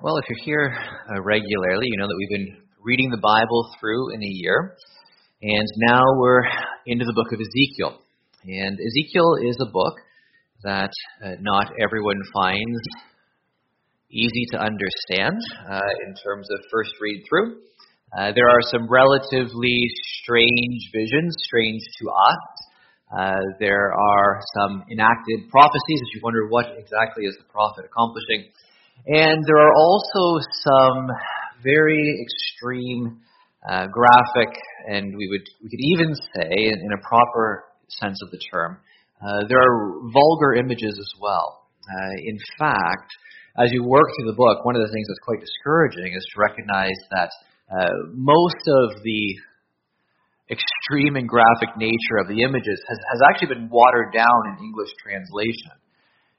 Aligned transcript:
Well, 0.00 0.16
if 0.18 0.26
you're 0.28 0.44
here 0.44 0.78
uh, 1.10 1.22
regularly, 1.22 1.86
you 1.90 1.98
know 1.98 2.06
that 2.06 2.14
we've 2.16 2.38
been 2.38 2.62
reading 2.80 3.10
the 3.10 3.18
Bible 3.18 3.74
through 3.80 4.14
in 4.14 4.22
a 4.22 4.30
year, 4.30 4.76
and 5.42 5.66
now 5.90 6.02
we're 6.14 6.44
into 6.86 7.04
the 7.04 7.12
book 7.14 7.32
of 7.32 7.40
Ezekiel. 7.40 7.98
And 8.46 8.78
Ezekiel 8.78 9.34
is 9.42 9.58
a 9.58 9.66
book 9.66 9.94
that 10.62 10.92
uh, 11.24 11.34
not 11.40 11.72
everyone 11.82 12.22
finds 12.32 12.78
easy 14.08 14.46
to 14.52 14.58
understand 14.62 15.34
uh, 15.68 15.90
in 16.06 16.14
terms 16.22 16.46
of 16.48 16.60
first 16.70 16.92
read 17.00 17.24
through. 17.28 17.58
Uh, 18.16 18.30
there 18.36 18.46
are 18.46 18.62
some 18.70 18.86
relatively 18.88 19.82
strange 20.22 20.78
visions, 20.94 21.34
strange 21.42 21.82
to 21.98 22.06
us. 22.06 22.42
Uh, 23.18 23.42
there 23.58 23.92
are 23.92 24.40
some 24.54 24.84
enacted 24.92 25.50
prophecies 25.50 25.98
as 25.98 26.08
you 26.14 26.20
wonder 26.22 26.46
what 26.46 26.66
exactly 26.78 27.24
is 27.24 27.34
the 27.36 27.50
prophet 27.50 27.84
accomplishing. 27.84 28.46
And 29.06 29.44
there 29.46 29.58
are 29.58 29.74
also 29.74 30.40
some 30.64 31.08
very 31.62 32.20
extreme, 32.22 33.20
uh, 33.68 33.86
graphic, 33.86 34.54
and 34.86 35.16
we 35.16 35.28
would 35.28 35.46
we 35.62 35.68
could 35.70 35.80
even 35.80 36.14
say, 36.14 36.50
in, 36.50 36.78
in 36.78 36.92
a 36.92 37.02
proper 37.06 37.64
sense 37.88 38.18
of 38.22 38.30
the 38.30 38.38
term, 38.52 38.78
uh, 39.20 39.40
there 39.48 39.58
are 39.58 40.00
vulgar 40.12 40.54
images 40.54 40.96
as 40.98 41.12
well. 41.20 41.66
Uh, 41.88 42.14
in 42.24 42.38
fact, 42.58 43.10
as 43.58 43.72
you 43.72 43.82
work 43.82 44.06
through 44.14 44.30
the 44.30 44.36
book, 44.36 44.64
one 44.64 44.76
of 44.76 44.82
the 44.82 44.92
things 44.92 45.06
that's 45.08 45.24
quite 45.24 45.40
discouraging 45.40 46.14
is 46.14 46.24
to 46.34 46.40
recognize 46.40 46.98
that 47.10 47.30
uh, 47.72 47.92
most 48.14 48.62
of 48.68 49.02
the 49.02 49.22
extreme 50.50 51.16
and 51.16 51.28
graphic 51.28 51.76
nature 51.76 52.22
of 52.22 52.28
the 52.28 52.40
images 52.42 52.80
has, 52.88 52.98
has 53.12 53.20
actually 53.28 53.52
been 53.54 53.68
watered 53.68 54.12
down 54.14 54.40
in 54.52 54.64
English 54.64 54.88
translation. 55.02 55.76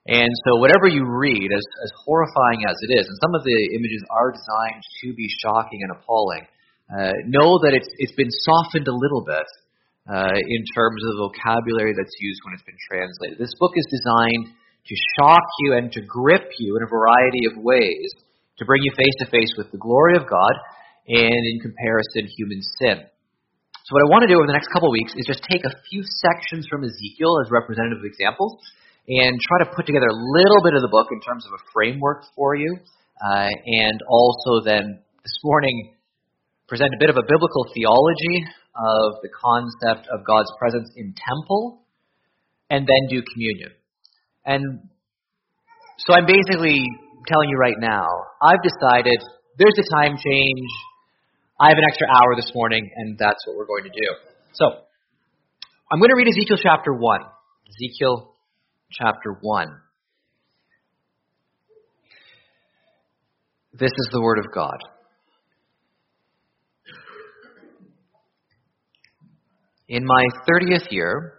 And 0.10 0.34
so, 0.42 0.58
whatever 0.58 0.90
you 0.90 1.06
read, 1.06 1.54
as, 1.54 1.66
as 1.86 1.92
horrifying 2.02 2.66
as 2.66 2.74
it 2.90 2.98
is, 2.98 3.06
and 3.06 3.18
some 3.22 3.38
of 3.38 3.46
the 3.46 3.78
images 3.78 4.02
are 4.10 4.34
designed 4.34 4.82
to 5.06 5.14
be 5.14 5.30
shocking 5.46 5.86
and 5.86 5.94
appalling, 5.94 6.50
uh, 6.90 7.14
know 7.30 7.62
that 7.62 7.78
it's, 7.78 7.94
it's 8.02 8.18
been 8.18 8.34
softened 8.42 8.90
a 8.90 8.98
little 8.98 9.22
bit 9.22 9.46
uh, 10.10 10.34
in 10.34 10.62
terms 10.74 10.98
of 11.06 11.10
the 11.14 11.30
vocabulary 11.30 11.94
that's 11.94 12.18
used 12.18 12.42
when 12.42 12.58
it's 12.58 12.66
been 12.66 12.82
translated. 12.90 13.38
This 13.38 13.54
book 13.62 13.78
is 13.78 13.86
designed 13.86 14.50
to 14.50 14.96
shock 15.22 15.46
you 15.62 15.78
and 15.78 15.94
to 15.94 16.02
grip 16.02 16.50
you 16.58 16.74
in 16.74 16.82
a 16.82 16.90
variety 16.90 17.46
of 17.46 17.62
ways, 17.62 18.10
to 18.58 18.66
bring 18.66 18.82
you 18.82 18.90
face 18.98 19.14
to 19.22 19.30
face 19.30 19.54
with 19.62 19.70
the 19.70 19.78
glory 19.78 20.18
of 20.18 20.26
God 20.26 20.58
and, 21.06 21.38
in 21.54 21.62
comparison, 21.62 22.26
human 22.26 22.66
sin. 22.82 23.06
So, 23.86 23.90
what 23.94 24.02
I 24.02 24.10
want 24.10 24.26
to 24.26 24.30
do 24.34 24.42
over 24.42 24.50
the 24.50 24.58
next 24.58 24.74
couple 24.74 24.90
of 24.90 24.98
weeks 24.98 25.14
is 25.14 25.30
just 25.30 25.46
take 25.46 25.70
a 25.70 25.78
few 25.86 26.02
sections 26.26 26.66
from 26.66 26.82
Ezekiel 26.82 27.46
as 27.46 27.54
representative 27.54 28.10
examples 28.10 28.58
and 29.10 29.42
try 29.42 29.66
to 29.66 29.74
put 29.76 29.90
together 29.90 30.06
a 30.06 30.20
little 30.38 30.62
bit 30.62 30.78
of 30.78 30.82
the 30.86 30.92
book 30.92 31.10
in 31.12 31.20
terms 31.22 31.46
of 31.50 31.54
a 31.58 31.62
framework 31.74 32.24
for 32.36 32.56
you, 32.56 32.78
uh, 33.26 33.50
and 33.50 33.98
also 34.08 34.62
then 34.64 35.02
this 35.24 35.38
morning 35.44 35.94
present 36.68 36.94
a 36.94 37.00
bit 37.00 37.10
of 37.10 37.18
a 37.18 37.26
biblical 37.26 37.66
theology 37.74 38.46
of 38.78 39.18
the 39.26 39.30
concept 39.34 40.08
of 40.14 40.22
God's 40.26 40.54
presence 40.60 40.94
in 40.96 41.16
temple, 41.18 41.82
and 42.70 42.86
then 42.86 43.10
do 43.10 43.26
communion. 43.34 43.72
And 44.46 44.88
so 46.06 46.14
I'm 46.14 46.28
basically 46.30 46.86
telling 47.28 47.50
you 47.50 47.58
right 47.58 47.80
now, 47.80 48.06
I've 48.42 48.62
decided 48.62 49.18
there's 49.58 49.76
a 49.76 49.88
time 49.98 50.16
change. 50.22 50.70
I 51.60 51.70
have 51.70 51.78
an 51.78 51.84
extra 51.90 52.08
hour 52.08 52.38
this 52.38 52.52
morning, 52.54 52.90
and 52.96 53.18
that's 53.18 53.42
what 53.48 53.58
we're 53.58 53.66
going 53.68 53.84
to 53.84 53.90
do. 53.90 54.08
So, 54.54 54.66
I'm 55.92 56.00
going 56.00 56.10
to 56.10 56.16
read 56.16 56.30
Ezekiel 56.30 56.58
chapter 56.62 56.94
1. 56.94 57.22
Ezekiel 57.68 58.36
chapter 58.92 59.38
1. 59.42 59.68
This 63.74 63.92
is 63.92 64.10
the 64.12 64.22
Word 64.22 64.40
of 64.40 64.46
God. 64.54 64.78
In 69.88 70.06
my 70.06 70.24
thirtieth 70.48 70.92
year, 70.92 71.34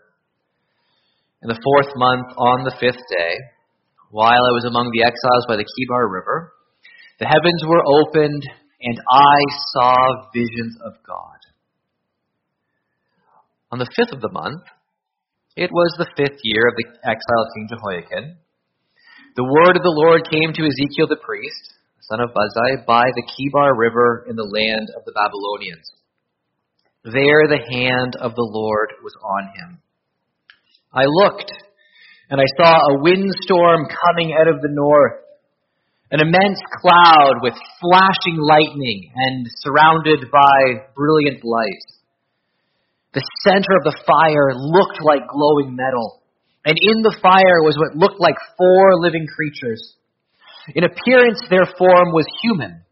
in 1.43 1.49
the 1.49 1.61
fourth 1.63 1.93
month, 1.97 2.37
on 2.37 2.65
the 2.65 2.77
fifth 2.81 3.03
day, 3.19 3.35
while 4.11 4.31
I 4.31 4.55
was 4.55 4.65
among 4.67 4.91
the 4.93 5.03
exiles 5.03 5.47
by 5.49 5.57
the 5.57 5.65
Kebar 5.65 6.11
River, 6.11 6.53
the 7.19 7.27
heavens 7.27 7.63
were 7.67 7.83
opened, 7.87 8.43
and 8.81 8.99
I 9.11 9.39
saw 9.73 9.95
visions 10.33 10.77
of 10.85 10.95
God. 11.07 11.39
On 13.73 13.79
the 13.79 13.91
fifth 13.97 14.13
of 14.13 14.21
the 14.21 14.33
month, 14.33 14.63
it 15.57 15.71
was 15.73 15.95
the 15.99 16.11
fifth 16.17 16.41
year 16.43 16.69
of 16.69 16.75
the 16.77 16.87
exile 17.03 17.43
of 17.43 17.53
King 17.55 17.69
Jehoiachin. 17.71 18.37
The 19.37 19.45
word 19.45 19.77
of 19.77 19.83
the 19.83 19.99
Lord 20.07 20.23
came 20.31 20.55
to 20.55 20.67
Ezekiel 20.67 21.09
the 21.09 21.23
priest, 21.23 21.75
son 22.03 22.21
of 22.21 22.31
Buzi, 22.31 22.87
by 22.87 23.05
the 23.15 23.27
Kebar 23.27 23.77
River 23.77 24.27
in 24.29 24.37
the 24.37 24.47
land 24.47 24.89
of 24.97 25.05
the 25.05 25.13
Babylonians. 25.13 25.91
There 27.05 27.49
the 27.49 27.65
hand 27.67 28.15
of 28.21 28.35
the 28.35 28.47
Lord 28.47 28.93
was 29.03 29.15
on 29.23 29.45
him. 29.57 29.83
I 30.93 31.05
looked, 31.07 31.51
and 32.29 32.41
I 32.41 32.47
saw 32.59 32.75
a 32.77 33.03
windstorm 33.03 33.87
coming 33.87 34.37
out 34.39 34.49
of 34.49 34.61
the 34.61 34.71
north, 34.71 35.23
an 36.11 36.21
immense 36.21 36.59
cloud 36.83 37.43
with 37.43 37.55
flashing 37.81 38.39
lightning 38.39 39.13
and 39.15 39.47
surrounded 39.63 40.31
by 40.31 40.91
brilliant 40.95 41.45
light. 41.45 42.00
The 43.13 43.27
center 43.43 43.75
of 43.75 43.85
the 43.85 43.99
fire 44.07 44.55
looked 44.55 45.03
like 45.03 45.27
glowing 45.27 45.75
metal, 45.75 46.23
and 46.65 46.77
in 46.79 47.03
the 47.03 47.17
fire 47.21 47.63
was 47.63 47.77
what 47.77 47.99
looked 47.99 48.21
like 48.21 48.37
four 48.57 49.01
living 49.03 49.27
creatures. 49.27 49.97
In 50.75 50.85
appearance, 50.85 51.43
their 51.51 51.67
form 51.77 52.13
was 52.13 52.27
human, 52.43 52.85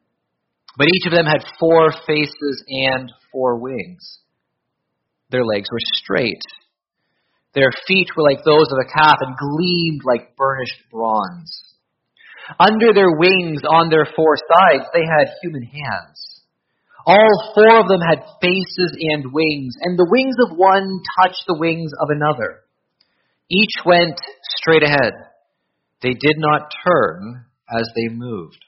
but 0.77 0.89
each 0.89 1.07
of 1.07 1.13
them 1.13 1.27
had 1.27 1.47
four 1.61 1.93
faces 2.07 2.65
and 2.67 3.13
four 3.31 3.61
wings. 3.61 4.19
Their 5.31 5.45
legs 5.45 5.69
were 5.71 5.95
straight. 5.95 6.43
Their 7.55 7.71
feet 7.87 8.09
were 8.17 8.25
like 8.25 8.45
those 8.45 8.67
of 8.73 8.79
a 8.83 8.91
calf 8.91 9.19
and 9.21 9.37
gleamed 9.37 10.03
like 10.05 10.37
burnished 10.37 10.83
bronze. 10.91 11.63
Under 12.59 12.95
their 12.95 13.13
wings, 13.13 13.63
on 13.69 13.91
their 13.91 14.07
four 14.17 14.37
sides, 14.37 14.89
they 14.95 15.05
had 15.05 15.35
human 15.43 15.63
hands. 15.63 16.28
All 17.09 17.53
four 17.55 17.81
of 17.81 17.89
them 17.89 18.05
had 18.05 18.37
faces 18.43 18.93
and 18.93 19.33
wings, 19.33 19.73
and 19.81 19.99
the 19.99 20.07
wings 20.11 20.37
of 20.45 20.59
one 20.59 21.01
touched 21.17 21.43
the 21.47 21.57
wings 21.57 21.91
of 21.99 22.11
another. 22.11 22.61
Each 23.49 23.73
went 23.83 24.21
straight 24.61 24.83
ahead. 24.83 25.15
They 26.03 26.13
did 26.13 26.37
not 26.37 26.71
turn 26.85 27.47
as 27.67 27.89
they 27.97 28.15
moved. 28.15 28.63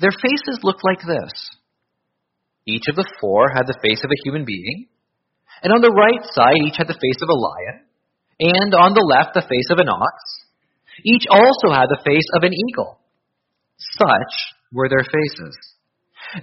Their 0.00 0.12
faces 0.16 0.60
looked 0.62 0.82
like 0.82 1.00
this. 1.06 1.30
Each 2.66 2.88
of 2.88 2.96
the 2.96 3.12
four 3.20 3.52
had 3.54 3.66
the 3.66 3.78
face 3.84 4.00
of 4.02 4.10
a 4.10 4.22
human 4.24 4.46
being, 4.46 4.86
and 5.62 5.74
on 5.74 5.82
the 5.82 5.92
right 5.92 6.24
side 6.32 6.56
each 6.64 6.78
had 6.78 6.88
the 6.88 6.94
face 6.94 7.20
of 7.20 7.28
a 7.28 7.36
lion, 7.36 7.84
and 8.40 8.74
on 8.74 8.94
the 8.94 9.04
left 9.04 9.34
the 9.34 9.42
face 9.42 9.68
of 9.68 9.76
an 9.76 9.90
ox. 9.90 10.16
Each 11.04 11.26
also 11.28 11.68
had 11.68 11.92
the 11.92 12.00
face 12.02 12.28
of 12.32 12.44
an 12.44 12.54
eagle. 12.54 12.98
Such 13.76 14.56
were 14.72 14.88
their 14.88 15.04
faces. 15.04 15.76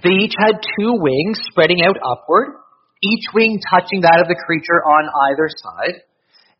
They 0.02 0.14
each 0.24 0.34
had 0.38 0.60
two 0.78 0.92
wings 1.00 1.40
spreading 1.50 1.80
out 1.86 1.96
upward, 2.04 2.54
each 3.02 3.24
wing 3.32 3.60
touching 3.70 4.02
that 4.02 4.20
of 4.20 4.28
the 4.28 4.42
creature 4.44 4.84
on 4.84 5.08
either 5.30 5.48
side, 5.48 6.02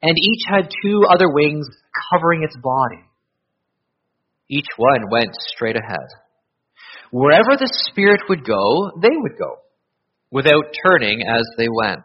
and 0.02 0.16
each 0.16 0.44
had 0.48 0.70
two 0.82 1.02
other 1.12 1.28
wings 1.28 1.68
covering 2.10 2.42
its 2.42 2.56
body. 2.56 3.04
Each 4.48 4.68
one 4.76 5.10
went 5.10 5.34
straight 5.52 5.76
ahead. 5.76 6.08
Wherever 7.10 7.56
the 7.56 7.68
Spirit 7.90 8.20
would 8.28 8.44
go, 8.44 8.92
they 9.00 9.12
would 9.12 9.36
go, 9.38 9.60
without 10.30 10.72
turning 10.86 11.22
as 11.22 11.44
they 11.58 11.68
went. 11.68 12.04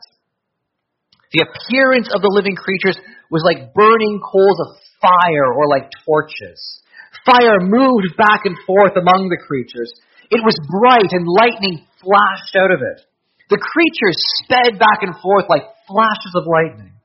The 1.31 1.47
appearance 1.47 2.09
of 2.13 2.21
the 2.21 2.31
living 2.31 2.55
creatures 2.55 2.97
was 3.31 3.43
like 3.43 3.73
burning 3.73 4.21
coals 4.21 4.59
of 4.67 4.77
fire 5.01 5.49
or 5.55 5.67
like 5.67 5.89
torches. 6.05 6.83
Fire 7.25 7.59
moved 7.59 8.15
back 8.17 8.41
and 8.45 8.57
forth 8.67 8.93
among 8.95 9.29
the 9.29 9.41
creatures. 9.47 9.91
It 10.33 10.41
was 10.41 10.57
bright 10.65 11.13
and 11.13 11.29
lightning 11.29 11.85
flashed 12.01 12.57
out 12.57 12.73
of 12.73 12.81
it. 12.81 13.05
The 13.53 13.61
creatures 13.61 14.17
sped 14.41 14.79
back 14.81 15.05
and 15.05 15.13
forth 15.21 15.45
like 15.47 15.61
flashes 15.85 16.33
of 16.33 16.49
lightning. 16.49 16.97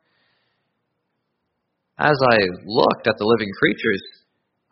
As 1.98 2.16
I 2.16 2.38
looked 2.64 3.04
at 3.04 3.18
the 3.18 3.28
living 3.28 3.52
creatures, 3.60 4.00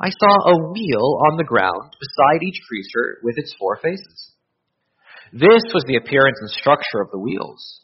I 0.01 0.09
saw 0.09 0.33
a 0.49 0.73
wheel 0.73 1.21
on 1.29 1.37
the 1.37 1.45
ground 1.45 1.93
beside 2.01 2.41
each 2.43 2.61
creature 2.67 3.21
with 3.23 3.37
its 3.37 3.53
four 3.59 3.77
faces. 3.77 4.33
This 5.33 5.65
was 5.75 5.85
the 5.87 5.97
appearance 5.97 6.39
and 6.41 6.51
structure 6.51 7.05
of 7.05 7.11
the 7.11 7.21
wheels. 7.21 7.83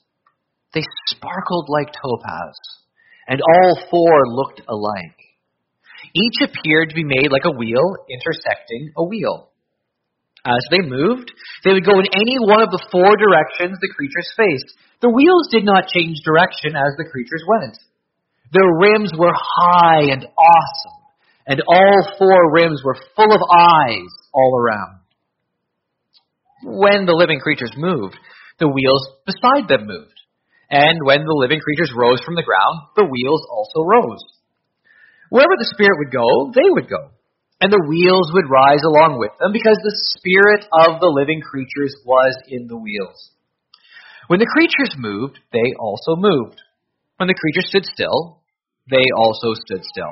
They 0.73 0.85
sparkled 1.09 1.69
like 1.69 1.93
topaz, 1.93 2.57
and 3.29 3.41
all 3.43 3.89
four 3.91 4.27
looked 4.29 4.63
alike. 4.69 5.21
Each 6.15 6.49
appeared 6.49 6.89
to 6.89 6.95
be 6.95 7.05
made 7.05 7.29
like 7.31 7.45
a 7.45 7.57
wheel 7.57 7.97
intersecting 8.09 8.93
a 8.97 9.05
wheel. 9.05 9.52
Uh, 10.45 10.59
as 10.59 10.67
they 10.71 10.83
moved, 10.83 11.31
they 11.65 11.73
would 11.73 11.87
go 11.87 11.99
in 11.99 12.07
any 12.15 12.37
one 12.43 12.63
of 12.63 12.71
the 12.71 12.83
four 12.91 13.17
directions 13.17 13.79
the 13.79 13.95
creatures 13.95 14.27
faced. 14.37 14.75
The 15.01 15.11
wheels 15.11 15.49
did 15.51 15.65
not 15.65 15.87
change 15.87 16.19
direction 16.25 16.75
as 16.75 16.95
the 16.99 17.07
creatures 17.07 17.45
went. 17.47 17.79
Their 18.51 18.71
rims 18.79 19.13
were 19.17 19.33
high 19.33 20.11
and 20.11 20.27
awesome, 20.27 20.99
and 21.47 21.63
all 21.67 22.15
four 22.19 22.53
rims 22.53 22.83
were 22.85 22.99
full 23.15 23.33
of 23.33 23.41
eyes 23.51 24.11
all 24.35 24.59
around. 24.59 25.01
When 26.65 27.07
the 27.07 27.17
living 27.17 27.41
creatures 27.41 27.73
moved, 27.77 28.17
the 28.59 28.69
wheels 28.69 29.09
beside 29.27 29.69
them 29.69 29.87
moved. 29.87 30.19
And 30.71 30.99
when 31.05 31.25
the 31.25 31.39
living 31.39 31.61
creatures 31.61 31.93
rose 31.95 32.23
from 32.25 32.35
the 32.35 32.47
ground, 32.47 32.95
the 32.97 33.05
wheels 33.05 33.43
also 33.51 33.85
rose. 33.85 34.23
Wherever 35.29 35.57
the 35.59 35.71
Spirit 35.75 35.99
would 35.99 36.13
go, 36.13 36.53
they 36.55 36.69
would 36.71 36.89
go. 36.89 37.11
And 37.63 37.71
the 37.71 37.87
wheels 37.87 38.35
would 38.35 38.51
rise 38.51 38.83
along 38.83 39.23
with 39.23 39.31
them 39.39 39.55
because 39.55 39.79
the 39.79 39.95
Spirit 40.19 40.67
of 40.75 40.99
the 40.99 41.07
living 41.07 41.39
creatures 41.39 41.95
was 42.03 42.35
in 42.51 42.67
the 42.67 42.75
wheels. 42.75 43.31
When 44.27 44.43
the 44.43 44.51
creatures 44.51 44.99
moved, 44.99 45.39
they 45.55 45.79
also 45.79 46.19
moved. 46.19 46.59
When 47.23 47.31
the 47.31 47.39
creatures 47.39 47.71
stood 47.71 47.87
still, 47.87 48.43
they 48.91 49.07
also 49.15 49.55
stood 49.55 49.87
still. 49.87 50.11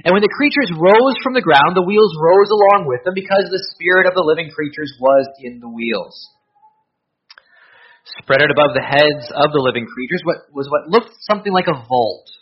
And 0.00 0.16
when 0.16 0.24
the 0.24 0.32
creatures 0.32 0.72
rose 0.72 1.16
from 1.20 1.36
the 1.36 1.44
ground, 1.44 1.76
the 1.76 1.84
wheels 1.84 2.16
rose 2.16 2.48
along 2.48 2.88
with 2.88 3.04
them 3.04 3.12
because 3.12 3.44
the 3.52 3.68
spirit 3.76 4.08
of 4.08 4.16
the 4.16 4.24
living 4.24 4.48
creatures 4.48 4.88
was 4.96 5.28
in 5.44 5.60
the 5.60 5.68
wheels. 5.68 6.16
Spread 8.24 8.40
out 8.40 8.48
above 8.48 8.72
the 8.72 8.80
heads 8.80 9.28
of 9.28 9.52
the 9.52 9.60
living 9.60 9.84
creatures 9.84 10.24
what 10.24 10.48
was 10.56 10.72
what 10.72 10.88
looked 10.88 11.12
something 11.28 11.52
like 11.52 11.68
a 11.68 11.76
vault, 11.84 12.32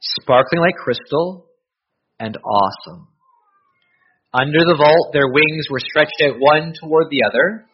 sparkling 0.00 0.64
like 0.64 0.80
crystal 0.80 1.44
and 2.16 2.38
awesome. 2.40 3.11
Under 4.34 4.60
the 4.64 4.76
vault, 4.78 5.12
their 5.12 5.28
wings 5.28 5.66
were 5.70 5.80
stretched 5.80 6.22
out 6.24 6.40
one 6.40 6.72
toward 6.80 7.08
the 7.10 7.24
other, 7.28 7.66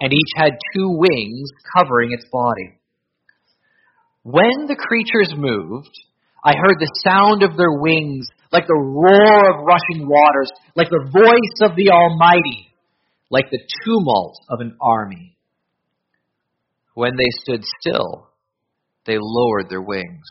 and 0.00 0.12
each 0.12 0.32
had 0.34 0.52
two 0.74 0.96
wings 0.96 1.50
covering 1.76 2.12
its 2.12 2.24
body. 2.32 2.78
When 4.22 4.66
the 4.66 4.76
creatures 4.76 5.34
moved, 5.36 5.92
I 6.42 6.54
heard 6.56 6.80
the 6.80 7.00
sound 7.04 7.42
of 7.42 7.56
their 7.56 7.72
wings 7.80 8.28
like 8.50 8.66
the 8.66 8.74
roar 8.74 9.50
of 9.52 9.66
rushing 9.66 10.08
waters, 10.08 10.50
like 10.74 10.88
the 10.88 11.08
voice 11.12 11.70
of 11.70 11.76
the 11.76 11.90
Almighty, 11.90 12.72
like 13.30 13.50
the 13.50 13.60
tumult 13.84 14.36
of 14.48 14.60
an 14.60 14.76
army. 14.80 15.36
When 16.94 17.12
they 17.16 17.30
stood 17.42 17.64
still, 17.80 18.28
they 19.06 19.16
lowered 19.20 19.68
their 19.68 19.82
wings. 19.82 20.26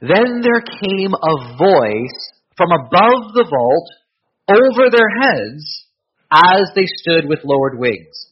Then 0.00 0.40
there 0.40 0.62
came 0.62 1.12
a 1.12 1.56
voice 1.56 2.20
from 2.56 2.72
above 2.72 3.34
the 3.34 3.46
vault 3.48 3.88
over 4.50 4.90
their 4.90 5.08
heads 5.08 5.86
as 6.30 6.70
they 6.74 6.86
stood 6.86 7.26
with 7.26 7.44
lowered 7.44 7.78
wings. 7.78 8.26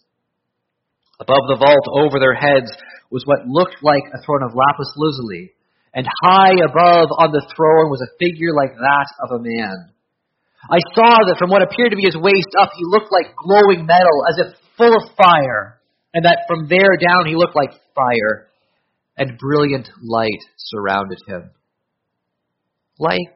Above 1.21 1.47
the 1.49 1.59
vault 1.59 1.87
over 1.95 2.19
their 2.19 2.35
heads 2.35 2.71
was 3.11 3.27
what 3.27 3.47
looked 3.47 3.83
like 3.83 4.05
a 4.15 4.23
throne 4.23 4.43
of 4.43 4.55
lapis 4.55 4.93
lazuli 4.97 5.53
and 5.95 6.07
high 6.23 6.55
above 6.63 7.09
on 7.17 7.33
the 7.33 7.43
throne 7.57 7.91
was 7.91 8.05
a 8.05 8.15
figure 8.23 8.55
like 8.55 8.77
that 8.77 9.09
of 9.25 9.41
a 9.41 9.43
man. 9.43 9.91
I 10.71 10.79
saw 10.95 11.17
that 11.27 11.39
from 11.39 11.51
what 11.51 11.63
appeared 11.63 11.91
to 11.91 11.97
be 11.97 12.07
his 12.07 12.19
waist 12.19 12.53
up, 12.61 12.71
he 12.77 12.85
looked 12.85 13.11
like 13.11 13.35
glowing 13.35 13.87
metal, 13.87 14.27
as 14.29 14.39
if 14.39 14.55
full 14.77 14.95
of 14.95 15.17
fire, 15.17 15.81
and 16.13 16.25
that 16.25 16.47
from 16.47 16.69
there 16.69 16.99
down 16.99 17.27
he 17.27 17.35
looked 17.35 17.57
like 17.57 17.73
fire, 17.95 18.49
and 19.17 19.39
brilliant 19.39 19.89
light 20.03 20.43
surrounded 20.57 21.19
him. 21.27 21.51
Like 22.99 23.35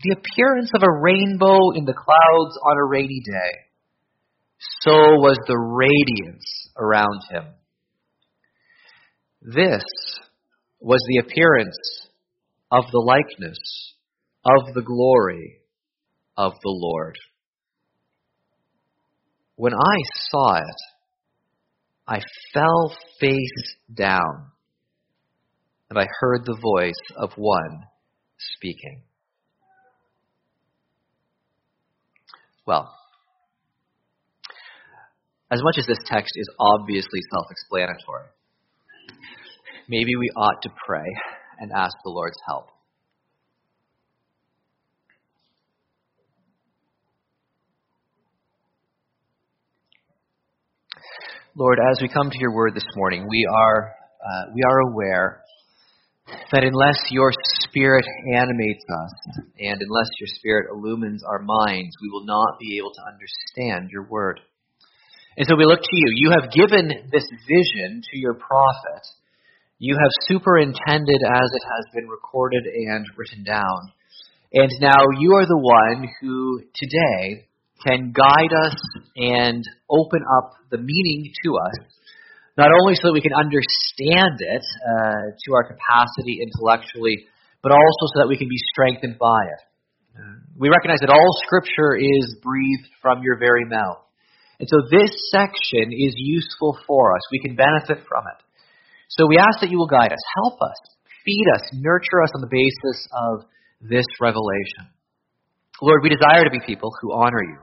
the 0.00 0.16
appearance 0.16 0.70
of 0.74 0.82
a 0.82 1.00
rainbow 1.00 1.72
in 1.74 1.84
the 1.84 1.94
clouds 1.94 2.58
on 2.64 2.76
a 2.76 2.86
rainy 2.86 3.20
day, 3.24 3.52
so 4.82 4.92
was 4.92 5.38
the 5.46 5.58
radiance 5.58 6.70
around 6.76 7.20
him. 7.30 7.44
This 9.42 9.84
was 10.80 11.00
the 11.08 11.18
appearance 11.18 11.76
of 12.70 12.84
the 12.92 13.00
likeness 13.00 13.58
of 14.44 14.74
the 14.74 14.82
glory 14.82 15.58
of 16.36 16.52
the 16.62 16.70
Lord. 16.70 17.18
When 19.56 19.74
I 19.74 19.96
saw 20.30 20.58
it, 20.58 20.80
I 22.06 22.20
fell 22.54 22.96
face 23.20 23.74
down, 23.92 24.52
and 25.90 25.98
I 25.98 26.06
heard 26.20 26.44
the 26.44 26.58
voice 26.62 27.16
of 27.16 27.32
one 27.36 27.82
speaking. 28.54 29.02
Well, 32.68 32.94
as 35.50 35.62
much 35.62 35.76
as 35.78 35.86
this 35.86 35.96
text 36.04 36.32
is 36.36 36.46
obviously 36.60 37.20
self 37.32 37.46
explanatory, 37.50 38.26
maybe 39.88 40.16
we 40.20 40.28
ought 40.36 40.60
to 40.64 40.68
pray 40.86 41.06
and 41.60 41.72
ask 41.72 41.96
the 42.04 42.10
Lord's 42.10 42.36
help. 42.46 42.66
Lord, 51.56 51.78
as 51.90 52.02
we 52.02 52.08
come 52.08 52.28
to 52.28 52.38
your 52.38 52.54
word 52.54 52.74
this 52.74 52.84
morning, 52.96 53.26
we 53.30 53.48
are, 53.50 53.94
uh, 54.30 54.42
we 54.54 54.60
are 54.68 54.80
aware 54.92 55.40
that 56.52 56.64
unless 56.64 56.98
your 57.10 57.32
spirit 57.68 58.04
animates 58.34 58.84
us 58.88 59.42
and 59.58 59.80
unless 59.80 60.10
your 60.20 60.28
spirit 60.34 60.66
illumines 60.72 61.22
our 61.22 61.40
minds, 61.40 61.94
we 62.02 62.10
will 62.10 62.26
not 62.26 62.58
be 62.60 62.78
able 62.78 62.92
to 62.92 63.02
understand 63.06 63.90
your 63.90 64.06
word. 64.08 64.40
And 65.36 65.46
so 65.48 65.56
we 65.56 65.64
look 65.64 65.80
to 65.80 65.96
you. 65.96 66.12
You 66.16 66.30
have 66.30 66.50
given 66.50 66.90
this 67.12 67.28
vision 67.46 68.02
to 68.10 68.18
your 68.18 68.34
prophet 68.34 69.06
you 69.80 69.94
have 69.94 70.10
superintended 70.26 71.22
as 71.22 71.48
it 71.54 71.62
has 71.62 71.84
been 71.94 72.08
recorded 72.08 72.64
and 72.66 73.06
written 73.16 73.44
down. 73.44 73.92
And 74.52 74.70
now 74.80 74.98
you 75.20 75.34
are 75.34 75.46
the 75.46 75.56
one 75.56 76.08
who 76.20 76.62
today 76.74 77.46
can 77.86 78.12
guide 78.12 78.52
us 78.66 78.74
and 79.14 79.62
open 79.88 80.22
up 80.36 80.54
the 80.70 80.78
meaning 80.78 81.32
to 81.44 81.50
us, 81.58 81.86
not 82.56 82.70
only 82.74 82.96
so 82.96 83.08
that 83.08 83.12
we 83.12 83.20
can 83.20 83.34
understand 83.34 84.40
it 84.40 84.64
uh, 84.82 85.30
to 85.46 85.54
our 85.54 85.62
capacity 85.62 86.40
intellectually, 86.42 87.26
but 87.62 87.72
also 87.72 88.04
so 88.14 88.20
that 88.20 88.28
we 88.28 88.38
can 88.38 88.48
be 88.48 88.58
strengthened 88.72 89.18
by 89.18 89.42
it. 89.42 89.62
We 90.58 90.68
recognize 90.68 90.98
that 91.00 91.10
all 91.14 91.32
Scripture 91.46 91.94
is 91.94 92.36
breathed 92.42 92.90
from 93.00 93.22
your 93.22 93.38
very 93.38 93.64
mouth. 93.64 94.02
And 94.58 94.68
so 94.68 94.82
this 94.90 95.14
section 95.30 95.94
is 95.94 96.14
useful 96.16 96.76
for 96.86 97.14
us. 97.14 97.22
We 97.30 97.38
can 97.38 97.54
benefit 97.54 98.02
from 98.08 98.24
it. 98.26 98.42
So 99.08 99.26
we 99.26 99.38
ask 99.38 99.60
that 99.60 99.70
you 99.70 99.78
will 99.78 99.86
guide 99.86 100.10
us, 100.10 100.18
help 100.42 100.60
us, 100.60 100.78
feed 101.24 101.46
us, 101.54 101.62
nurture 101.72 102.22
us 102.22 102.30
on 102.34 102.40
the 102.42 102.50
basis 102.50 103.06
of 103.12 103.46
this 103.80 104.06
revelation. 104.20 104.90
Lord, 105.80 106.02
we 106.02 106.10
desire 106.10 106.42
to 106.42 106.50
be 106.50 106.58
people 106.66 106.90
who 107.00 107.14
honor 107.14 107.42
you. 107.42 107.58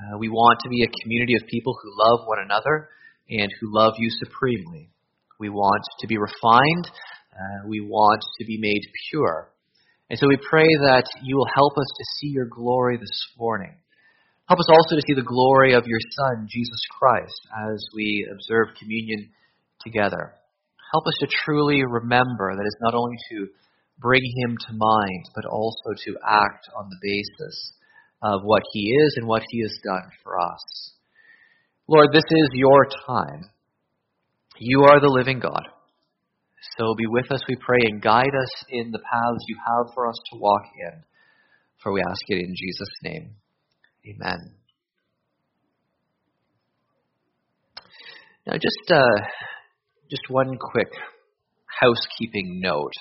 Uh, 0.00 0.18
we 0.18 0.30
want 0.30 0.60
to 0.64 0.70
be 0.70 0.82
a 0.82 1.02
community 1.02 1.36
of 1.36 1.46
people 1.46 1.76
who 1.76 1.92
love 1.92 2.26
one 2.26 2.38
another 2.42 2.88
and 3.28 3.52
who 3.60 3.68
love 3.70 3.94
you 3.98 4.08
supremely. 4.24 4.88
We 5.38 5.50
want 5.50 5.84
to 6.00 6.06
be 6.06 6.16
refined. 6.16 6.88
Uh, 7.32 7.66
we 7.68 7.80
want 7.80 8.22
to 8.38 8.44
be 8.44 8.58
made 8.58 8.82
pure. 9.10 9.50
And 10.10 10.18
so 10.18 10.26
we 10.28 10.36
pray 10.48 10.66
that 10.66 11.04
you 11.22 11.36
will 11.36 11.48
help 11.54 11.78
us 11.78 11.86
to 11.86 12.04
see 12.18 12.28
your 12.28 12.46
glory 12.46 12.96
this 12.96 13.28
morning. 13.38 13.74
Help 14.48 14.58
us 14.58 14.68
also 14.68 14.96
to 14.96 15.02
see 15.06 15.14
the 15.14 15.22
glory 15.22 15.74
of 15.74 15.86
your 15.86 16.00
Son, 16.18 16.48
Jesus 16.50 16.80
Christ, 16.98 17.40
as 17.70 17.86
we 17.94 18.28
observe 18.32 18.74
communion 18.78 19.30
together. 19.80 20.34
Help 20.92 21.06
us 21.06 21.14
to 21.20 21.28
truly 21.44 21.84
remember 21.84 22.56
that 22.56 22.66
it's 22.66 22.82
not 22.82 22.94
only 22.94 23.16
to 23.30 23.46
bring 24.00 24.22
him 24.42 24.56
to 24.66 24.72
mind, 24.74 25.24
but 25.36 25.44
also 25.44 25.94
to 26.04 26.16
act 26.26 26.66
on 26.76 26.88
the 26.90 26.98
basis 27.00 27.72
of 28.22 28.40
what 28.42 28.62
he 28.72 28.90
is 28.90 29.14
and 29.16 29.28
what 29.28 29.42
he 29.48 29.62
has 29.62 29.78
done 29.84 30.10
for 30.24 30.40
us. 30.40 30.94
Lord, 31.86 32.08
this 32.12 32.24
is 32.28 32.48
your 32.54 32.86
time. 33.06 33.50
You 34.58 34.82
are 34.82 35.00
the 35.00 35.08
living 35.08 35.38
God. 35.38 35.68
So 36.76 36.94
be 36.96 37.06
with 37.06 37.30
us, 37.32 37.40
we 37.48 37.56
pray, 37.56 37.78
and 37.84 38.02
guide 38.02 38.34
us 38.36 38.64
in 38.68 38.90
the 38.90 38.98
paths 38.98 39.44
you 39.48 39.56
have 39.66 39.94
for 39.94 40.08
us 40.08 40.16
to 40.32 40.38
walk 40.38 40.62
in. 40.78 41.02
For 41.82 41.92
we 41.92 42.02
ask 42.02 42.20
it 42.28 42.38
in 42.38 42.54
Jesus' 42.54 42.94
name. 43.02 43.36
Amen. 44.06 44.54
Now, 48.46 48.54
just 48.54 48.90
uh, 48.90 49.20
just 50.10 50.22
one 50.28 50.58
quick 50.58 50.92
housekeeping 51.80 52.60
note. 52.60 52.92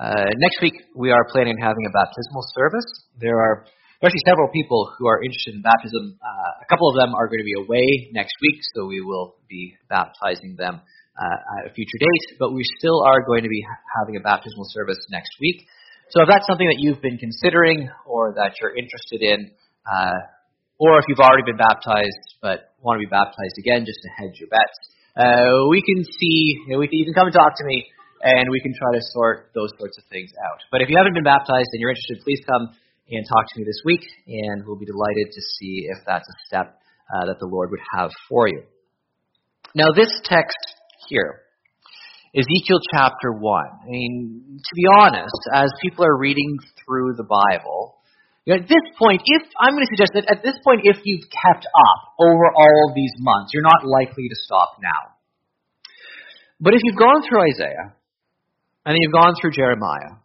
Uh, 0.00 0.24
next 0.36 0.60
week, 0.60 0.74
we 0.94 1.10
are 1.10 1.24
planning 1.32 1.56
on 1.56 1.62
having 1.62 1.86
a 1.86 1.92
baptismal 1.92 2.42
service. 2.54 2.88
There 3.18 3.38
are 3.38 3.64
actually 4.04 4.24
several 4.26 4.48
people 4.52 4.92
who 4.98 5.06
are 5.06 5.22
interested 5.22 5.54
in 5.54 5.62
baptism. 5.62 6.18
Uh, 6.20 6.64
a 6.64 6.66
couple 6.68 6.90
of 6.90 6.96
them 6.96 7.14
are 7.14 7.28
going 7.28 7.40
to 7.40 7.44
be 7.44 7.64
away 7.64 8.10
next 8.12 8.34
week, 8.42 8.60
so 8.74 8.86
we 8.86 9.00
will 9.00 9.36
be 9.48 9.76
baptizing 9.88 10.56
them 10.58 10.82
uh, 11.14 11.60
at 11.60 11.70
a 11.70 11.74
future 11.74 11.98
date, 11.98 12.38
but 12.38 12.52
we 12.52 12.62
still 12.78 13.02
are 13.06 13.22
going 13.24 13.42
to 13.42 13.48
be 13.48 13.62
having 14.00 14.16
a 14.16 14.20
baptismal 14.20 14.66
service 14.70 14.98
next 15.10 15.30
week. 15.40 15.66
So 16.10 16.22
if 16.22 16.28
that's 16.28 16.46
something 16.46 16.66
that 16.66 16.78
you've 16.78 17.00
been 17.00 17.18
considering 17.18 17.88
or 18.06 18.34
that 18.36 18.60
you're 18.60 18.76
interested 18.76 19.22
in, 19.22 19.50
uh, 19.86 20.18
or 20.78 20.98
if 20.98 21.04
you've 21.08 21.22
already 21.22 21.46
been 21.46 21.56
baptized 21.56 22.38
but 22.42 22.74
want 22.82 23.00
to 23.00 23.02
be 23.06 23.10
baptized 23.10 23.56
again 23.58 23.86
just 23.86 24.02
to 24.02 24.08
hedge 24.18 24.36
your 24.42 24.50
bets, 24.50 24.76
uh, 25.16 25.70
we 25.70 25.80
can 25.80 26.02
see, 26.02 26.66
you, 26.66 26.74
know, 26.74 26.78
we 26.78 26.88
can, 26.90 26.98
you 26.98 27.06
can 27.06 27.14
come 27.14 27.30
and 27.30 27.34
talk 27.34 27.54
to 27.56 27.64
me, 27.64 27.86
and 28.20 28.50
we 28.50 28.60
can 28.60 28.74
try 28.74 28.90
to 28.90 29.02
sort 29.14 29.54
those 29.54 29.70
sorts 29.78 29.96
of 29.98 30.04
things 30.10 30.34
out. 30.42 30.58
But 30.72 30.82
if 30.82 30.90
you 30.90 30.96
haven't 30.98 31.14
been 31.14 31.24
baptized 31.24 31.70
and 31.72 31.78
you're 31.78 31.90
interested, 31.94 32.18
please 32.24 32.42
come 32.42 32.74
and 33.06 33.22
talk 33.28 33.46
to 33.52 33.54
me 33.60 33.64
this 33.64 33.78
week, 33.84 34.02
and 34.26 34.66
we'll 34.66 34.80
be 34.80 34.86
delighted 34.86 35.30
to 35.30 35.40
see 35.58 35.86
if 35.86 35.98
that's 36.06 36.26
a 36.26 36.36
step 36.46 36.80
uh, 37.14 37.26
that 37.26 37.38
the 37.38 37.46
Lord 37.46 37.70
would 37.70 37.84
have 37.94 38.10
for 38.28 38.48
you. 38.48 38.64
Now, 39.74 39.92
this 39.94 40.10
text 40.24 40.56
here, 41.08 41.40
Ezekiel 42.34 42.80
chapter 42.92 43.32
1, 43.32 43.64
I 43.82 43.86
mean, 43.86 44.58
to 44.58 44.74
be 44.74 44.84
honest, 44.98 45.40
as 45.54 45.70
people 45.82 46.04
are 46.04 46.16
reading 46.16 46.58
through 46.84 47.14
the 47.14 47.22
Bible, 47.22 47.96
you 48.44 48.52
know, 48.52 48.60
at 48.60 48.68
this 48.68 48.82
point, 48.98 49.22
if 49.24 49.42
I'm 49.58 49.72
going 49.72 49.86
to 49.86 49.92
suggest 49.96 50.12
that 50.14 50.26
at 50.28 50.42
this 50.42 50.58
point, 50.64 50.80
if 50.84 50.98
you've 51.04 51.24
kept 51.30 51.64
up 51.64 52.00
over 52.20 52.44
all 52.54 52.88
of 52.90 52.94
these 52.94 53.12
months, 53.18 53.52
you're 53.54 53.62
not 53.62 53.86
likely 53.86 54.28
to 54.28 54.34
stop 54.34 54.78
now. 54.82 55.14
But 56.60 56.74
if 56.74 56.80
you've 56.82 56.98
gone 56.98 57.22
through 57.22 57.42
Isaiah, 57.54 57.94
and 58.84 58.96
you've 59.00 59.12
gone 59.12 59.34
through 59.40 59.52
Jeremiah, 59.52 60.20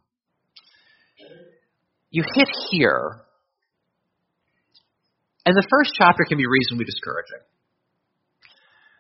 you 2.12 2.24
hit 2.36 2.50
here, 2.72 3.22
and 5.46 5.56
the 5.56 5.66
first 5.70 5.92
chapter 5.98 6.26
can 6.28 6.38
be 6.38 6.46
reasonably 6.46 6.86
discouraging. 6.86 7.46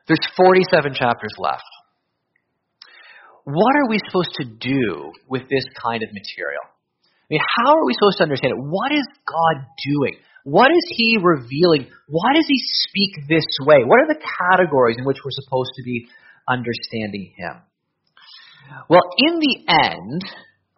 There's 0.09 0.25
47 0.35 0.97
chapters 0.97 1.33
left. 1.37 1.69
What 3.45 3.75
are 3.77 3.87
we 3.87 4.01
supposed 4.09 4.33
to 4.41 4.45
do 4.45 5.13
with 5.29 5.43
this 5.49 5.63
kind 5.77 6.01
of 6.01 6.09
material? 6.09 6.65
I 6.65 7.37
mean, 7.37 7.41
how 7.61 7.77
are 7.77 7.85
we 7.85 7.93
supposed 7.93 8.17
to 8.17 8.23
understand 8.23 8.57
it? 8.57 8.59
What 8.59 8.91
is 8.91 9.05
God 9.29 9.69
doing? 9.85 10.17
What 10.43 10.71
is 10.71 10.85
He 10.97 11.17
revealing? 11.21 11.93
Why 12.09 12.33
does 12.33 12.45
He 12.49 12.57
speak 12.89 13.29
this 13.29 13.45
way? 13.61 13.85
What 13.85 14.01
are 14.01 14.09
the 14.09 14.19
categories 14.49 14.97
in 14.97 15.05
which 15.05 15.17
we're 15.23 15.37
supposed 15.45 15.71
to 15.77 15.83
be 15.83 16.09
understanding 16.49 17.33
Him? 17.37 17.61
Well, 18.89 19.05
in 19.17 19.39
the 19.39 19.55
end, 19.69 20.21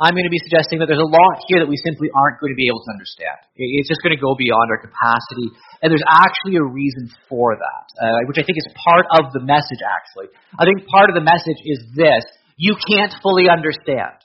I'm 0.02 0.18
going 0.18 0.26
to 0.26 0.34
be 0.34 0.42
suggesting 0.42 0.82
that 0.82 0.90
there's 0.90 1.04
a 1.04 1.14
lot 1.14 1.46
here 1.46 1.62
that 1.62 1.70
we 1.70 1.78
simply 1.78 2.10
aren't 2.10 2.42
going 2.42 2.50
to 2.50 2.58
be 2.58 2.66
able 2.66 2.82
to 2.82 2.90
understand. 2.90 3.38
It's 3.54 3.86
just 3.86 4.02
going 4.02 4.18
to 4.18 4.20
go 4.20 4.34
beyond 4.34 4.74
our 4.74 4.82
capacity, 4.82 5.54
and 5.86 5.94
there's 5.94 6.06
actually 6.10 6.58
a 6.58 6.66
reason 6.66 7.06
for 7.30 7.54
that, 7.54 7.86
uh, 8.02 8.26
which 8.26 8.42
I 8.42 8.44
think 8.44 8.58
is 8.58 8.66
part 8.82 9.06
of 9.14 9.30
the 9.30 9.46
message, 9.46 9.86
actually. 9.86 10.34
I 10.58 10.66
think 10.66 10.90
part 10.90 11.14
of 11.14 11.16
the 11.16 11.22
message 11.22 11.62
is 11.70 11.86
this 11.94 12.26
you 12.58 12.74
can't 12.90 13.14
fully 13.22 13.46
understand. 13.46 14.18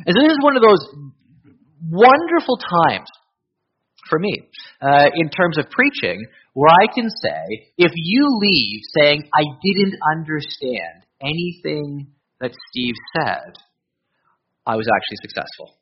And 0.00 0.16
so 0.16 0.18
this 0.24 0.32
is 0.32 0.40
one 0.40 0.56
of 0.56 0.64
those 0.64 0.80
wonderful 1.92 2.56
times 2.56 3.12
for 4.08 4.18
me 4.18 4.48
uh, 4.80 5.12
in 5.14 5.28
terms 5.28 5.58
of 5.58 5.68
preaching 5.68 6.24
where 6.54 6.72
I 6.72 6.88
can 6.92 7.08
say, 7.10 7.68
if 7.76 7.92
you 7.94 8.24
leave 8.40 8.80
saying, 8.98 9.28
I 9.34 9.44
didn't 9.62 9.94
understand 10.10 11.04
anything 11.20 12.08
that 12.40 12.52
Steve 12.70 12.94
said, 13.14 13.54
I 14.68 14.76
was 14.76 14.84
actually 14.84 15.24
successful. 15.24 15.72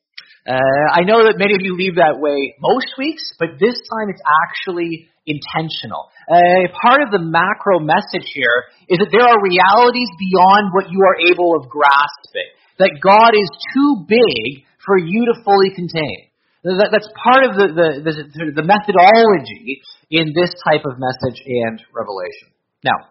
Uh, 0.47 0.87
I 0.95 1.03
know 1.03 1.27
that 1.27 1.43
many 1.43 1.59
of 1.59 1.63
you 1.67 1.75
leave 1.75 1.99
that 1.99 2.23
way 2.23 2.55
most 2.63 2.95
weeks, 2.95 3.35
but 3.35 3.59
this 3.59 3.75
time 3.91 4.07
it's 4.15 4.23
actually 4.47 5.11
intentional. 5.27 6.07
Uh, 6.31 6.71
part 6.71 7.03
of 7.03 7.11
the 7.11 7.19
macro 7.19 7.83
message 7.83 8.31
here 8.31 8.71
is 8.87 9.03
that 9.03 9.11
there 9.11 9.27
are 9.27 9.43
realities 9.43 10.07
beyond 10.23 10.71
what 10.71 10.87
you 10.87 11.03
are 11.03 11.19
able 11.27 11.59
of 11.59 11.67
grasping. 11.67 12.47
That 12.79 13.03
God 13.03 13.35
is 13.35 13.51
too 13.75 14.07
big 14.07 14.63
for 14.87 14.95
you 14.95 15.27
to 15.27 15.35
fully 15.43 15.75
contain. 15.75 16.31
That, 16.63 16.95
that's 16.95 17.11
part 17.19 17.43
of 17.43 17.59
the, 17.59 17.67
the, 17.75 17.89
the, 18.07 18.63
the 18.63 18.67
methodology 18.67 19.83
in 20.15 20.31
this 20.31 20.55
type 20.63 20.87
of 20.87 20.95
message 21.03 21.43
and 21.43 21.83
revelation. 21.91 22.55
Now, 22.87 23.11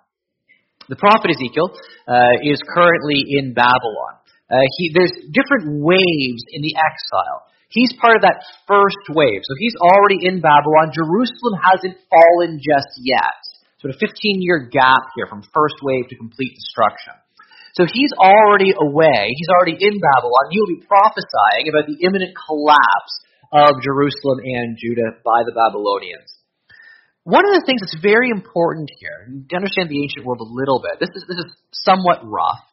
the 0.87 0.95
prophet 0.95 1.35
Ezekiel 1.35 1.75
uh, 2.07 2.39
is 2.47 2.63
currently 2.63 3.27
in 3.27 3.51
Babylon. 3.51 4.23
Uh, 4.45 4.61
he, 4.77 4.93
there's 4.93 5.13
different 5.33 5.81
waves 5.81 6.43
in 6.53 6.61
the 6.61 6.77
exile. 6.77 7.49
He's 7.69 7.91
part 7.97 8.15
of 8.15 8.21
that 8.21 8.45
first 8.69 9.03
wave. 9.09 9.41
So 9.41 9.53
he's 9.57 9.75
already 9.81 10.21
in 10.21 10.39
Babylon. 10.39 10.93
Jerusalem 10.93 11.57
hasn't 11.59 11.97
fallen 12.07 12.61
just 12.61 12.93
yet. 13.01 13.41
So 13.81 13.89
a 13.89 13.97
15 13.97 14.41
year 14.41 14.69
gap 14.69 15.11
here 15.17 15.27
from 15.27 15.41
first 15.53 15.81
wave 15.81 16.07
to 16.09 16.15
complete 16.15 16.53
destruction. 16.55 17.17
So 17.75 17.83
he's 17.83 18.13
already 18.15 18.71
away. 18.71 19.35
He's 19.35 19.51
already 19.51 19.75
in 19.75 19.99
Babylon. 19.99 20.43
He'll 20.49 20.71
be 20.71 20.87
prophesying 20.87 21.67
about 21.67 21.89
the 21.91 21.99
imminent 22.05 22.31
collapse 22.31 23.13
of 23.51 23.83
Jerusalem 23.83 24.39
and 24.45 24.79
Judah 24.79 25.19
by 25.25 25.43
the 25.43 25.51
Babylonians. 25.51 26.31
One 27.25 27.43
of 27.43 27.51
the 27.51 27.65
things 27.65 27.81
that's 27.81 27.99
very 27.99 28.29
important 28.29 28.87
here, 29.01 29.27
to 29.27 29.55
understand 29.57 29.89
the 29.89 29.99
ancient 29.99 30.23
world 30.23 30.39
a 30.39 30.47
little 30.47 30.79
bit, 30.79 31.01
this 31.01 31.11
is, 31.11 31.25
this 31.27 31.41
is 31.41 31.49
somewhat 31.73 32.21
rough, 32.23 32.63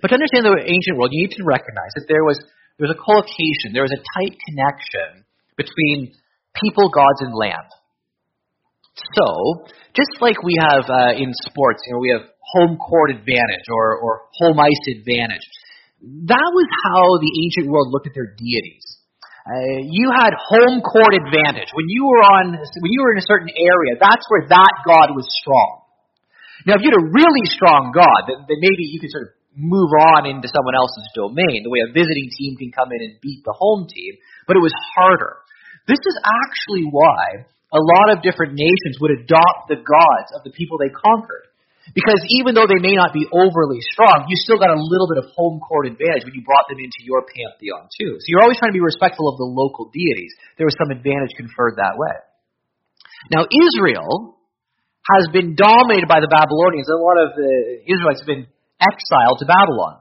but 0.00 0.08
to 0.08 0.14
understand 0.16 0.48
the 0.48 0.56
ancient 0.64 0.96
world, 0.96 1.12
you 1.12 1.28
need 1.28 1.36
to 1.36 1.44
recognize 1.44 1.92
that 1.96 2.08
there 2.08 2.24
was 2.24 2.40
there 2.80 2.88
was 2.88 2.96
a 2.96 3.00
collocation, 3.00 3.76
there 3.76 3.84
was 3.84 3.92
a 3.92 4.00
tight 4.16 4.40
connection 4.40 5.28
between 5.60 6.16
people, 6.56 6.88
gods, 6.88 7.20
and 7.20 7.36
land. 7.36 7.68
So, 8.96 9.68
just 9.92 10.16
like 10.24 10.40
we 10.40 10.56
have 10.56 10.88
uh, 10.88 11.12
in 11.12 11.28
sports, 11.44 11.84
you 11.84 11.92
know, 11.92 12.00
we 12.00 12.10
have 12.16 12.24
home 12.40 12.80
court 12.80 13.12
advantage 13.12 13.68
or, 13.68 14.00
or 14.00 14.26
home 14.32 14.58
ice 14.58 14.84
advantage. 14.96 15.44
That 16.00 16.50
was 16.56 16.68
how 16.88 17.20
the 17.20 17.32
ancient 17.44 17.68
world 17.68 17.92
looked 17.92 18.08
at 18.08 18.16
their 18.16 18.32
deities. 18.32 18.96
Uh, 19.44 19.84
you 19.84 20.12
had 20.12 20.32
home 20.36 20.80
court 20.80 21.12
advantage 21.16 21.68
when 21.72 21.88
you 21.88 22.04
were 22.04 22.24
on 22.24 22.56
when 22.56 22.90
you 22.92 23.00
were 23.02 23.12
in 23.12 23.20
a 23.20 23.28
certain 23.28 23.52
area. 23.56 23.96
That's 24.00 24.24
where 24.28 24.48
that 24.48 24.74
god 24.84 25.16
was 25.16 25.28
strong. 25.40 25.84
Now, 26.68 26.76
if 26.76 26.84
you 26.84 26.92
had 26.92 27.00
a 27.00 27.08
really 27.08 27.44
strong 27.48 27.92
god, 27.92 28.28
then, 28.28 28.44
then 28.48 28.60
maybe 28.60 28.84
you 28.84 29.00
could 29.00 29.08
sort 29.08 29.28
of 29.28 29.39
move 29.56 29.90
on 30.14 30.30
into 30.30 30.46
someone 30.46 30.78
else's 30.78 31.08
domain, 31.14 31.66
the 31.66 31.72
way 31.72 31.82
a 31.82 31.90
visiting 31.90 32.30
team 32.30 32.56
can 32.56 32.70
come 32.70 32.94
in 32.94 33.02
and 33.02 33.20
beat 33.20 33.42
the 33.42 33.54
home 33.56 33.90
team, 33.90 34.14
but 34.46 34.54
it 34.56 34.62
was 34.62 34.74
harder. 34.94 35.42
This 35.90 36.00
is 36.00 36.16
actually 36.22 36.86
why 36.86 37.50
a 37.74 37.82
lot 37.82 38.14
of 38.14 38.22
different 38.22 38.54
nations 38.54 38.98
would 39.02 39.14
adopt 39.14 39.70
the 39.70 39.78
gods 39.78 40.30
of 40.34 40.42
the 40.46 40.54
people 40.54 40.78
they 40.78 40.90
conquered. 40.90 41.50
Because 41.90 42.22
even 42.38 42.54
though 42.54 42.68
they 42.70 42.78
may 42.78 42.94
not 42.94 43.10
be 43.10 43.26
overly 43.32 43.82
strong, 43.90 44.28
you 44.30 44.36
still 44.38 44.60
got 44.60 44.70
a 44.70 44.78
little 44.78 45.08
bit 45.10 45.18
of 45.18 45.26
home 45.34 45.58
court 45.58 45.90
advantage 45.90 46.22
when 46.22 46.36
you 46.36 46.44
brought 46.46 46.70
them 46.70 46.78
into 46.78 47.02
your 47.02 47.26
pantheon 47.26 47.90
too. 47.98 48.14
So 48.20 48.26
you're 48.30 48.44
always 48.44 48.60
trying 48.62 48.70
to 48.70 48.78
be 48.78 48.84
respectful 48.84 49.26
of 49.26 49.40
the 49.40 49.48
local 49.48 49.90
deities. 49.90 50.30
There 50.54 50.68
was 50.68 50.76
some 50.78 50.94
advantage 50.94 51.34
conferred 51.34 51.82
that 51.82 51.98
way. 51.98 52.14
Now 53.32 53.48
Israel 53.48 54.38
has 55.08 55.32
been 55.32 55.56
dominated 55.56 56.06
by 56.06 56.20
the 56.20 56.30
Babylonians. 56.30 56.86
and 56.86 57.00
A 57.00 57.02
lot 57.02 57.18
of 57.18 57.34
the 57.34 57.82
Israelites 57.88 58.22
have 58.22 58.30
been 58.30 58.46
exile 58.80 59.36
to 59.38 59.46
Babylon. 59.46 60.00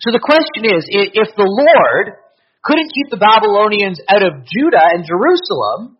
So 0.00 0.14
the 0.14 0.22
question 0.22 0.70
is, 0.70 0.86
if 0.88 1.34
the 1.34 1.46
Lord 1.46 2.14
couldn't 2.62 2.94
keep 2.94 3.10
the 3.10 3.18
Babylonians 3.18 3.98
out 4.06 4.22
of 4.22 4.46
Judah 4.46 4.82
and 4.94 5.02
Jerusalem, 5.02 5.98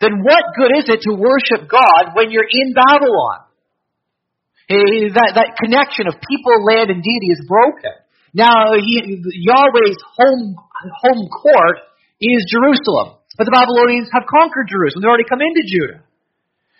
then 0.00 0.24
what 0.24 0.56
good 0.56 0.72
is 0.80 0.88
it 0.88 1.04
to 1.04 1.12
worship 1.12 1.68
God 1.68 2.16
when 2.16 2.32
you're 2.32 2.48
in 2.48 2.72
Babylon? 2.72 3.44
Eh, 4.64 5.12
that, 5.12 5.36
that 5.36 5.60
connection 5.60 6.08
of 6.08 6.16
people, 6.24 6.56
land, 6.64 6.88
and 6.88 7.04
deity 7.04 7.28
is 7.36 7.44
broken. 7.44 7.92
Now, 8.32 8.72
he, 8.80 9.20
Yahweh's 9.20 10.00
home, 10.16 10.56
home 11.04 11.28
court 11.28 11.84
is 12.18 12.48
Jerusalem. 12.48 13.20
But 13.36 13.44
the 13.44 13.54
Babylonians 13.54 14.08
have 14.14 14.24
conquered 14.24 14.70
Jerusalem. 14.70 15.04
They've 15.04 15.12
already 15.12 15.28
come 15.28 15.44
into 15.44 15.62
Judah. 15.68 16.00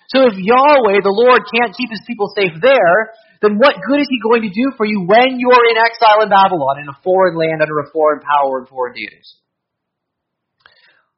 So 0.08 0.30
if 0.30 0.34
Yahweh, 0.38 1.02
the 1.02 1.12
Lord, 1.12 1.42
can't 1.50 1.74
keep 1.74 1.90
his 1.90 2.02
people 2.06 2.30
safe 2.32 2.54
there, 2.62 3.14
then 3.42 3.58
what 3.58 3.76
good 3.80 4.00
is 4.00 4.08
he 4.08 4.18
going 4.22 4.42
to 4.42 4.52
do 4.52 4.74
for 4.76 4.86
you 4.86 5.06
when 5.06 5.38
you're 5.38 5.66
in 5.70 5.78
exile 5.78 6.22
in 6.22 6.30
Babylon, 6.30 6.80
in 6.80 6.88
a 6.88 6.98
foreign 7.02 7.36
land 7.36 7.62
under 7.62 7.78
a 7.80 7.90
foreign 7.92 8.20
power 8.20 8.58
and 8.58 8.68
foreign 8.68 8.94
deities? 8.94 9.36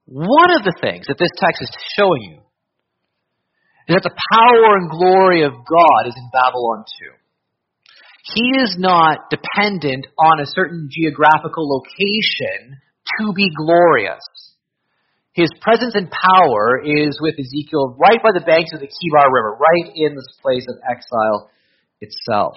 One 0.07 0.55
of 0.55 0.63
the 0.63 0.77
things 0.81 1.07
that 1.09 1.19
this 1.19 1.35
text 1.37 1.63
is 1.63 1.71
showing 1.99 2.23
you 2.23 2.39
is 3.89 3.95
that 3.99 4.07
the 4.07 4.19
power 4.35 4.79
and 4.79 4.91
glory 4.91 5.43
of 5.43 5.53
God 5.53 6.03
is 6.07 6.15
in 6.15 6.31
Babylon 6.33 6.85
too. 6.87 7.15
He 8.35 8.63
is 8.63 8.75
not 8.79 9.31
dependent 9.31 10.07
on 10.19 10.41
a 10.41 10.51
certain 10.51 10.89
geographical 10.91 11.67
location 11.67 12.79
to 13.19 13.33
be 13.35 13.51
glorious. 13.55 14.23
His 15.33 15.51
presence 15.61 15.95
and 15.95 16.11
power 16.11 16.83
is 16.83 17.19
with 17.21 17.39
Ezekiel 17.39 17.95
right 18.01 18.19
by 18.23 18.33
the 18.35 18.45
banks 18.45 18.73
of 18.75 18.81
the 18.81 18.91
Chebar 18.91 19.31
River, 19.31 19.55
right 19.55 19.93
in 19.95 20.17
this 20.17 20.33
place 20.43 20.67
of 20.67 20.81
exile 20.83 21.51
itself. 22.01 22.57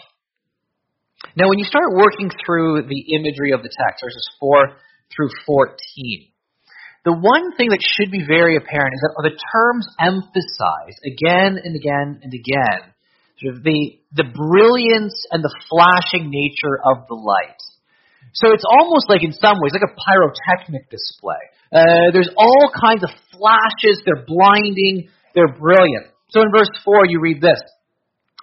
Now, 1.36 1.50
when 1.50 1.60
you 1.60 1.66
start 1.66 1.92
working 1.92 2.32
through 2.46 2.88
the 2.88 3.16
imagery 3.16 3.52
of 3.52 3.62
the 3.62 3.70
text, 3.70 4.04
verses 4.04 4.28
4 4.40 4.76
through 5.12 5.30
14, 5.46 6.32
the 7.06 7.16
one 7.16 7.56
thing 7.56 7.70
that 7.70 7.84
should 7.84 8.12
be 8.12 8.24
very 8.28 8.56
apparent 8.56 8.94
is 8.96 9.02
that 9.04 9.16
the 9.24 9.36
terms 9.36 9.88
emphasize 10.00 10.96
again 11.04 11.60
and 11.60 11.76
again 11.76 12.20
and 12.24 12.32
again 12.32 12.92
sort 13.40 13.56
of 13.56 13.64
the, 13.64 14.00
the 14.20 14.28
brilliance 14.28 15.16
and 15.32 15.40
the 15.44 15.54
flashing 15.72 16.28
nature 16.28 16.76
of 16.84 17.08
the 17.08 17.16
light. 17.16 17.60
So 18.36 18.52
it's 18.52 18.68
almost 18.68 19.08
like, 19.10 19.24
in 19.24 19.32
some 19.32 19.58
ways, 19.64 19.72
like 19.72 19.88
a 19.88 19.96
pyrotechnic 19.96 20.92
display. 20.92 21.40
Uh, 21.72 22.12
there's 22.12 22.30
all 22.36 22.68
kinds 22.70 23.04
of 23.04 23.10
flashes, 23.32 24.04
they're 24.04 24.28
blinding, 24.28 25.10
they're 25.34 25.56
brilliant. 25.56 26.12
So 26.30 26.42
in 26.42 26.52
verse 26.52 26.70
4, 26.84 27.08
you 27.08 27.20
read 27.22 27.42
this 27.42 27.60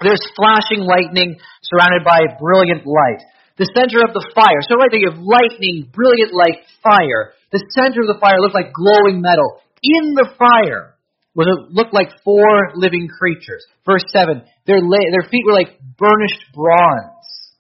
there's 0.05 0.21
flashing 0.37 0.85
lightning 0.85 1.41
surrounded 1.63 2.05
by 2.05 2.37
brilliant 2.39 2.85
light. 2.85 3.25
The 3.57 3.69
center 3.73 4.05
of 4.05 4.13
the 4.13 4.25
fire. 4.37 4.61
So 4.69 4.77
right 4.77 4.93
there 4.93 5.01
you 5.01 5.11
have 5.11 5.21
lightning, 5.21 5.89
brilliant 5.89 6.37
light, 6.37 6.69
fire. 6.85 7.33
The 7.53 7.65
center 7.73 8.05
of 8.05 8.09
the 8.13 8.21
fire 8.21 8.37
looked 8.41 8.55
like 8.55 8.77
glowing 8.77 9.25
metal. 9.25 9.65
In 9.81 10.13
the 10.13 10.29
fire 10.37 10.97
was 11.33 11.49
it 11.49 11.73
looked 11.73 11.93
like 11.93 12.09
four 12.25 12.73
living 12.75 13.09
creatures. 13.09 13.65
Verse 13.85 14.05
7, 14.09 14.43
their, 14.67 14.81
la- 14.81 15.11
their 15.13 15.29
feet 15.31 15.45
were 15.45 15.53
like 15.53 15.81
burnished 15.97 16.45
bronze. 16.53 17.57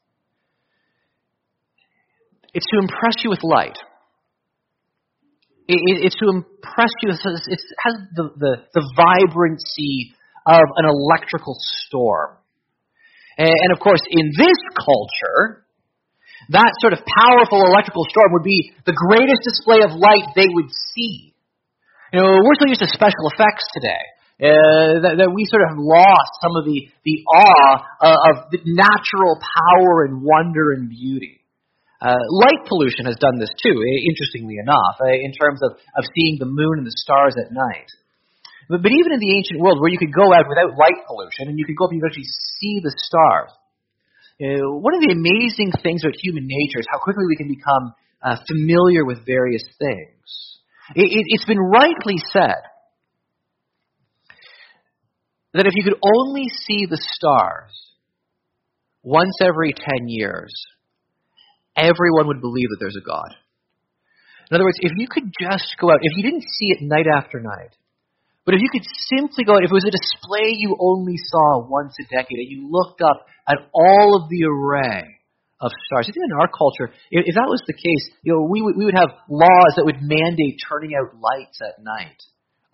It's 2.52 2.66
to 2.72 2.78
impress 2.80 3.24
you 3.24 3.30
with 3.30 3.44
light. 3.44 3.76
It, 5.68 5.76
it, 5.76 6.06
it's 6.08 6.16
to 6.16 6.28
impress 6.28 6.92
you. 7.02 7.10
It 7.12 7.60
has 7.84 7.94
the, 8.16 8.30
the, 8.36 8.52
the 8.72 8.84
vibrancy 8.96 10.15
of 10.46 10.64
an 10.78 10.86
electrical 10.86 11.56
storm. 11.58 12.38
And, 13.36 13.72
of 13.72 13.78
course, 13.80 14.00
in 14.08 14.32
this 14.32 14.60
culture, 14.78 15.66
that 16.50 16.72
sort 16.80 16.94
of 16.94 17.02
powerful 17.04 17.60
electrical 17.66 18.06
storm 18.08 18.32
would 18.32 18.46
be 18.46 18.72
the 18.86 18.94
greatest 18.94 19.42
display 19.44 19.82
of 19.82 19.92
light 19.92 20.32
they 20.38 20.48
would 20.48 20.70
see. 20.94 21.34
You 22.12 22.20
know, 22.22 22.40
we're 22.40 22.56
so 22.56 22.70
used 22.70 22.80
to 22.80 22.88
special 22.88 23.28
effects 23.34 23.66
today. 23.74 24.04
Uh, 24.36 25.00
that, 25.00 25.14
that, 25.16 25.30
we 25.32 25.48
sort 25.48 25.64
of 25.64 25.72
have 25.72 25.80
lost 25.80 26.32
some 26.44 26.60
of 26.60 26.68
the, 26.68 26.92
the 27.08 27.24
awe 27.24 27.72
uh, 28.04 28.20
of 28.28 28.34
the 28.52 28.60
natural 28.68 29.40
power 29.40 30.04
and 30.04 30.20
wonder 30.20 30.76
and 30.76 30.92
beauty. 30.92 31.40
Uh, 32.04 32.20
light 32.28 32.60
pollution 32.68 33.08
has 33.08 33.16
done 33.16 33.40
this 33.40 33.48
too, 33.56 33.80
interestingly 33.80 34.60
enough, 34.60 35.00
uh, 35.00 35.08
in 35.08 35.32
terms 35.32 35.64
of, 35.64 35.80
of 35.96 36.04
seeing 36.12 36.36
the 36.36 36.44
moon 36.44 36.84
and 36.84 36.86
the 36.86 36.92
stars 36.92 37.32
at 37.40 37.48
night. 37.48 37.88
But, 38.68 38.82
but 38.82 38.90
even 38.90 39.12
in 39.12 39.20
the 39.20 39.34
ancient 39.36 39.60
world, 39.60 39.80
where 39.80 39.90
you 39.90 39.98
could 39.98 40.14
go 40.14 40.34
out 40.34 40.48
without 40.48 40.76
light 40.76 41.06
pollution 41.06 41.48
and 41.48 41.58
you 41.58 41.64
could 41.64 41.76
go 41.76 41.86
up 41.86 41.90
and 41.90 41.98
you 41.98 42.02
could 42.02 42.10
actually 42.10 42.32
see 42.58 42.80
the 42.82 42.94
stars, 42.96 43.50
uh, 44.42 44.68
one 44.82 44.94
of 44.94 45.00
the 45.00 45.14
amazing 45.14 45.72
things 45.82 46.04
about 46.04 46.18
human 46.20 46.44
nature 46.44 46.80
is 46.80 46.86
how 46.90 46.98
quickly 46.98 47.24
we 47.28 47.36
can 47.36 47.48
become 47.48 47.94
uh, 48.20 48.36
familiar 48.46 49.04
with 49.04 49.24
various 49.24 49.64
things. 49.78 50.60
It, 50.94 51.08
it, 51.08 51.24
it's 51.32 51.44
been 51.46 51.58
rightly 51.58 52.18
said 52.32 52.62
that 55.54 55.66
if 55.66 55.72
you 55.74 55.84
could 55.84 55.98
only 56.02 56.48
see 56.66 56.86
the 56.86 57.00
stars 57.00 57.72
once 59.02 59.32
every 59.40 59.72
10 59.72 60.08
years, 60.08 60.52
everyone 61.76 62.26
would 62.26 62.40
believe 62.40 62.68
that 62.70 62.78
there's 62.80 62.98
a 63.00 63.06
God. 63.06 63.30
In 64.50 64.54
other 64.54 64.64
words, 64.64 64.78
if 64.80 64.92
you 64.96 65.08
could 65.08 65.32
just 65.40 65.74
go 65.80 65.90
out, 65.90 65.98
if 66.02 66.16
you 66.16 66.22
didn't 66.22 66.42
see 66.42 66.66
it 66.66 66.78
night 66.82 67.06
after 67.06 67.40
night, 67.40 67.74
but 68.46 68.54
if 68.54 68.62
you 68.62 68.70
could 68.70 68.86
simply 69.10 69.42
go 69.42 69.58
if 69.58 69.68
it 69.68 69.74
was 69.74 69.84
a 69.84 69.90
display 69.90 70.54
you 70.54 70.78
only 70.78 71.18
saw 71.18 71.66
once 71.66 71.98
a 71.98 72.06
decade, 72.06 72.38
and 72.38 72.48
you 72.48 72.70
looked 72.70 73.02
up 73.02 73.26
at 73.50 73.58
all 73.74 74.14
of 74.14 74.30
the 74.30 74.46
array 74.46 75.18
of 75.58 75.74
stars, 75.90 76.06
even 76.06 76.22
in 76.30 76.38
our 76.38 76.46
culture, 76.46 76.94
if, 77.10 77.26
if 77.26 77.34
that 77.34 77.50
was 77.50 77.60
the 77.66 77.74
case, 77.74 78.06
you 78.22 78.32
know, 78.32 78.46
we 78.46 78.62
would, 78.62 78.78
we 78.78 78.86
would 78.86 78.94
have 78.94 79.10
laws 79.28 79.74
that 79.74 79.84
would 79.84 79.98
mandate 79.98 80.62
turning 80.62 80.94
out 80.94 81.18
lights 81.18 81.58
at 81.58 81.82
night. 81.82 82.22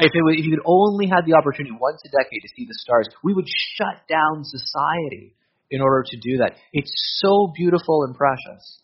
If, 0.02 0.12
it 0.12 0.21
was, 0.21 0.37
if 0.37 0.45
you 0.45 0.59
could 0.59 0.67
only 0.69 1.07
had 1.07 1.25
the 1.25 1.38
opportunity 1.38 1.73
once 1.73 2.02
a 2.05 2.11
decade 2.11 2.43
to 2.43 2.52
see 2.52 2.67
the 2.69 2.76
stars, 2.76 3.09
we 3.25 3.33
would 3.33 3.49
shut 3.49 4.02
down 4.11 4.45
society 4.45 5.33
in 5.71 5.81
order 5.81 6.05
to 6.05 6.17
do 6.21 6.45
that. 6.45 6.59
It's 6.76 6.93
so 7.23 7.49
beautiful 7.55 8.05
and 8.05 8.12
precious. 8.12 8.83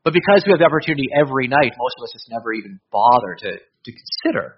But 0.00 0.14
because 0.14 0.46
we 0.46 0.54
have 0.54 0.62
the 0.62 0.70
opportunity 0.70 1.12
every 1.12 1.44
night, 1.44 1.76
most 1.76 1.98
of 1.98 2.08
us 2.08 2.14
just 2.14 2.30
never 2.30 2.54
even 2.54 2.80
bother 2.88 3.36
to, 3.42 3.50
to 3.60 3.90
consider 3.92 4.56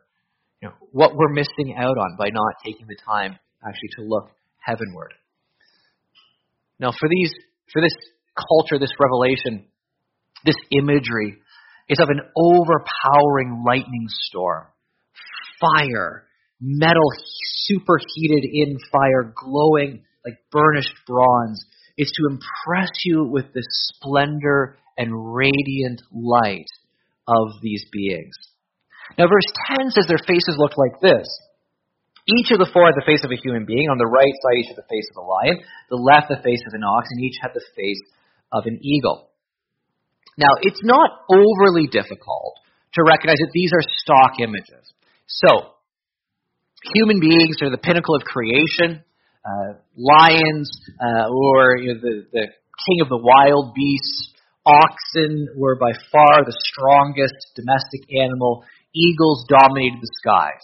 you 0.62 0.68
know, 0.68 0.74
what 0.92 1.16
we're 1.16 1.32
missing 1.32 1.74
out 1.76 1.98
on 1.98 2.16
by 2.16 2.28
not 2.32 2.54
taking 2.64 2.86
the 2.86 2.96
time 3.04 3.36
actually 3.66 3.88
to 3.96 4.02
look 4.02 4.30
heavenward. 4.58 5.12
Now, 6.78 6.92
for 6.92 7.08
these, 7.08 7.32
for 7.72 7.82
this 7.82 7.94
culture, 8.36 8.78
this 8.78 8.94
revelation, 8.98 9.66
this 10.44 10.56
imagery 10.70 11.38
is 11.88 11.98
of 12.00 12.08
an 12.08 12.20
overpowering 12.36 13.64
lightning 13.66 14.06
storm, 14.08 14.66
fire, 15.60 16.24
metal 16.60 17.10
superheated 17.66 18.48
in 18.52 18.78
fire, 18.90 19.34
glowing 19.34 20.04
like 20.24 20.38
burnished 20.50 20.94
bronze. 21.06 21.64
Is 21.98 22.10
to 22.16 22.32
impress 22.32 22.88
you 23.04 23.28
with 23.30 23.52
the 23.52 23.62
splendor 23.70 24.78
and 24.96 25.34
radiant 25.34 26.00
light 26.10 26.66
of 27.28 27.48
these 27.60 27.84
beings. 27.92 28.34
Now, 29.18 29.26
verse 29.28 29.48
10 29.78 29.90
says 29.92 30.06
their 30.08 30.22
faces 30.24 30.56
looked 30.56 30.78
like 30.78 31.00
this. 31.00 31.26
Each 32.26 32.54
of 32.54 32.62
the 32.62 32.70
four 32.70 32.86
had 32.86 32.94
the 32.94 33.06
face 33.06 33.26
of 33.26 33.34
a 33.34 33.40
human 33.42 33.66
being. 33.66 33.90
On 33.90 33.98
the 33.98 34.06
right 34.06 34.30
side, 34.30 34.58
each 34.62 34.70
had 34.70 34.78
the 34.78 34.86
face 34.86 35.08
of 35.10 35.18
a 35.18 35.26
lion. 35.26 35.58
The 35.90 35.98
left, 35.98 36.30
the 36.30 36.38
face 36.38 36.62
of 36.66 36.72
an 36.74 36.86
ox, 36.86 37.10
and 37.10 37.18
each 37.18 37.38
had 37.42 37.50
the 37.50 37.66
face 37.74 38.02
of 38.54 38.62
an 38.66 38.78
eagle. 38.82 39.30
Now, 40.38 40.54
it's 40.62 40.80
not 40.82 41.26
overly 41.28 41.90
difficult 41.90 42.62
to 42.94 43.02
recognize 43.02 43.42
that 43.42 43.50
these 43.52 43.72
are 43.74 43.82
stock 43.82 44.38
images. 44.38 44.86
So, 45.26 45.74
human 46.94 47.18
beings 47.20 47.58
are 47.60 47.70
the 47.70 47.82
pinnacle 47.82 48.14
of 48.14 48.22
creation. 48.22 49.02
Uh, 49.42 49.82
lions, 49.98 50.70
uh, 51.02 51.26
or 51.26 51.76
you 51.76 51.94
know, 51.94 52.00
the, 52.00 52.26
the 52.32 52.46
king 52.86 53.02
of 53.02 53.08
the 53.08 53.18
wild 53.18 53.74
beasts. 53.74 54.30
Oxen 54.64 55.48
were 55.56 55.74
by 55.74 55.90
far 56.12 56.46
the 56.46 56.54
strongest 56.70 57.34
domestic 57.56 58.06
animal 58.14 58.62
eagles 58.94 59.44
dominated 59.48 60.00
the 60.00 60.12
skies. 60.20 60.62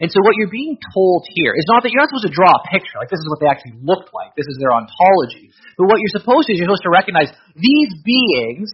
And 0.00 0.08
so 0.08 0.24
what 0.24 0.32
you're 0.40 0.50
being 0.50 0.80
told 0.96 1.28
here 1.36 1.52
is 1.52 1.68
not 1.68 1.84
that 1.84 1.92
you're 1.92 2.00
not 2.00 2.08
supposed 2.08 2.32
to 2.32 2.32
draw 2.32 2.48
a 2.48 2.62
picture, 2.72 2.96
like 2.96 3.12
this 3.12 3.20
is 3.20 3.28
what 3.28 3.36
they 3.44 3.52
actually 3.52 3.76
looked 3.84 4.16
like, 4.16 4.32
this 4.32 4.48
is 4.48 4.56
their 4.56 4.72
ontology. 4.72 5.52
But 5.76 5.92
what 5.92 6.00
you're 6.00 6.16
supposed 6.16 6.48
to 6.48 6.56
is 6.56 6.58
you're 6.58 6.72
supposed 6.72 6.88
to 6.88 6.94
recognize 6.94 7.28
these 7.52 7.92
beings, 8.00 8.72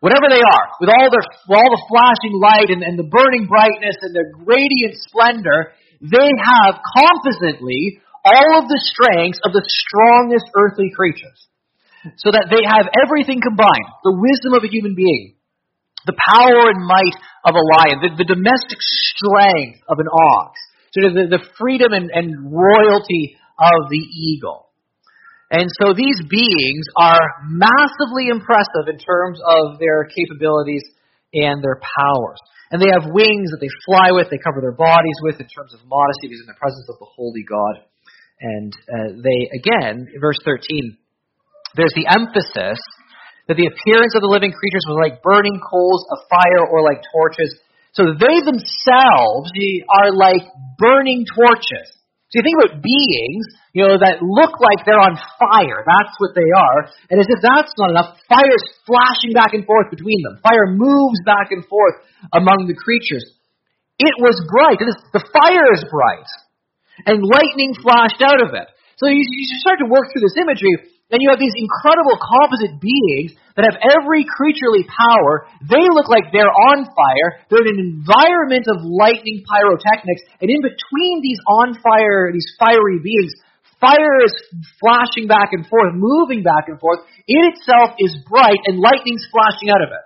whatever 0.00 0.32
they 0.32 0.40
are, 0.40 0.66
with 0.80 0.88
all 0.88 1.12
their 1.12 1.24
all 1.52 1.68
the 1.68 1.84
flashing 1.84 2.32
light 2.40 2.72
and, 2.72 2.80
and 2.80 2.96
the 2.96 3.04
burning 3.04 3.44
brightness 3.44 4.00
and 4.08 4.16
their 4.16 4.32
radiant 4.40 4.96
splendor, 5.04 5.76
they 6.00 6.32
have 6.32 6.80
compositely 6.80 8.00
all 8.24 8.64
of 8.64 8.64
the 8.64 8.80
strengths 8.80 9.44
of 9.44 9.52
the 9.52 9.64
strongest 9.68 10.48
earthly 10.56 10.88
creatures. 10.96 11.44
So 12.20 12.32
that 12.32 12.52
they 12.52 12.60
have 12.64 12.88
everything 13.00 13.40
combined, 13.40 13.88
the 14.04 14.12
wisdom 14.12 14.52
of 14.52 14.64
a 14.64 14.68
human 14.68 14.92
being, 14.92 15.33
the 16.06 16.16
power 16.16 16.68
and 16.68 16.80
might 16.84 17.16
of 17.44 17.54
a 17.56 17.64
lion, 17.80 17.96
the, 18.00 18.24
the 18.24 18.28
domestic 18.28 18.78
strength 18.80 19.80
of 19.88 19.98
an 19.98 20.08
ox, 20.08 20.60
sort 20.92 21.06
of 21.08 21.12
the, 21.16 21.24
the 21.38 21.44
freedom 21.58 21.92
and, 21.92 22.10
and 22.12 22.52
royalty 22.52 23.36
of 23.58 23.88
the 23.90 24.04
eagle. 24.04 24.68
And 25.50 25.68
so 25.80 25.94
these 25.94 26.18
beings 26.26 26.84
are 26.96 27.22
massively 27.46 28.26
impressive 28.26 28.90
in 28.90 28.98
terms 28.98 29.38
of 29.38 29.78
their 29.78 30.08
capabilities 30.10 30.82
and 31.32 31.62
their 31.62 31.78
powers. 31.78 32.40
And 32.72 32.82
they 32.82 32.90
have 32.90 33.12
wings 33.12 33.52
that 33.52 33.60
they 33.60 33.70
fly 33.86 34.10
with, 34.10 34.30
they 34.30 34.42
cover 34.42 34.58
their 34.58 34.74
bodies 34.74 35.18
with 35.22 35.38
in 35.38 35.46
terms 35.46 35.74
of 35.74 35.86
modesty, 35.86 36.26
because 36.26 36.42
in 36.42 36.50
the 36.50 36.58
presence 36.58 36.88
of 36.88 36.98
the 36.98 37.06
holy 37.06 37.44
God. 37.46 37.86
And 38.40 38.72
uh, 38.90 39.08
they, 39.22 39.46
again, 39.54 40.08
verse 40.18 40.40
13, 40.44 40.98
there's 41.76 41.94
the 41.94 42.10
emphasis 42.10 42.80
that 43.48 43.60
the 43.60 43.68
appearance 43.68 44.16
of 44.16 44.24
the 44.24 44.32
living 44.32 44.52
creatures 44.52 44.84
was 44.88 44.96
like 45.00 45.20
burning 45.20 45.60
coals 45.60 46.04
of 46.08 46.24
fire 46.32 46.64
or 46.64 46.80
like 46.80 47.04
torches. 47.12 47.52
So 47.92 48.16
they 48.16 48.42
themselves 48.42 49.52
are 49.86 50.10
like 50.10 50.42
burning 50.80 51.28
torches. 51.28 51.94
So 52.32 52.42
you 52.42 52.46
think 52.50 52.58
about 52.58 52.82
beings, 52.82 53.46
you 53.70 53.86
know, 53.86 53.94
that 53.94 54.18
look 54.18 54.58
like 54.58 54.82
they're 54.82 54.98
on 54.98 55.14
fire. 55.38 55.86
That's 55.86 56.16
what 56.18 56.34
they 56.34 56.50
are. 56.50 56.90
And 57.06 57.22
as 57.22 57.30
if 57.30 57.38
that's 57.38 57.70
not 57.78 57.94
enough, 57.94 58.18
fire's 58.26 58.66
flashing 58.82 59.30
back 59.30 59.54
and 59.54 59.62
forth 59.62 59.94
between 59.94 60.18
them. 60.26 60.42
Fire 60.42 60.74
moves 60.74 61.22
back 61.22 61.54
and 61.54 61.62
forth 61.70 62.02
among 62.34 62.66
the 62.66 62.74
creatures. 62.74 63.22
It 64.02 64.18
was 64.18 64.34
bright. 64.50 64.82
The 64.82 65.22
fire 65.30 65.70
is 65.78 65.86
bright. 65.86 66.30
And 67.06 67.22
lightning 67.22 67.78
flashed 67.78 68.18
out 68.18 68.42
of 68.42 68.50
it. 68.58 68.66
So 68.98 69.06
you, 69.06 69.22
you 69.22 69.58
start 69.62 69.78
to 69.78 69.86
work 69.86 70.10
through 70.10 70.26
this 70.26 70.38
imagery 70.38 70.93
then 71.14 71.22
you 71.22 71.30
have 71.30 71.38
these 71.38 71.54
incredible 71.54 72.18
composite 72.18 72.82
beings 72.82 73.38
that 73.54 73.62
have 73.62 73.78
every 73.78 74.26
creaturely 74.26 74.82
power. 74.82 75.46
They 75.62 75.86
look 75.94 76.10
like 76.10 76.34
they're 76.34 76.50
on 76.50 76.90
fire. 76.90 77.38
They're 77.46 77.62
in 77.62 77.78
an 77.78 78.02
environment 78.02 78.66
of 78.66 78.82
lightning 78.82 79.46
pyrotechnics. 79.46 80.26
And 80.42 80.50
in 80.50 80.58
between 80.58 81.22
these 81.22 81.38
on 81.46 81.78
fire, 81.78 82.34
these 82.34 82.50
fiery 82.58 82.98
beings, 82.98 83.30
fire 83.78 84.26
is 84.26 84.34
flashing 84.82 85.30
back 85.30 85.54
and 85.54 85.62
forth, 85.70 85.94
moving 85.94 86.42
back 86.42 86.66
and 86.66 86.82
forth. 86.82 87.06
It 87.30 87.54
itself 87.54 87.94
is 88.02 88.18
bright 88.26 88.58
and 88.66 88.82
lightning's 88.82 89.22
flashing 89.30 89.70
out 89.70 89.86
of 89.86 89.94
it. 89.94 90.04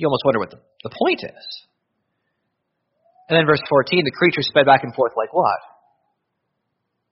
You 0.00 0.08
almost 0.08 0.24
wonder 0.24 0.40
what 0.40 0.56
the, 0.56 0.60
the 0.88 0.92
point 0.96 1.20
is. 1.20 1.44
And 3.28 3.36
then 3.36 3.44
verse 3.44 3.60
14, 3.68 4.08
the 4.08 4.16
creature 4.16 4.40
sped 4.40 4.64
back 4.64 4.84
and 4.84 4.94
forth 4.96 5.12
like 5.20 5.36
what? 5.36 5.75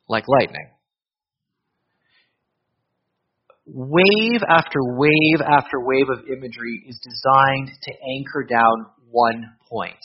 Like 0.08 0.24
lightning. 0.28 0.70
Wave 3.66 4.42
after 4.46 4.78
wave 4.82 5.40
after 5.40 5.80
wave 5.80 6.08
of 6.10 6.26
imagery 6.28 6.84
is 6.86 7.00
designed 7.02 7.70
to 7.82 7.92
anchor 7.92 8.44
down 8.44 8.86
one 9.10 9.56
point. 9.70 9.96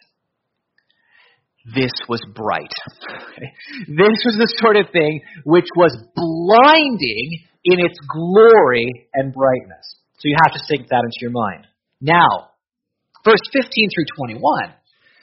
This 1.65 1.91
was 2.07 2.21
bright. 2.33 2.71
this 3.87 4.17
was 4.25 4.35
the 4.39 4.53
sort 4.61 4.77
of 4.77 4.85
thing 4.91 5.21
which 5.43 5.67
was 5.75 5.91
blinding 6.15 7.43
in 7.65 7.79
its 7.79 7.99
glory 8.07 8.87
and 9.13 9.33
brightness. 9.33 9.99
So 10.19 10.27
you 10.27 10.35
have 10.43 10.53
to 10.53 10.59
sink 10.65 10.87
that 10.89 11.03
into 11.03 11.19
your 11.19 11.31
mind. 11.31 11.67
Now, 12.01 12.51
verse 13.25 13.41
15 13.51 13.69
through 13.93 14.05
21, 14.15 14.73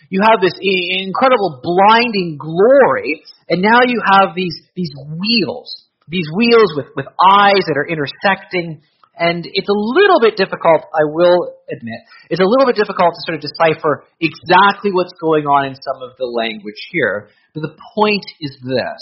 you 0.09 0.21
have 0.23 0.41
this 0.41 0.55
incredible 0.61 1.61
blinding 1.63 2.39
glory, 2.39 3.23
and 3.49 3.63
now 3.63 3.81
you 3.87 4.01
have 4.05 4.35
these, 4.35 4.57
these 4.75 4.91
wheels, 4.97 5.85
these 6.09 6.27
wheels 6.35 6.73
with, 6.77 6.87
with 6.97 7.07
eyes 7.07 7.65
that 7.67 7.77
are 7.77 7.87
intersecting, 7.87 8.83
and 9.19 9.47
it's 9.49 9.69
a 9.69 9.79
little 9.97 10.21
bit 10.21 10.37
difficult, 10.37 10.85
I 10.93 11.09
will 11.09 11.57
admit, 11.71 12.01
it's 12.31 12.41
a 12.41 12.47
little 12.47 12.67
bit 12.67 12.77
difficult 12.77 13.15
to 13.15 13.21
sort 13.25 13.37
of 13.37 13.43
decipher 13.43 14.05
exactly 14.21 14.93
what's 14.93 15.15
going 15.21 15.47
on 15.47 15.67
in 15.67 15.75
some 15.75 16.03
of 16.03 16.17
the 16.19 16.27
language 16.27 16.81
here, 16.91 17.29
but 17.55 17.63
the 17.63 17.75
point 17.97 18.25
is 18.41 18.57
this. 18.63 19.01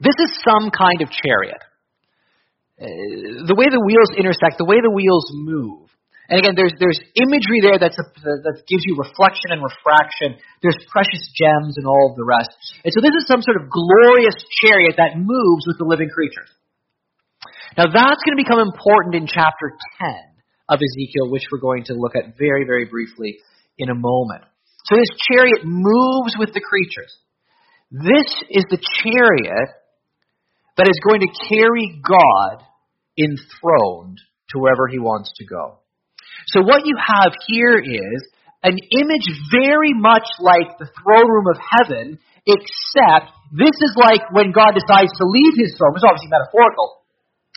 This 0.00 0.14
is 0.22 0.38
some 0.46 0.70
kind 0.70 1.02
of 1.02 1.10
chariot. 1.10 1.58
Uh, 2.80 3.42
the 3.50 3.56
way 3.58 3.66
the 3.66 3.82
wheels 3.82 4.14
intersect, 4.16 4.58
the 4.58 4.64
way 4.64 4.78
the 4.80 4.94
wheels 4.94 5.26
move, 5.34 5.87
and 6.28 6.36
again, 6.44 6.52
there's 6.52 6.76
there's 6.76 7.00
imagery 7.16 7.64
there 7.64 7.80
that's 7.80 7.96
a, 7.96 8.04
that 8.44 8.60
gives 8.68 8.84
you 8.84 9.00
reflection 9.00 9.48
and 9.56 9.64
refraction. 9.64 10.36
There's 10.60 10.76
precious 10.92 11.24
gems 11.32 11.80
and 11.80 11.88
all 11.88 12.12
of 12.12 12.20
the 12.20 12.24
rest. 12.28 12.52
And 12.84 12.92
so 12.92 13.00
this 13.00 13.16
is 13.16 13.24
some 13.24 13.40
sort 13.40 13.56
of 13.56 13.72
glorious 13.72 14.36
chariot 14.60 15.00
that 15.00 15.16
moves 15.16 15.64
with 15.64 15.80
the 15.80 15.88
living 15.88 16.12
creatures. 16.12 16.52
Now 17.80 17.88
that's 17.88 18.20
going 18.28 18.36
to 18.36 18.42
become 18.44 18.60
important 18.60 19.16
in 19.16 19.24
chapter 19.24 19.72
10 20.04 20.12
of 20.68 20.76
Ezekiel, 20.76 21.32
which 21.32 21.48
we're 21.48 21.64
going 21.64 21.88
to 21.88 21.96
look 21.96 22.12
at 22.12 22.36
very, 22.36 22.68
very 22.68 22.84
briefly 22.84 23.40
in 23.80 23.88
a 23.88 23.96
moment. 23.96 24.44
So 24.84 25.00
this 25.00 25.08
chariot 25.32 25.64
moves 25.64 26.36
with 26.36 26.52
the 26.52 26.60
creatures. 26.60 27.16
This 27.88 28.28
is 28.52 28.68
the 28.68 28.76
chariot 29.00 29.68
that 30.76 30.92
is 30.92 31.00
going 31.08 31.24
to 31.24 31.32
carry 31.48 32.02
God 32.04 32.68
enthroned 33.16 34.20
to 34.52 34.58
wherever 34.60 34.88
he 34.92 34.98
wants 34.98 35.32
to 35.36 35.46
go. 35.46 35.80
So 36.46 36.62
what 36.62 36.86
you 36.86 36.94
have 36.96 37.34
here 37.46 37.76
is 37.76 38.20
an 38.62 38.78
image 38.78 39.26
very 39.50 39.94
much 39.94 40.26
like 40.38 40.78
the 40.78 40.86
throne 41.02 41.28
room 41.28 41.46
of 41.50 41.58
heaven, 41.58 42.18
except 42.46 43.34
this 43.52 43.74
is 43.74 43.94
like 43.98 44.22
when 44.30 44.54
God 44.54 44.78
decides 44.78 45.10
to 45.18 45.24
leave 45.26 45.54
his 45.58 45.74
throne. 45.76 45.94
It's 45.94 46.06
obviously 46.06 46.30
metaphorical. 46.30 47.02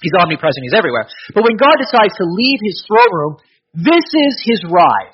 He's 0.02 0.18
omnipresent, 0.18 0.66
he's 0.66 0.74
everywhere. 0.74 1.06
But 1.34 1.46
when 1.46 1.58
God 1.62 1.78
decides 1.78 2.18
to 2.18 2.26
leave 2.26 2.58
his 2.62 2.84
throne 2.90 3.14
room, 3.14 3.34
this 3.74 4.04
is 4.04 4.34
his 4.42 4.66
ride. 4.66 5.14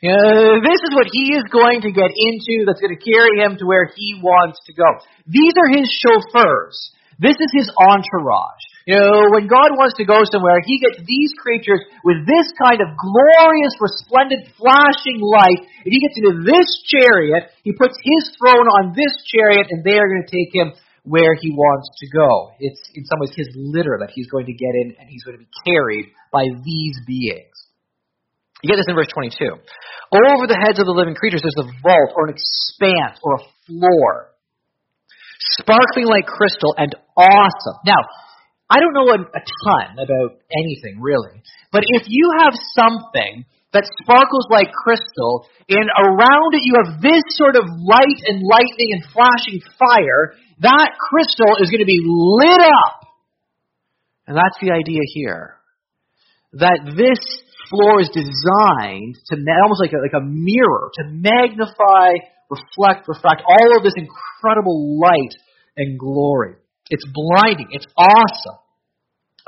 This 0.00 0.80
is 0.80 0.92
what 0.96 1.12
he 1.12 1.36
is 1.36 1.44
going 1.52 1.84
to 1.84 1.92
get 1.92 2.08
into 2.08 2.64
that's 2.64 2.80
going 2.80 2.96
to 2.96 3.04
carry 3.04 3.44
him 3.44 3.60
to 3.60 3.66
where 3.68 3.92
he 3.92 4.16
wants 4.16 4.58
to 4.66 4.72
go. 4.72 4.88
These 5.28 5.52
are 5.60 5.68
his 5.68 5.92
chauffeurs. 5.92 6.92
This 7.20 7.36
is 7.36 7.52
his 7.52 7.68
entourage. 7.76 8.64
You 8.88 8.96
know, 8.96 9.28
when 9.28 9.44
God 9.44 9.76
wants 9.76 10.00
to 10.00 10.08
go 10.08 10.24
somewhere, 10.24 10.56
He 10.64 10.80
gets 10.80 11.04
these 11.04 11.36
creatures 11.36 11.84
with 12.00 12.24
this 12.24 12.48
kind 12.56 12.80
of 12.80 12.96
glorious, 12.96 13.76
resplendent, 13.76 14.48
flashing 14.56 15.20
light, 15.20 15.68
and 15.84 15.90
He 15.92 16.00
gets 16.00 16.16
into 16.16 16.40
this 16.48 16.68
chariot, 16.88 17.52
He 17.60 17.76
puts 17.76 17.94
His 18.00 18.32
throne 18.40 18.66
on 18.80 18.96
this 18.96 19.12
chariot, 19.28 19.68
and 19.68 19.84
they 19.84 20.00
are 20.00 20.08
going 20.08 20.24
to 20.24 20.32
take 20.32 20.50
Him 20.56 20.72
where 21.04 21.36
He 21.36 21.52
wants 21.52 21.92
to 22.00 22.06
go. 22.08 22.56
It's, 22.58 22.80
in 22.96 23.04
some 23.04 23.20
ways, 23.20 23.36
His 23.36 23.52
litter 23.52 24.00
that 24.00 24.16
He's 24.16 24.32
going 24.32 24.46
to 24.48 24.56
get 24.56 24.72
in, 24.72 24.96
and 24.96 25.08
He's 25.12 25.24
going 25.28 25.36
to 25.36 25.44
be 25.44 25.52
carried 25.68 26.16
by 26.32 26.48
these 26.64 26.96
beings. 27.04 27.52
You 28.64 28.68
get 28.68 28.76
this 28.76 28.88
in 28.88 28.96
verse 28.96 29.08
22. 29.12 29.60
Over 30.12 30.44
the 30.48 30.56
heads 30.56 30.80
of 30.80 30.84
the 30.88 30.96
living 30.96 31.14
creatures, 31.14 31.40
there's 31.44 31.68
a 31.68 31.72
vault, 31.84 32.12
or 32.16 32.28
an 32.28 32.34
expanse, 32.36 33.20
or 33.22 33.40
a 33.40 33.42
floor, 33.68 34.32
sparkling 35.60 36.08
like 36.08 36.26
crystal 36.26 36.74
and 36.76 36.96
awesome. 37.16 37.76
Now, 37.84 38.04
I 38.70 38.78
don't 38.78 38.94
know 38.94 39.10
a, 39.10 39.18
a 39.18 39.42
ton 39.66 39.98
about 39.98 40.38
anything 40.54 41.02
really, 41.02 41.42
but 41.72 41.82
if 41.84 42.04
you 42.06 42.30
have 42.38 42.54
something 42.78 43.44
that 43.72 43.86
sparkles 44.02 44.46
like 44.50 44.70
crystal, 44.70 45.46
and 45.68 45.90
around 45.98 46.54
it 46.54 46.62
you 46.62 46.74
have 46.78 47.02
this 47.02 47.22
sort 47.34 47.54
of 47.56 47.64
light 47.66 48.20
and 48.26 48.42
lightning 48.42 48.90
and 48.94 49.02
flashing 49.10 49.58
fire, 49.78 50.34
that 50.60 50.94
crystal 50.98 51.58
is 51.58 51.70
going 51.70 51.82
to 51.82 51.88
be 51.88 52.02
lit 52.02 52.62
up. 52.62 53.10
And 54.26 54.36
that's 54.36 54.58
the 54.60 54.70
idea 54.70 55.02
here. 55.14 55.56
That 56.54 56.94
this 56.94 57.18
floor 57.70 58.02
is 58.02 58.10
designed 58.10 59.14
to, 59.26 59.34
almost 59.62 59.82
like 59.82 59.94
a, 59.94 60.02
like 60.02 60.18
a 60.18 60.22
mirror, 60.22 60.90
to 60.98 61.02
magnify, 61.10 62.22
reflect, 62.50 63.06
refract 63.06 63.42
all 63.46 63.76
of 63.76 63.82
this 63.82 63.94
incredible 63.96 64.98
light 64.98 65.34
and 65.76 65.98
glory. 65.98 66.54
It's 66.90 67.06
blinding. 67.06 67.68
It's 67.70 67.86
awesome. 67.96 68.59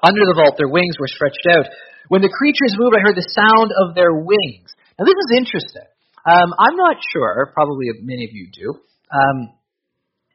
Under 0.03 0.23
the 0.27 0.35
vault, 0.35 0.59
their 0.59 0.69
wings 0.69 0.99
were 0.99 1.07
stretched 1.07 1.47
out. 1.47 1.67
When 2.09 2.23
the 2.23 2.33
creatures 2.33 2.75
moved, 2.75 2.99
I 2.99 3.01
heard 3.01 3.17
the 3.17 3.31
sound 3.31 3.71
of 3.87 3.95
their 3.95 4.13
wings. 4.13 4.75
Now, 4.99 5.07
this 5.07 5.15
is 5.15 5.31
interesting. 5.39 5.87
Um, 6.27 6.51
I'm 6.59 6.77
not 6.77 6.99
sure, 7.15 7.51
probably 7.55 7.87
many 8.03 8.25
of 8.27 8.33
you 8.35 8.51
do. 8.51 8.75
Um, 9.11 9.55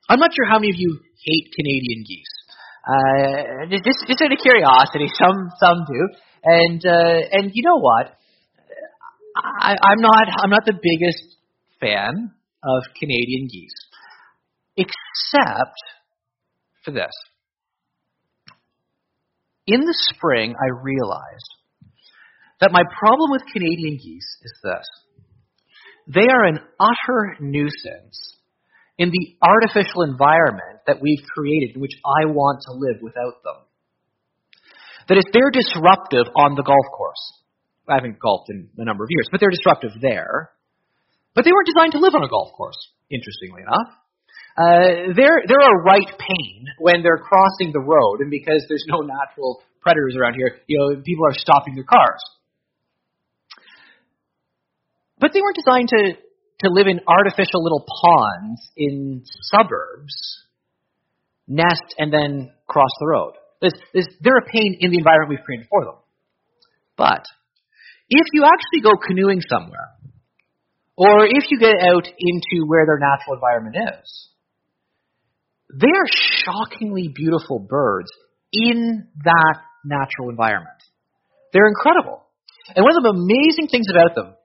I'm 0.09 0.19
not 0.19 0.31
sure 0.31 0.47
how 0.47 0.59
many 0.59 0.71
of 0.71 0.79
you 0.79 0.99
hate 1.23 1.51
Canadian 1.55 2.03
geese. 2.07 2.35
Uh, 2.87 3.67
just, 3.83 4.07
just 4.07 4.21
out 4.21 4.31
of 4.31 4.39
curiosity, 4.39 5.07
some 5.19 5.51
some 5.59 5.83
do, 5.83 6.01
and 6.43 6.81
uh, 6.85 7.19
and 7.31 7.51
you 7.53 7.63
know 7.63 7.79
what? 7.79 8.15
I, 9.35 9.75
I'm 9.75 9.99
not 9.99 10.25
I'm 10.43 10.49
not 10.49 10.65
the 10.65 10.79
biggest 10.81 11.35
fan 11.79 12.31
of 12.63 12.83
Canadian 12.99 13.47
geese, 13.51 13.75
except 14.77 15.75
for 16.83 16.91
this. 16.91 17.11
In 19.67 19.81
the 19.81 19.95
spring, 20.15 20.55
I 20.55 20.81
realized 20.81 21.51
that 22.61 22.71
my 22.71 22.83
problem 22.97 23.31
with 23.31 23.41
Canadian 23.51 23.97
geese 23.97 24.37
is 24.41 24.53
this. 24.63 24.87
They 26.07 26.27
are 26.31 26.45
an 26.45 26.59
utter 26.79 27.35
nuisance 27.41 28.37
in 28.97 29.11
the 29.11 29.35
artificial 29.43 30.03
environment 30.03 30.87
that 30.87 31.01
we've 31.01 31.21
created 31.35 31.75
in 31.75 31.81
which 31.81 31.99
I 32.05 32.31
want 32.31 32.63
to 32.65 32.71
live 32.71 33.01
without 33.01 33.43
them. 33.43 33.67
That 35.09 35.17
is, 35.17 35.25
they're 35.33 35.51
disruptive 35.51 36.31
on 36.35 36.55
the 36.55 36.63
golf 36.63 36.87
course. 36.95 37.43
I 37.89 37.95
haven't 37.95 38.19
golfed 38.19 38.49
in 38.49 38.69
a 38.77 38.85
number 38.85 39.03
of 39.03 39.09
years, 39.11 39.27
but 39.31 39.39
they're 39.39 39.51
disruptive 39.51 39.91
there. 40.01 40.51
But 41.35 41.45
they 41.45 41.51
weren't 41.51 41.67
designed 41.67 41.91
to 41.93 41.99
live 41.99 42.15
on 42.15 42.23
a 42.23 42.29
golf 42.29 42.51
course, 42.55 42.79
interestingly 43.11 43.61
enough. 43.61 43.93
Uh, 44.57 45.13
they're 45.15 45.41
they're 45.45 45.69
a 45.69 45.83
right 45.83 46.09
pain 46.17 46.65
when 46.79 47.03
they're 47.03 47.21
crossing 47.21 47.71
the 47.71 47.79
road, 47.79 48.21
and 48.21 48.31
because 48.31 48.65
there's 48.67 48.85
no 48.87 49.01
natural 49.01 49.61
predators 49.81 50.15
around 50.19 50.33
here, 50.33 50.59
you 50.65 50.79
know, 50.79 51.01
people 51.05 51.25
are 51.27 51.33
stopping 51.33 51.75
their 51.75 51.83
cars. 51.83 52.21
But 55.19 55.31
they 55.33 55.41
weren't 55.41 55.57
designed 55.57 55.89
to 55.89 56.13
to 56.65 56.69
live 56.71 56.87
in 56.87 57.01
artificial 57.07 57.63
little 57.63 57.85
ponds 57.85 58.71
in 58.75 59.23
suburbs, 59.43 60.43
nest 61.47 61.93
and 61.99 62.11
then 62.11 62.51
cross 62.65 62.89
the 62.99 63.07
road. 63.07 63.33
There's, 63.61 63.73
there's, 63.93 64.07
they're 64.21 64.37
a 64.37 64.49
pain 64.51 64.77
in 64.79 64.91
the 64.91 64.97
environment 64.97 65.29
we've 65.29 65.45
created 65.45 65.67
for 65.69 65.85
them. 65.85 65.95
But 66.97 67.25
if 68.09 68.25
you 68.33 68.43
actually 68.43 68.81
go 68.81 68.97
canoeing 68.97 69.41
somewhere, 69.41 69.89
or 70.95 71.25
if 71.25 71.45
you 71.49 71.59
get 71.59 71.75
out 71.81 72.07
into 72.07 72.65
where 72.65 72.85
their 72.85 72.97
natural 72.97 73.35
environment 73.35 73.75
is, 74.01 74.29
they 75.73 75.87
are 75.87 76.07
shockingly 76.45 77.09
beautiful 77.13 77.59
birds 77.59 78.09
in 78.53 79.07
that 79.23 79.61
natural 79.85 80.29
environment. 80.29 80.77
They're 81.53 81.67
incredible. 81.67 82.23
And 82.75 82.83
one 82.83 82.95
of 82.97 83.03
the 83.03 83.09
amazing 83.09 83.67
things 83.69 83.87
about 83.89 84.15
them 84.15 84.35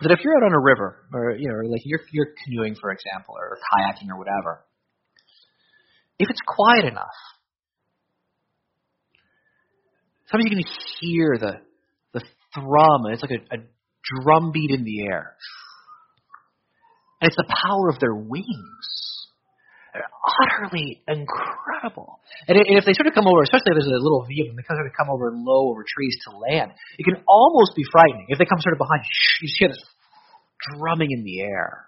is 0.00 0.08
that 0.08 0.12
if 0.12 0.24
you're 0.24 0.36
out 0.36 0.42
on 0.42 0.52
a 0.52 0.60
river 0.60 1.06
or 1.12 1.36
you 1.36 1.48
know 1.48 1.70
like 1.70 1.82
you're 1.84 2.00
you're 2.12 2.34
canoeing 2.44 2.74
for 2.74 2.90
example 2.90 3.34
or 3.38 3.56
kayaking 3.56 4.10
or 4.10 4.18
whatever 4.18 4.64
if 6.18 6.28
it's 6.28 6.40
quiet 6.46 6.84
enough 6.84 7.14
sometimes 10.30 10.50
you 10.50 10.56
can 10.56 10.64
hear 11.00 11.38
the 11.38 11.52
the 12.12 12.24
thrum 12.52 13.06
it's 13.12 13.22
like 13.22 13.30
a, 13.30 13.54
a 13.54 13.58
drumbeat 14.02 14.70
in 14.70 14.84
the 14.84 15.06
air 15.06 15.36
and 17.20 17.28
it's 17.28 17.36
the 17.36 17.56
power 17.64 17.88
of 17.88 18.00
their 18.00 18.14
wings 18.14 19.13
utterly 20.24 21.02
incredible. 21.06 22.20
And 22.48 22.56
if 22.56 22.84
they 22.84 22.94
sort 22.94 23.06
of 23.06 23.14
come 23.14 23.26
over, 23.26 23.42
especially 23.42 23.72
if 23.72 23.76
there's 23.76 23.92
a 23.92 24.02
little 24.02 24.24
view 24.24 24.48
and 24.48 24.56
they 24.58 24.64
sort 24.64 24.86
of 24.86 24.92
come 24.96 25.12
over 25.12 25.32
low 25.32 25.70
over 25.70 25.84
trees 25.84 26.16
to 26.28 26.36
land, 26.36 26.72
it 26.98 27.04
can 27.04 27.22
almost 27.28 27.76
be 27.76 27.84
frightening. 27.90 28.26
If 28.28 28.38
they 28.38 28.48
come 28.48 28.60
sort 28.60 28.74
of 28.74 28.80
behind 28.80 29.04
you, 29.04 29.12
you 29.44 29.48
hear 29.58 29.68
this 29.68 29.84
drumming 30.72 31.10
in 31.12 31.24
the 31.24 31.40
air 31.42 31.86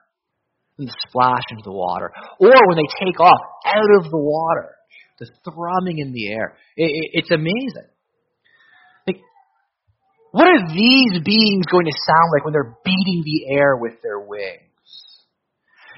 and 0.79 0.89
the 0.89 0.97
splash 1.09 1.45
into 1.51 1.65
the 1.65 1.73
water. 1.73 2.13
Or 2.39 2.53
when 2.69 2.77
they 2.77 2.89
take 3.01 3.21
off 3.21 3.41
out 3.65 3.91
of 3.97 4.11
the 4.11 4.21
water, 4.21 4.77
the 5.19 5.29
thrumming 5.45 5.99
in 5.99 6.13
the 6.13 6.29
air. 6.29 6.57
It, 6.77 6.91
it, 6.93 7.11
it's 7.25 7.31
amazing. 7.31 7.89
Like, 9.07 9.21
what 10.33 10.47
are 10.47 10.69
these 10.69 11.21
beings 11.25 11.65
going 11.71 11.87
to 11.87 11.97
sound 12.07 12.29
like 12.33 12.45
when 12.45 12.53
they're 12.53 12.77
beating 12.85 13.23
the 13.25 13.55
air 13.55 13.77
with 13.77 14.03
their 14.03 14.21
wings? 14.21 14.61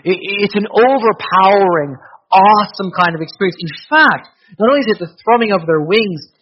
It's 0.04 0.54
an 0.54 0.68
overpowering, 0.70 1.96
awesome 2.30 2.92
kind 2.92 3.16
of 3.16 3.20
experience. 3.20 3.56
In 3.60 3.72
fact, 3.88 4.28
not 4.56 4.68
only 4.72 4.84
is 4.84 4.96
it 4.96 5.00
the 5.00 5.12
thrumming 5.24 5.52
of 5.52 5.64
their 5.68 5.80
wings, 5.80 6.32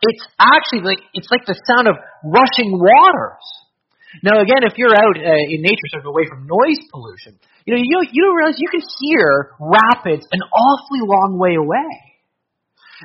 it's 0.00 0.24
actually 0.40 0.84
like 0.84 1.00
it's 1.12 1.28
like 1.28 1.44
the 1.44 1.56
sound 1.68 1.88
of 1.88 1.96
rushing 2.24 2.72
waters. 2.72 3.44
Now, 4.26 4.42
again, 4.42 4.66
if 4.66 4.74
you're 4.74 4.90
out 4.90 5.14
uh, 5.14 5.52
in 5.54 5.62
nature, 5.62 5.86
sort 5.94 6.02
of 6.02 6.10
away 6.10 6.26
from 6.26 6.48
noise 6.48 6.82
pollution, 6.90 7.38
you 7.68 7.76
know 7.76 7.80
you 7.80 7.96
you 8.10 8.20
don't 8.26 8.36
realize 8.36 8.58
you 8.58 8.72
can 8.72 8.82
hear 9.00 9.54
rapids 9.60 10.26
an 10.32 10.40
awfully 10.40 11.04
long 11.04 11.36
way 11.38 11.54
away. 11.54 12.10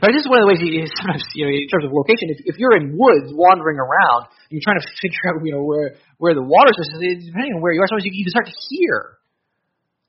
Now, 0.04 0.12
this 0.12 0.28
is 0.28 0.28
one 0.28 0.44
of 0.44 0.44
the 0.44 0.52
ways 0.52 0.60
you 0.60 0.84
sometimes, 0.92 1.24
you 1.40 1.48
know, 1.48 1.56
in 1.56 1.72
terms 1.72 1.88
of 1.88 1.96
location, 1.96 2.28
if, 2.28 2.44
if 2.44 2.56
you're 2.60 2.76
in 2.76 3.00
woods 3.00 3.32
wandering 3.32 3.80
around, 3.80 4.28
and 4.28 4.52
you're 4.52 4.66
trying 4.66 4.80
to 4.80 4.88
figure 5.00 5.24
out, 5.32 5.40
you 5.40 5.56
know, 5.56 5.64
where 5.64 5.96
where 6.20 6.36
the 6.36 6.44
water 6.44 6.72
source 6.76 6.92
is, 7.00 7.32
depending 7.32 7.56
on 7.56 7.64
where 7.64 7.72
you 7.72 7.80
are, 7.80 7.88
sometimes 7.88 8.08
you 8.08 8.12
can 8.12 8.32
start 8.32 8.48
to 8.52 8.58
hear 8.72 9.20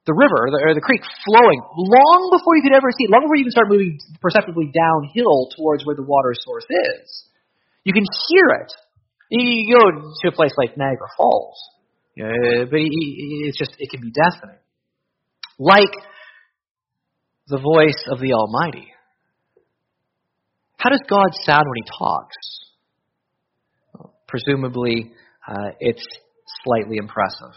the 0.06 0.14
river 0.14 0.46
or 0.46 0.50
the, 0.54 0.60
or 0.62 0.72
the 0.74 0.80
creek 0.80 1.02
flowing 1.26 1.60
long 1.74 2.30
before 2.30 2.54
you 2.54 2.62
could 2.62 2.72
ever 2.72 2.94
see 2.94 3.10
long 3.10 3.26
before 3.26 3.36
you 3.36 3.42
can 3.42 3.50
start 3.50 3.66
moving 3.66 3.98
perceptibly 4.22 4.70
downhill 4.70 5.50
towards 5.58 5.84
where 5.84 5.98
the 5.98 6.06
water 6.06 6.32
source 6.32 6.66
is. 6.70 7.26
You 7.82 7.92
can 7.92 8.06
hear 8.30 8.62
it. 8.62 8.70
You 9.30 9.74
go 9.74 10.14
to 10.22 10.28
a 10.28 10.32
place 10.32 10.54
like 10.56 10.78
Niagara 10.78 11.10
Falls, 11.16 11.58
uh, 12.18 12.70
but 12.70 12.78
it's 12.78 13.58
just 13.58 13.74
it 13.78 13.90
can 13.90 14.00
be 14.00 14.14
deafening, 14.14 14.62
like 15.58 15.94
the 17.48 17.58
voice 17.58 17.98
of 18.06 18.20
the 18.20 18.32
Almighty. 18.34 18.86
How 20.78 20.90
does 20.90 21.02
God 21.08 21.34
sound 21.42 21.66
when 21.66 21.82
He 21.82 21.90
talks? 21.98 22.36
Well, 23.94 24.14
presumably, 24.28 25.12
uh, 25.48 25.74
it's 25.80 26.06
slightly 26.62 26.98
impressive, 26.98 27.54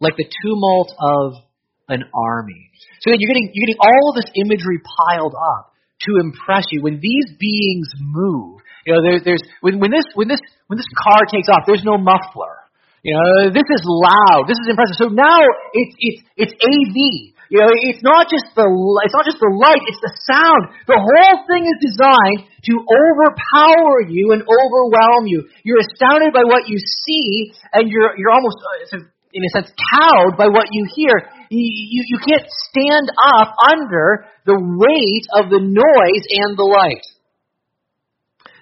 like 0.00 0.16
the 0.16 0.28
tumult 0.42 0.92
of 1.00 1.47
an 1.88 2.04
army. 2.14 2.70
So 3.00 3.10
you're 3.10 3.28
getting 3.28 3.50
you're 3.52 3.66
getting 3.66 3.80
all 3.80 4.12
this 4.14 4.30
imagery 4.36 4.80
piled 4.84 5.34
up 5.34 5.72
to 6.06 6.20
impress 6.20 6.64
you. 6.70 6.82
When 6.82 7.00
these 7.00 7.34
beings 7.38 7.88
move, 7.98 8.60
you 8.86 8.94
know, 8.94 9.02
there, 9.02 9.20
there's 9.24 9.42
when, 9.60 9.80
when 9.80 9.90
this 9.90 10.04
when 10.14 10.28
this 10.28 10.40
when 10.68 10.76
this 10.76 10.88
car 10.96 11.24
takes 11.32 11.48
off, 11.48 11.64
there's 11.66 11.84
no 11.84 11.98
muffler. 11.98 12.68
You 13.02 13.14
know, 13.14 13.50
this 13.54 13.68
is 13.70 13.82
loud. 13.86 14.50
This 14.50 14.58
is 14.58 14.68
impressive. 14.68 14.98
So 14.98 15.08
now 15.08 15.38
it's 15.72 15.94
it's 15.98 16.20
it's 16.36 16.54
AV. 16.56 17.36
You 17.48 17.64
know, 17.64 17.72
it's 17.72 18.04
not 18.04 18.28
just 18.28 18.44
the 18.52 18.68
it's 19.08 19.16
not 19.16 19.24
just 19.24 19.40
the 19.40 19.48
light, 19.48 19.80
it's 19.88 20.02
the 20.04 20.12
sound. 20.28 20.76
The 20.84 21.00
whole 21.00 21.36
thing 21.48 21.64
is 21.64 21.78
designed 21.80 22.44
to 22.68 22.74
overpower 22.84 24.04
you 24.04 24.36
and 24.36 24.44
overwhelm 24.44 25.24
you. 25.24 25.48
You're 25.64 25.80
astounded 25.80 26.36
by 26.36 26.44
what 26.44 26.68
you 26.68 26.76
see, 26.76 27.56
and 27.72 27.88
you're 27.88 28.12
you're 28.20 28.34
almost 28.34 28.60
uh, 28.60 29.00
in 29.32 29.40
a 29.40 29.50
sense 29.56 29.72
cowed 29.72 30.36
by 30.36 30.52
what 30.52 30.68
you 30.72 30.84
hear. 30.92 31.28
You, 31.50 32.04
you, 32.06 32.18
can't 32.18 32.44
stand 32.68 33.08
up 33.40 33.54
under 33.72 34.26
the 34.44 34.58
weight 34.58 35.26
of 35.32 35.50
the 35.50 35.64
noise 35.64 36.24
and 36.28 36.58
the 36.58 36.68
light. 36.68 37.06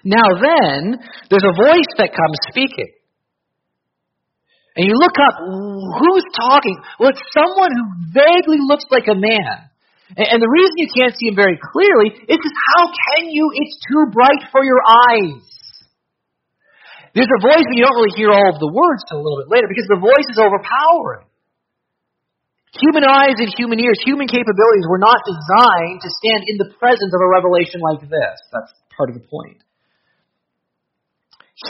Now 0.03 0.39
then, 0.39 0.99
there's 1.29 1.43
a 1.43 1.55
voice 1.55 1.91
that 1.99 2.15
comes 2.15 2.37
speaking. 2.47 2.95
And 4.77 4.85
you 4.85 4.93
look 4.95 5.17
up, 5.19 5.35
who's 5.41 6.27
talking? 6.37 6.77
Well, 6.99 7.09
it's 7.09 7.25
someone 7.33 7.73
who 7.73 8.13
vaguely 8.13 8.61
looks 8.61 8.85
like 8.89 9.09
a 9.09 9.17
man. 9.17 9.67
And, 10.15 10.39
the 10.39 10.47
reason 10.47 10.71
you 10.79 10.87
can't 10.95 11.11
see 11.17 11.27
him 11.27 11.35
very 11.35 11.59
clearly 11.59 12.15
is 12.15 12.37
because 12.39 12.57
how 12.71 12.87
can 12.87 13.27
you? 13.27 13.51
It's 13.51 13.75
too 13.83 14.07
bright 14.15 14.47
for 14.53 14.63
your 14.63 14.79
eyes. 14.79 15.43
There's 17.11 17.27
a 17.27 17.41
voice, 17.43 17.65
but 17.67 17.75
you 17.75 17.83
don't 17.83 17.97
really 17.97 18.15
hear 18.15 18.31
all 18.31 18.53
of 18.53 18.61
the 18.61 18.71
words 18.71 19.03
till 19.09 19.19
a 19.19 19.23
little 19.25 19.43
bit 19.43 19.51
later 19.51 19.67
because 19.67 19.89
the 19.91 19.99
voice 19.99 20.27
is 20.31 20.39
overpowering. 20.39 21.27
Human 22.77 23.05
eyes 23.09 23.37
and 23.41 23.49
human 23.57 23.79
ears, 23.81 23.97
human 24.05 24.27
capabilities 24.29 24.85
were 24.85 25.01
not 25.01 25.17
designed 25.25 26.01
to 26.05 26.09
stand 26.21 26.45
in 26.45 26.61
the 26.61 26.69
presence 26.77 27.09
of 27.09 27.21
a 27.21 27.29
revelation 27.29 27.81
like 27.81 28.05
this. 28.05 28.37
That's 28.53 28.73
part 28.93 29.09
of 29.09 29.17
the 29.17 29.25
point. 29.25 29.61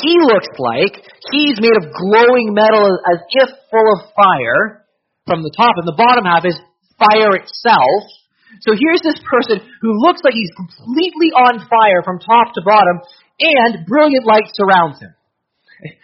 He 0.04 0.20
looks 0.20 0.52
like 0.60 1.00
he's 1.32 1.56
made 1.64 1.80
of 1.80 1.96
glowing 1.96 2.52
metal 2.52 3.00
as 3.08 3.24
if 3.40 3.50
full 3.72 3.88
of 3.96 4.12
fire 4.12 4.84
from 5.24 5.44
the 5.44 5.54
top, 5.56 5.80
and 5.80 5.88
the 5.88 5.96
bottom 5.96 6.28
half 6.28 6.44
is 6.44 6.60
fire 7.00 7.40
itself. 7.40 8.04
So 8.68 8.76
here's 8.76 9.00
this 9.00 9.20
person 9.24 9.64
who 9.80 9.92
looks 10.04 10.20
like 10.28 10.36
he's 10.36 10.52
completely 10.60 11.32
on 11.32 11.64
fire 11.72 12.04
from 12.04 12.20
top 12.20 12.52
to 12.56 12.62
bottom, 12.68 13.00
and 13.40 13.88
brilliant 13.88 14.28
light 14.28 14.52
surrounds 14.52 15.00
him. 15.00 15.14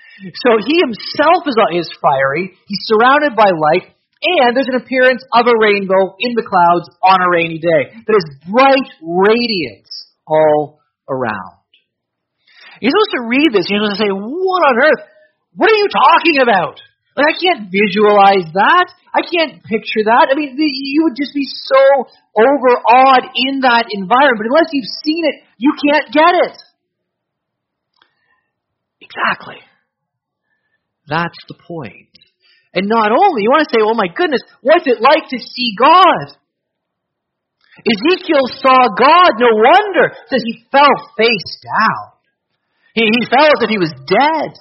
So 0.45 0.61
he 0.61 0.77
himself 0.79 1.41
is, 1.49 1.57
is 1.73 1.89
fiery, 1.99 2.53
he's 2.67 2.85
surrounded 2.85 3.35
by 3.35 3.49
light, 3.49 3.92
and 4.23 4.55
there's 4.55 4.71
an 4.71 4.79
appearance 4.79 5.23
of 5.35 5.45
a 5.47 5.55
rainbow 5.59 6.15
in 6.19 6.31
the 6.33 6.47
clouds 6.47 6.87
on 7.03 7.19
a 7.19 7.29
rainy 7.29 7.59
day 7.59 7.91
that 8.07 8.15
is 8.15 8.27
bright 8.47 8.87
radiance 9.03 9.91
all 10.25 10.79
around. 11.09 11.59
You're 12.79 12.91
supposed 12.95 13.15
to 13.19 13.23
read 13.27 13.49
this. 13.51 13.67
You're 13.67 13.83
supposed 13.83 13.99
to 13.99 14.03
say, 14.07 14.11
What 14.11 14.61
on 14.63 14.75
earth? 14.79 15.03
What 15.55 15.69
are 15.69 15.79
you 15.79 15.89
talking 15.91 16.37
about? 16.41 16.79
Like, 17.15 17.29
I 17.29 17.35
can't 17.37 17.69
visualize 17.69 18.49
that. 18.57 18.87
I 19.13 19.21
can't 19.21 19.61
picture 19.61 20.01
that. 20.09 20.27
I 20.31 20.35
mean, 20.35 20.57
you 20.57 21.05
would 21.05 21.13
just 21.13 21.35
be 21.35 21.45
so 21.45 22.09
overawed 22.33 23.29
in 23.37 23.61
that 23.61 23.85
environment. 23.93 24.41
But 24.41 24.49
unless 24.49 24.73
you've 24.73 24.89
seen 25.05 25.23
it, 25.29 25.45
you 25.57 25.77
can't 25.77 26.11
get 26.11 26.33
it. 26.49 26.57
Exactly. 28.99 29.61
That's 31.07 31.37
the 31.47 31.55
point. 31.67 32.09
And 32.73 32.89
not 32.89 33.13
only, 33.13 33.45
you 33.45 33.53
want 33.53 33.69
to 33.69 33.73
say, 33.73 33.85
oh 33.85 33.93
my 33.93 34.09
goodness, 34.09 34.41
what's 34.61 34.89
it 34.89 34.97
like 35.01 35.29
to 35.29 35.39
see 35.39 35.77
God? 35.77 36.33
Ezekiel 37.85 38.45
saw 38.61 38.89
God, 38.93 39.31
no 39.37 39.53
wonder, 39.53 40.13
says 40.29 40.41
he 40.45 40.65
fell 40.71 40.93
face 41.17 41.51
down. 41.61 42.13
He, 42.93 43.05
he 43.09 43.25
fell 43.29 43.49
as 43.49 43.61
if 43.61 43.69
he 43.69 43.81
was 43.81 43.93
dead. 44.05 44.51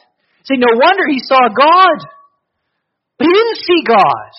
See, 0.45 0.57
no 0.57 0.73
wonder 0.77 1.05
he 1.09 1.21
saw 1.21 1.49
God. 1.49 1.99
But 3.19 3.29
he 3.29 3.33
didn't 3.33 3.61
see 3.65 3.81
God. 3.87 4.31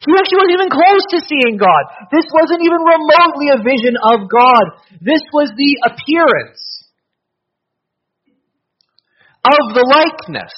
He 0.00 0.16
actually 0.16 0.40
wasn't 0.40 0.56
even 0.56 0.72
close 0.72 1.04
to 1.12 1.18
seeing 1.20 1.56
God. 1.60 1.82
This 2.08 2.24
wasn't 2.32 2.64
even 2.64 2.80
remotely 2.80 3.52
a 3.52 3.60
vision 3.60 3.94
of 4.00 4.30
God. 4.32 4.64
This 5.02 5.20
was 5.34 5.52
the 5.52 5.72
appearance 5.92 6.88
of 9.44 9.74
the 9.76 9.84
likeness, 9.84 10.54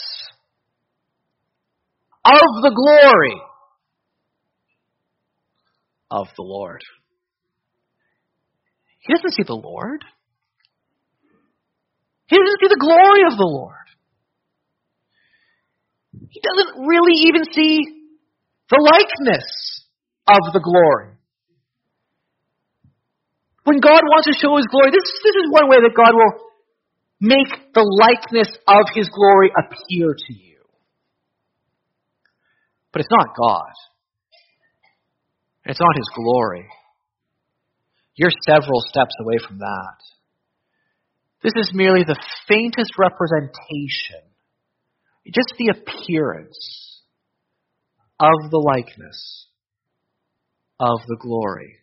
of 2.25 2.63
the 2.63 2.73
glory 2.75 3.41
of 6.11 6.29
the 6.37 6.43
Lord. 6.43 6.83
He 9.01 9.13
doesn't 9.15 9.33
see 9.33 9.43
the 9.43 9.55
Lord. 9.55 10.05
He 12.27 12.37
doesn't 12.37 12.61
see 12.61 12.69
the 12.69 12.81
glory 12.81 13.23
of 13.31 13.37
the 13.37 13.45
Lord. 13.45 13.77
He 16.31 16.41
doesn't 16.41 16.87
really 16.87 17.15
even 17.29 17.45
see 17.53 17.81
the 18.71 18.81
likeness 18.81 19.85
of 20.29 20.53
the 20.53 20.61
glory. 20.61 21.13
When 23.65 23.81
God 23.81 24.01
wants 24.03 24.27
to 24.27 24.35
show 24.39 24.57
His 24.57 24.67
glory, 24.67 24.91
this, 24.91 25.05
this 25.25 25.37
is 25.37 25.51
one 25.51 25.69
way 25.69 25.77
that 25.83 25.95
God 25.95 26.15
will 26.15 26.51
make 27.21 27.75
the 27.75 27.85
likeness 27.85 28.49
of 28.67 28.87
His 28.95 29.09
glory 29.09 29.51
appear 29.51 30.15
to 30.15 30.33
you. 30.33 30.52
But 32.93 33.01
it's 33.01 33.11
not 33.11 33.37
God. 33.37 33.73
It's 35.65 35.81
not 35.81 35.97
His 35.97 36.11
glory. 36.15 36.67
You're 38.15 38.31
several 38.47 38.81
steps 38.89 39.15
away 39.21 39.37
from 39.47 39.59
that. 39.59 39.97
This 41.43 41.55
is 41.57 41.73
merely 41.75 42.05
the 42.05 42.21
faintest 42.47 42.93
representation, 42.99 44.23
just 45.27 45.55
the 45.59 45.75
appearance 45.75 47.01
of 48.21 48.51
the 48.51 48.59
likeness 48.59 49.47
of 50.79 51.01
the 51.09 51.17
glory 51.21 51.79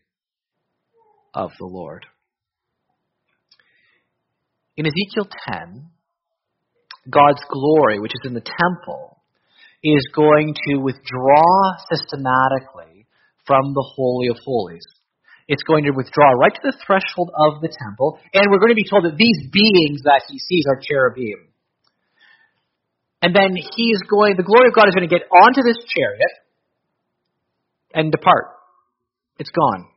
of 1.33 1.51
the 1.59 1.65
Lord. 1.65 2.05
In 4.77 4.85
Ezekiel 4.85 5.29
10, 5.51 5.89
God's 7.09 7.41
glory, 7.49 7.99
which 7.99 8.13
is 8.13 8.27
in 8.27 8.33
the 8.33 8.41
temple, 8.41 9.18
is 9.83 10.03
going 10.13 10.53
to 10.67 10.77
withdraw 10.77 11.75
systematically 11.91 13.07
from 13.45 13.73
the 13.73 13.85
Holy 13.95 14.27
of 14.27 14.37
Holies. 14.43 14.85
It's 15.47 15.63
going 15.63 15.85
to 15.85 15.91
withdraw 15.95 16.29
right 16.37 16.53
to 16.53 16.61
the 16.61 16.77
threshold 16.85 17.31
of 17.33 17.61
the 17.61 17.73
temple, 17.73 18.19
and 18.33 18.51
we're 18.51 18.61
going 18.61 18.75
to 18.75 18.77
be 18.77 18.85
told 18.85 19.05
that 19.05 19.17
these 19.17 19.49
beings 19.49 20.05
that 20.05 20.21
he 20.29 20.37
sees 20.37 20.65
are 20.69 20.77
cherubim. 20.77 21.49
And 23.21 23.35
then 23.35 23.57
he 23.57 23.91
is 23.91 24.03
going, 24.05 24.37
the 24.37 24.47
glory 24.47 24.69
of 24.69 24.75
God 24.75 24.87
is 24.87 24.95
going 24.95 25.09
to 25.09 25.11
get 25.11 25.27
onto 25.27 25.65
this 25.65 25.81
chariot 25.89 26.33
and 27.93 28.11
depart. 28.11 28.55
It's 29.39 29.51
gone. 29.51 29.89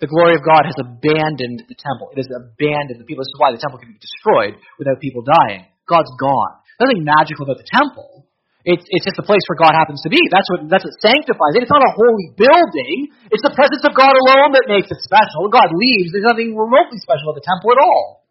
The 0.00 0.10
glory 0.10 0.34
of 0.34 0.44
God 0.44 0.68
has 0.68 0.76
abandoned 0.76 1.64
the 1.70 1.78
temple. 1.78 2.12
It 2.12 2.20
has 2.20 2.28
abandoned 2.28 3.00
the 3.00 3.08
people. 3.08 3.24
This 3.24 3.32
is 3.32 3.40
why 3.40 3.52
the 3.52 3.62
temple 3.62 3.80
can 3.80 3.96
be 3.96 4.02
destroyed 4.02 4.60
without 4.76 5.00
people 5.00 5.24
dying. 5.24 5.64
God's 5.88 6.12
gone. 6.20 6.60
Nothing 6.82 7.00
magical 7.06 7.48
about 7.48 7.62
the 7.62 7.70
temple. 7.70 8.25
It's, 8.66 8.82
it's 8.90 9.06
just 9.06 9.22
a 9.22 9.22
place 9.22 9.46
where 9.46 9.62
God 9.62 9.78
happens 9.78 10.02
to 10.02 10.10
be. 10.10 10.18
That's 10.26 10.48
what, 10.50 10.66
that's 10.66 10.82
what 10.82 10.98
sanctifies 10.98 11.54
it. 11.54 11.62
It's 11.62 11.70
not 11.70 11.86
a 11.86 11.94
holy 11.94 12.34
building. 12.34 13.14
It's 13.30 13.46
the 13.46 13.54
presence 13.54 13.86
of 13.86 13.94
God 13.94 14.10
alone 14.10 14.58
that 14.58 14.66
makes 14.66 14.90
it 14.90 14.98
special. 15.06 15.46
God 15.54 15.70
leaves. 15.70 16.10
There's 16.10 16.26
nothing 16.26 16.58
remotely 16.58 16.98
special 16.98 17.30
about 17.30 17.38
the 17.38 17.46
temple 17.46 17.70
at 17.70 17.78
all. 17.78 18.26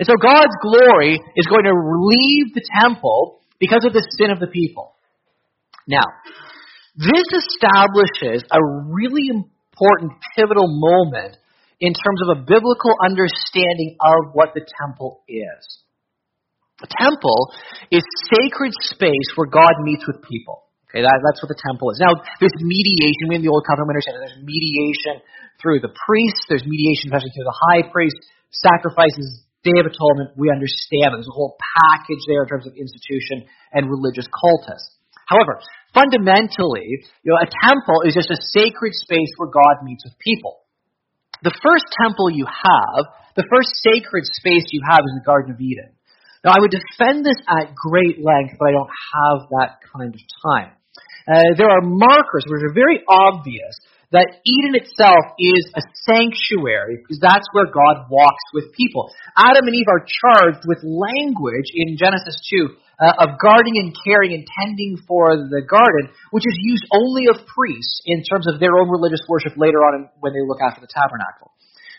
And 0.00 0.08
so 0.08 0.16
God's 0.16 0.56
glory 0.64 1.20
is 1.36 1.44
going 1.44 1.68
to 1.68 1.76
leave 1.76 2.56
the 2.56 2.64
temple 2.80 3.44
because 3.60 3.84
of 3.84 3.92
the 3.92 4.00
sin 4.16 4.32
of 4.32 4.40
the 4.40 4.48
people. 4.48 4.96
Now, 5.84 6.08
this 6.96 7.28
establishes 7.28 8.48
a 8.48 8.60
really 8.88 9.28
important 9.28 10.16
pivotal 10.32 10.72
moment 10.72 11.36
in 11.84 11.92
terms 11.92 12.20
of 12.24 12.38
a 12.38 12.40
biblical 12.40 12.96
understanding 13.04 14.00
of 14.00 14.32
what 14.32 14.56
the 14.56 14.64
temple 14.80 15.20
is. 15.28 15.83
The 16.82 16.90
temple 16.90 17.54
is 17.94 18.02
sacred 18.34 18.74
space 18.90 19.28
where 19.38 19.46
God 19.46 19.78
meets 19.86 20.02
with 20.06 20.22
people. 20.26 20.66
Okay, 20.90 21.02
that, 21.02 21.16
that's 21.26 21.42
what 21.42 21.50
the 21.50 21.58
temple 21.58 21.90
is. 21.90 21.98
Now, 21.98 22.14
this 22.38 22.54
mediation, 22.58 23.30
we 23.30 23.38
in 23.38 23.42
the 23.42 23.50
Old 23.50 23.66
Covenant 23.66 23.94
understand 23.94 24.22
there's 24.22 24.42
mediation 24.42 25.22
through 25.58 25.82
the 25.82 25.90
priests, 25.90 26.46
there's 26.50 26.66
mediation 26.66 27.10
especially 27.10 27.34
through 27.34 27.46
the 27.46 27.60
high 27.70 27.82
priest, 27.90 28.18
sacrifices, 28.50 29.44
Day 29.64 29.80
of 29.80 29.88
Atonement, 29.88 30.36
we 30.36 30.52
understand 30.52 31.16
that 31.16 31.24
there's 31.24 31.32
a 31.32 31.32
whole 31.32 31.56
package 31.56 32.20
there 32.28 32.44
in 32.44 32.48
terms 32.52 32.68
of 32.68 32.76
institution 32.76 33.48
and 33.72 33.88
religious 33.88 34.28
cultus. 34.28 34.84
However, 35.24 35.56
fundamentally, 35.96 37.00
you 37.24 37.28
know, 37.32 37.40
a 37.40 37.48
temple 37.48 38.04
is 38.04 38.12
just 38.12 38.28
a 38.28 38.36
sacred 38.52 38.92
space 38.92 39.32
where 39.40 39.48
God 39.48 39.80
meets 39.80 40.04
with 40.04 40.20
people. 40.20 40.60
The 41.40 41.56
first 41.64 41.88
temple 41.96 42.28
you 42.28 42.44
have, 42.44 43.08
the 43.40 43.48
first 43.48 43.72
sacred 43.80 44.28
space 44.28 44.68
you 44.68 44.84
have 44.84 45.00
is 45.00 45.16
the 45.16 45.24
Garden 45.24 45.56
of 45.56 45.60
Eden. 45.60 45.93
Now, 46.44 46.52
I 46.52 46.60
would 46.60 46.76
defend 46.76 47.24
this 47.24 47.40
at 47.48 47.74
great 47.74 48.20
length, 48.20 48.60
but 48.60 48.68
I 48.68 48.72
don't 48.76 48.92
have 49.16 49.48
that 49.56 49.80
kind 49.88 50.12
of 50.12 50.20
time. 50.44 50.76
Uh, 51.24 51.56
there 51.56 51.72
are 51.72 51.80
markers 51.80 52.44
which 52.44 52.60
are 52.60 52.76
very 52.76 53.00
obvious 53.08 53.80
that 54.12 54.44
Eden 54.44 54.76
itself 54.76 55.34
is 55.40 55.64
a 55.72 55.82
sanctuary 56.04 57.00
because 57.00 57.18
that's 57.18 57.48
where 57.56 57.66
God 57.66 58.12
walks 58.12 58.44
with 58.52 58.76
people. 58.76 59.08
Adam 59.34 59.64
and 59.66 59.74
Eve 59.74 59.88
are 59.88 60.04
charged 60.04 60.62
with 60.68 60.84
language 60.84 61.72
in 61.72 61.96
Genesis 61.96 62.36
2 62.52 62.76
uh, 63.00 63.24
of 63.24 63.40
guarding 63.40 63.74
and 63.80 63.96
caring 64.04 64.36
and 64.36 64.44
tending 64.44 65.00
for 65.08 65.34
the 65.48 65.64
garden, 65.64 66.12
which 66.30 66.44
is 66.46 66.56
used 66.60 66.84
only 66.92 67.26
of 67.26 67.42
priests 67.48 68.04
in 68.04 68.22
terms 68.22 68.46
of 68.46 68.60
their 68.60 68.76
own 68.76 68.92
religious 68.92 69.24
worship 69.26 69.56
later 69.56 69.80
on 69.80 70.12
when 70.20 70.36
they 70.36 70.44
look 70.46 70.60
after 70.60 70.84
the 70.84 70.92
tabernacle. 70.92 71.50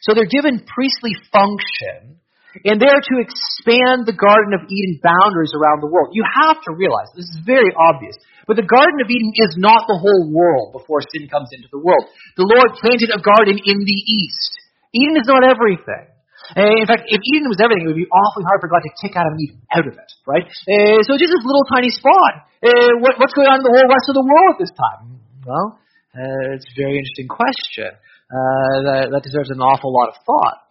So 0.05 0.13
they're 0.13 0.29
given 0.29 0.63
priestly 0.63 1.17
function 1.33 2.21
and 2.63 2.79
they're 2.79 3.03
to 3.03 3.15
expand 3.19 4.07
the 4.07 4.15
Garden 4.15 4.55
of 4.55 4.63
Eden 4.71 5.03
boundaries 5.03 5.51
around 5.51 5.83
the 5.83 5.91
world. 5.91 6.15
You 6.15 6.23
have 6.23 6.61
to 6.63 6.71
realize, 6.71 7.11
this 7.11 7.27
is 7.27 7.43
very 7.43 7.75
obvious, 7.75 8.15
but 8.47 8.55
the 8.55 8.63
Garden 8.63 9.03
of 9.03 9.09
Eden 9.11 9.35
is 9.35 9.59
not 9.59 9.89
the 9.89 9.99
whole 9.99 10.31
world 10.31 10.71
before 10.71 11.03
sin 11.11 11.27
comes 11.27 11.51
into 11.51 11.67
the 11.67 11.81
world. 11.81 12.07
The 12.39 12.47
Lord 12.47 12.79
planted 12.79 13.11
a 13.11 13.19
garden 13.19 13.59
in 13.59 13.77
the 13.83 13.99
east. 14.07 14.53
Eden 14.95 15.19
is 15.19 15.27
not 15.27 15.43
everything. 15.43 16.15
Uh, 16.53 16.77
in 16.77 16.85
fact, 16.85 17.09
if 17.09 17.17
Eden 17.33 17.49
was 17.49 17.57
everything, 17.57 17.89
it 17.89 17.91
would 17.91 17.99
be 17.99 18.07
awfully 18.07 18.45
hard 18.45 18.61
for 18.61 18.69
God 18.69 18.85
to 18.85 18.93
kick 19.01 19.17
Adam 19.17 19.33
and 19.33 19.41
Eve 19.41 19.57
out 19.73 19.87
of 19.89 19.97
it, 19.97 20.09
right? 20.29 20.45
Uh, 20.45 21.01
so 21.01 21.17
just 21.17 21.33
this 21.33 21.41
little 21.41 21.65
tiny 21.73 21.89
spot. 21.89 22.45
Uh, 22.61 23.01
what, 23.01 23.17
what's 23.17 23.33
going 23.33 23.49
on 23.49 23.59
in 23.59 23.65
the 23.65 23.73
whole 23.73 23.89
rest 23.89 24.07
of 24.13 24.15
the 24.15 24.21
world 24.21 24.53
at 24.53 24.59
this 24.61 24.73
time? 24.77 25.17
Well, 25.41 25.81
uh, 26.13 26.53
it's 26.53 26.69
a 26.69 26.75
very 26.77 27.01
interesting 27.01 27.25
question 27.25 27.97
that, 27.97 29.09
that 29.09 29.21
deserves 29.25 29.49
an 29.49 29.57
awful 29.57 29.89
lot 29.89 30.13
of 30.13 30.21
thought. 30.21 30.64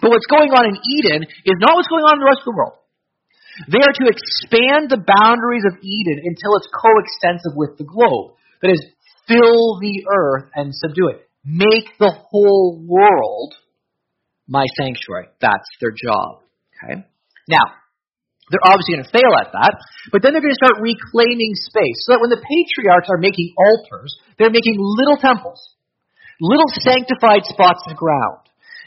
But 0.00 0.10
what's 0.10 0.26
going 0.26 0.50
on 0.50 0.66
in 0.66 0.76
Eden 0.78 1.22
is 1.22 1.56
not 1.62 1.74
what's 1.74 1.88
going 1.88 2.04
on 2.04 2.18
in 2.18 2.22
the 2.22 2.30
rest 2.30 2.42
of 2.42 2.50
the 2.50 2.58
world. 2.58 2.76
They 3.70 3.78
are 3.78 3.94
to 3.94 4.06
expand 4.10 4.90
the 4.90 4.98
boundaries 4.98 5.62
of 5.70 5.78
Eden 5.78 6.18
until 6.26 6.58
it's 6.58 6.66
coextensive 6.74 7.54
with 7.54 7.78
the 7.78 7.86
globe. 7.86 8.34
That 8.62 8.74
is, 8.74 8.82
fill 9.30 9.78
the 9.78 10.02
earth 10.10 10.50
and 10.54 10.74
subdue 10.74 11.14
it. 11.14 11.30
Make 11.44 11.94
the 11.98 12.10
whole 12.10 12.82
world 12.82 13.54
my 14.48 14.64
sanctuary. 14.76 15.28
That's 15.40 15.68
their 15.80 15.94
job. 15.94 16.42
Okay? 16.74 17.06
Now, 17.48 17.64
they're 18.50 18.64
obviously 18.64 18.96
going 18.96 19.06
to 19.08 19.14
fail 19.14 19.32
at 19.40 19.52
that, 19.56 19.72
but 20.12 20.20
then 20.20 20.32
they're 20.32 20.44
going 20.44 20.52
to 20.52 20.60
start 20.60 20.82
reclaiming 20.82 21.56
space. 21.56 22.04
So 22.04 22.12
that 22.12 22.20
when 22.20 22.28
the 22.28 22.42
patriarchs 22.42 23.08
are 23.08 23.20
making 23.20 23.54
altars, 23.56 24.12
they're 24.36 24.52
making 24.52 24.76
little 24.76 25.16
temples, 25.16 25.62
little 26.40 26.68
sanctified 26.84 27.48
spots 27.48 27.86
of 27.88 27.96
ground. 27.96 28.44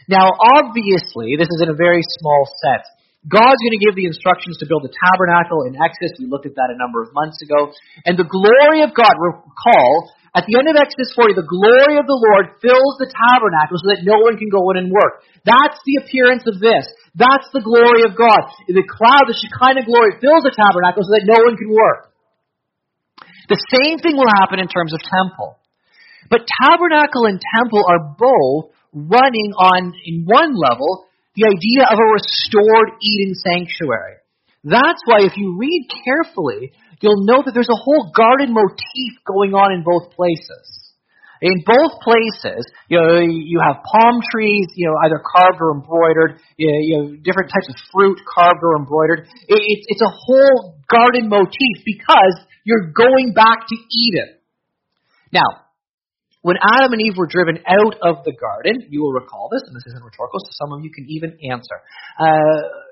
Now, 0.07 0.31
obviously, 0.59 1.35
this 1.35 1.51
is 1.51 1.59
in 1.59 1.69
a 1.69 1.75
very 1.75 2.01
small 2.19 2.47
set. 2.63 2.87
God's 3.27 3.59
going 3.59 3.75
to 3.75 3.83
give 3.83 3.95
the 3.99 4.07
instructions 4.07 4.55
to 4.63 4.65
build 4.71 4.87
the 4.87 4.93
tabernacle 5.03 5.67
in 5.67 5.75
Exodus. 5.75 6.15
We 6.15 6.31
looked 6.31 6.47
at 6.47 6.55
that 6.55 6.71
a 6.71 6.79
number 6.79 7.03
of 7.03 7.11
months 7.11 7.43
ago. 7.43 7.75
And 8.07 8.15
the 8.15 8.23
glory 8.23 8.87
of 8.87 8.95
God, 8.95 9.11
recall, 9.19 10.15
at 10.31 10.47
the 10.47 10.55
end 10.55 10.71
of 10.71 10.79
Exodus 10.79 11.11
40, 11.11 11.35
the 11.35 11.43
glory 11.43 11.99
of 11.99 12.07
the 12.07 12.15
Lord 12.15 12.55
fills 12.63 12.95
the 13.03 13.11
tabernacle 13.11 13.83
so 13.83 13.91
that 13.91 14.07
no 14.07 14.23
one 14.23 14.39
can 14.39 14.47
go 14.47 14.71
in 14.71 14.79
and 14.79 14.87
work. 14.87 15.27
That's 15.43 15.75
the 15.83 15.99
appearance 15.99 16.47
of 16.47 16.63
this. 16.63 16.87
That's 17.19 17.51
the 17.51 17.65
glory 17.65 18.07
of 18.07 18.15
God. 18.15 18.47
The 18.63 18.85
cloud, 18.85 19.27
the 19.27 19.35
Shekinah 19.35 19.83
glory, 19.83 20.23
fills 20.23 20.47
the 20.47 20.55
tabernacle 20.55 21.03
so 21.03 21.11
that 21.19 21.27
no 21.27 21.41
one 21.43 21.59
can 21.59 21.67
work. 21.67 22.15
The 23.51 23.59
same 23.75 23.99
thing 23.99 24.15
will 24.15 24.31
happen 24.39 24.63
in 24.63 24.71
terms 24.71 24.95
of 24.95 25.03
temple. 25.03 25.59
But 26.31 26.47
tabernacle 26.63 27.27
and 27.27 27.41
temple 27.59 27.83
are 27.83 28.15
both 28.15 28.76
running 28.93 29.51
on, 29.57 29.93
in 30.05 30.25
one 30.25 30.55
level, 30.55 31.05
the 31.35 31.45
idea 31.45 31.85
of 31.85 31.97
a 31.99 32.11
restored 32.13 32.97
Eden 33.01 33.35
sanctuary. 33.35 34.17
That's 34.63 35.01
why 35.05 35.21
if 35.21 35.37
you 35.37 35.57
read 35.57 35.87
carefully, 36.03 36.73
you'll 36.99 37.25
know 37.25 37.43
that 37.45 37.53
there's 37.53 37.69
a 37.69 37.77
whole 37.77 38.11
garden 38.15 38.53
motif 38.53 39.11
going 39.25 39.53
on 39.53 39.71
in 39.71 39.83
both 39.83 40.11
places. 40.17 40.87
In 41.39 41.61
both 41.61 42.01
places, 42.01 42.65
you 42.89 42.97
know, 42.97 43.21
you 43.21 43.61
have 43.61 43.85
palm 43.85 44.21
trees, 44.33 44.73
you 44.73 44.89
know, 44.89 44.97
either 45.05 45.21
carved 45.21 45.61
or 45.61 45.77
embroidered, 45.77 46.41
you 46.57 46.97
know, 46.97 47.05
different 47.21 47.53
types 47.53 47.69
of 47.69 47.77
fruit 47.93 48.17
carved 48.25 48.57
or 48.63 48.81
embroidered. 48.81 49.29
It's, 49.47 49.85
it's 49.87 50.01
a 50.01 50.09
whole 50.09 50.81
garden 50.89 51.29
motif 51.29 51.85
because 51.85 52.41
you're 52.65 52.89
going 52.89 53.33
back 53.33 53.69
to 53.69 53.75
Eden. 53.75 54.41
Now, 55.31 55.66
when 56.47 56.55
Adam 56.63 56.95
and 56.95 57.03
Eve 57.03 57.19
were 57.19 57.27
driven 57.27 57.59
out 57.67 57.99
of 57.99 58.23
the 58.23 58.31
garden, 58.31 58.87
you 58.87 59.03
will 59.03 59.11
recall 59.11 59.51
this, 59.51 59.67
and 59.67 59.75
this 59.75 59.83
isn't 59.91 59.99
rhetorical, 59.99 60.39
so 60.39 60.55
some 60.55 60.71
of 60.71 60.79
you 60.79 60.87
can 60.95 61.03
even 61.11 61.35
answer. 61.43 61.75
Uh, 62.15 62.87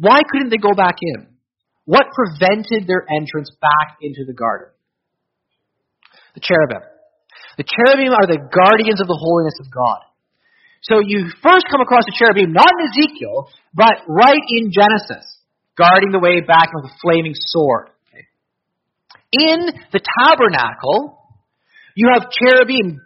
why 0.00 0.24
couldn't 0.24 0.48
they 0.48 0.56
go 0.56 0.72
back 0.72 0.96
in? 1.04 1.28
What 1.84 2.08
prevented 2.16 2.88
their 2.88 3.04
entrance 3.12 3.52
back 3.60 4.00
into 4.00 4.24
the 4.24 4.32
garden? 4.32 4.72
The 6.32 6.40
cherubim. 6.40 6.80
The 7.60 7.68
cherubim 7.68 8.16
are 8.16 8.24
the 8.24 8.40
guardians 8.40 9.04
of 9.04 9.08
the 9.12 9.20
holiness 9.20 9.60
of 9.60 9.68
God. 9.68 10.00
So 10.80 11.04
you 11.04 11.28
first 11.44 11.68
come 11.68 11.84
across 11.84 12.08
the 12.08 12.16
cherubim, 12.16 12.56
not 12.56 12.72
in 12.72 12.88
Ezekiel, 12.88 13.52
but 13.76 14.00
right 14.08 14.40
in 14.48 14.72
Genesis, 14.72 15.28
guarding 15.76 16.08
the 16.08 16.24
way 16.24 16.40
back 16.40 16.72
with 16.72 16.88
a 16.88 16.94
flaming 17.04 17.36
sword. 17.36 17.92
In 19.28 19.76
the 19.92 20.00
tabernacle, 20.00 21.17
you 21.98 22.06
have 22.14 22.30
cherubim 22.30 23.02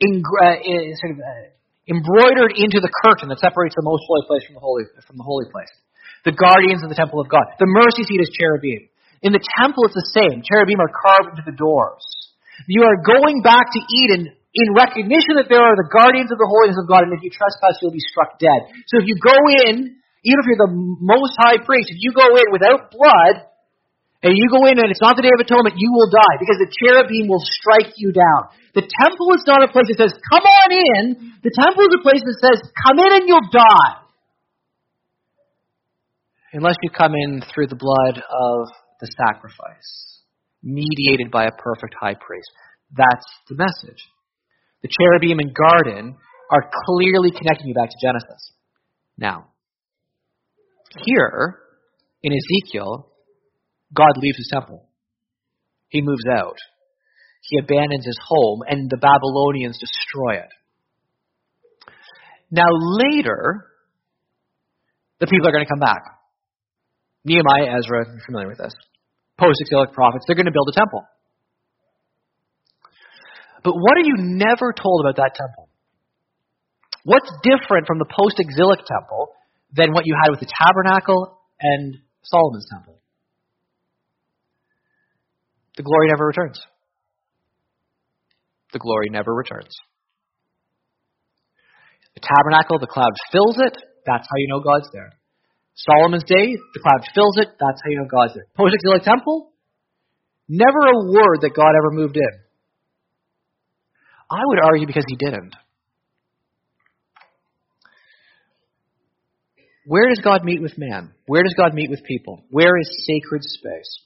in, 0.00 0.12
uh, 0.24 0.56
sort 0.96 1.12
of, 1.12 1.20
uh, 1.20 1.52
embroidered 1.92 2.56
into 2.56 2.80
the 2.80 2.88
curtain 3.04 3.28
that 3.28 3.36
separates 3.36 3.76
the 3.76 3.84
most 3.84 4.00
holy 4.08 4.24
place 4.24 4.48
from 4.48 4.56
the 4.56 4.64
holy 4.64 4.84
from 5.04 5.20
the 5.20 5.26
holy 5.28 5.44
place. 5.52 5.68
The 6.24 6.32
guardians 6.32 6.80
of 6.80 6.88
the 6.88 6.96
temple 6.96 7.20
of 7.20 7.28
God. 7.28 7.44
The 7.60 7.68
mercy 7.68 8.08
seat 8.08 8.20
is 8.24 8.32
cherubim. 8.32 8.88
In 9.20 9.36
the 9.36 9.44
temple, 9.60 9.84
it's 9.84 9.96
the 9.96 10.08
same. 10.16 10.40
Cherubim 10.40 10.80
are 10.80 10.88
carved 10.88 11.36
into 11.36 11.44
the 11.44 11.56
doors. 11.56 12.00
You 12.64 12.88
are 12.88 12.96
going 13.04 13.44
back 13.44 13.68
to 13.76 13.80
Eden 13.92 14.32
in 14.56 14.66
recognition 14.72 15.36
that 15.36 15.52
there 15.52 15.60
are 15.60 15.76
the 15.76 15.88
guardians 15.92 16.32
of 16.32 16.40
the 16.40 16.48
holiness 16.48 16.80
of 16.80 16.88
God, 16.88 17.04
and 17.04 17.12
if 17.12 17.20
you 17.20 17.28
trespass, 17.28 17.76
you'll 17.84 17.92
be 17.92 18.04
struck 18.08 18.40
dead. 18.40 18.72
So 18.88 19.00
if 19.00 19.04
you 19.04 19.20
go 19.20 19.36
in, 19.68 20.00
even 20.24 20.38
if 20.40 20.44
you're 20.48 20.64
the 20.64 20.72
most 21.00 21.36
high 21.36 21.60
priest, 21.60 21.92
if 21.92 22.00
you 22.00 22.16
go 22.16 22.24
in 22.24 22.48
without 22.52 22.88
blood, 22.88 23.50
and 24.22 24.36
you 24.36 24.52
go 24.52 24.68
in 24.68 24.76
and 24.76 24.92
it's 24.92 25.00
not 25.00 25.16
the 25.16 25.24
Day 25.24 25.32
of 25.32 25.40
Atonement, 25.40 25.80
you 25.80 25.88
will 25.96 26.12
die 26.12 26.36
because 26.36 26.60
the 26.60 26.68
cherubim 26.68 27.24
will 27.24 27.40
strike 27.40 27.96
you 27.96 28.12
down. 28.12 28.52
The 28.76 28.84
temple 28.84 29.32
is 29.32 29.44
not 29.48 29.64
a 29.64 29.72
place 29.72 29.88
that 29.88 29.96
says, 29.96 30.12
come 30.12 30.44
on 30.44 30.68
in. 30.70 31.04
The 31.40 31.54
temple 31.56 31.88
is 31.88 31.94
a 31.96 32.04
place 32.04 32.20
that 32.20 32.38
says, 32.38 32.58
come 32.84 33.00
in 33.00 33.10
and 33.16 33.24
you'll 33.24 33.48
die. 33.48 33.92
Unless 36.52 36.76
you 36.82 36.90
come 36.90 37.14
in 37.16 37.40
through 37.48 37.68
the 37.68 37.80
blood 37.80 38.20
of 38.20 38.68
the 39.00 39.08
sacrifice, 39.08 40.20
mediated 40.62 41.30
by 41.30 41.46
a 41.46 41.56
perfect 41.56 41.94
high 41.98 42.14
priest. 42.20 42.50
That's 42.92 43.24
the 43.48 43.56
message. 43.56 44.04
The 44.82 44.90
cherubim 44.92 45.38
and 45.38 45.54
garden 45.54 46.16
are 46.50 46.70
clearly 46.86 47.30
connecting 47.30 47.68
you 47.68 47.74
back 47.74 47.88
to 47.88 47.96
Genesis. 48.02 48.52
Now, 49.16 49.46
here 51.06 51.60
in 52.22 52.32
Ezekiel, 52.32 53.09
God 53.94 54.12
leaves 54.16 54.38
his 54.38 54.50
temple. 54.52 54.84
He 55.88 56.02
moves 56.02 56.24
out. 56.30 56.56
He 57.42 57.58
abandons 57.58 58.04
his 58.04 58.18
home, 58.24 58.62
and 58.66 58.88
the 58.88 58.96
Babylonians 58.96 59.78
destroy 59.78 60.42
it. 60.42 60.50
Now, 62.50 62.68
later, 62.70 63.66
the 65.18 65.26
people 65.26 65.48
are 65.48 65.52
going 65.52 65.64
to 65.64 65.70
come 65.70 65.80
back. 65.80 66.02
Nehemiah, 67.24 67.78
Ezra, 67.78 68.06
you're 68.06 68.26
familiar 68.26 68.48
with 68.48 68.58
this. 68.58 68.72
Post 69.38 69.60
exilic 69.60 69.92
prophets, 69.92 70.24
they're 70.26 70.36
going 70.36 70.46
to 70.46 70.52
build 70.52 70.68
a 70.68 70.78
temple. 70.78 71.04
But 73.62 73.74
what 73.74 73.96
are 73.96 74.04
you 74.04 74.14
never 74.16 74.72
told 74.72 75.04
about 75.04 75.16
that 75.16 75.34
temple? 75.34 75.68
What's 77.04 77.30
different 77.42 77.86
from 77.86 77.98
the 77.98 78.06
post 78.08 78.36
exilic 78.38 78.80
temple 78.86 79.32
than 79.72 79.92
what 79.92 80.06
you 80.06 80.16
had 80.20 80.30
with 80.30 80.40
the 80.40 80.50
tabernacle 80.50 81.38
and 81.60 81.98
Solomon's 82.22 82.66
temple. 82.70 82.99
The 85.76 85.82
glory 85.82 86.08
never 86.08 86.26
returns. 86.26 86.60
The 88.72 88.78
glory 88.78 89.08
never 89.10 89.34
returns. 89.34 89.74
The 92.14 92.20
tabernacle, 92.20 92.78
the 92.78 92.86
cloud 92.86 93.12
fills 93.32 93.56
it. 93.58 93.76
That's 94.06 94.26
how 94.28 94.36
you 94.36 94.48
know 94.48 94.60
God's 94.60 94.88
there. 94.92 95.12
Solomon's 95.74 96.24
day, 96.24 96.56
the 96.74 96.80
cloud 96.80 97.06
fills 97.14 97.36
it. 97.38 97.48
That's 97.48 97.80
how 97.82 97.90
you 97.90 97.98
know 97.98 98.08
God's 98.10 98.34
there. 98.34 98.46
Post-exilic 98.56 99.02
temple, 99.02 99.52
never 100.48 100.78
a 100.86 101.06
word 101.10 101.40
that 101.42 101.54
God 101.54 101.72
ever 101.78 101.90
moved 101.90 102.16
in. 102.16 102.34
I 104.30 104.42
would 104.44 104.58
argue 104.60 104.86
because 104.86 105.04
he 105.08 105.16
didn't. 105.16 105.54
Where 109.86 110.08
does 110.08 110.20
God 110.22 110.44
meet 110.44 110.62
with 110.62 110.78
man? 110.78 111.12
Where 111.26 111.42
does 111.42 111.54
God 111.56 111.74
meet 111.74 111.90
with 111.90 112.04
people? 112.04 112.44
Where 112.50 112.78
is 112.78 113.06
sacred 113.06 113.42
space? 113.42 114.04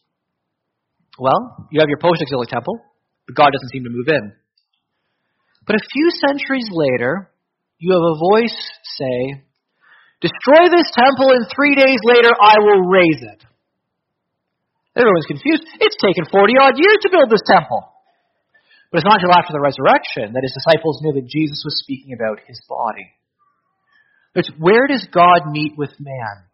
Well, 1.18 1.68
you 1.70 1.80
have 1.80 1.88
your 1.88 1.98
post-exilic 1.98 2.48
temple, 2.48 2.80
but 3.26 3.36
God 3.36 3.50
doesn't 3.52 3.70
seem 3.70 3.84
to 3.84 3.90
move 3.90 4.08
in. 4.08 4.32
But 5.66 5.76
a 5.76 5.88
few 5.92 6.10
centuries 6.10 6.68
later, 6.70 7.30
you 7.78 7.92
have 7.92 8.02
a 8.02 8.18
voice 8.18 8.58
say, 8.98 9.44
Destroy 10.20 10.72
this 10.72 10.88
temple, 10.96 11.36
and 11.36 11.46
three 11.54 11.74
days 11.74 12.00
later 12.04 12.30
I 12.32 12.56
will 12.58 12.88
raise 12.88 13.20
it. 13.20 13.44
Everyone's 14.96 15.26
confused. 15.26 15.64
It's 15.80 15.96
taken 16.00 16.24
40 16.30 16.54
odd 16.60 16.74
years 16.78 16.98
to 17.02 17.10
build 17.10 17.28
this 17.30 17.44
temple. 17.46 17.82
But 18.90 18.98
it's 18.98 19.06
not 19.10 19.18
until 19.20 19.34
after 19.34 19.52
the 19.52 19.60
resurrection 19.60 20.32
that 20.34 20.46
his 20.46 20.54
disciples 20.54 21.00
knew 21.02 21.14
that 21.20 21.26
Jesus 21.26 21.62
was 21.64 21.82
speaking 21.82 22.14
about 22.14 22.38
his 22.46 22.60
body. 22.68 23.10
It's 24.36 24.50
where 24.58 24.86
does 24.86 25.06
God 25.12 25.50
meet 25.50 25.72
with 25.76 25.90
man? 25.98 26.46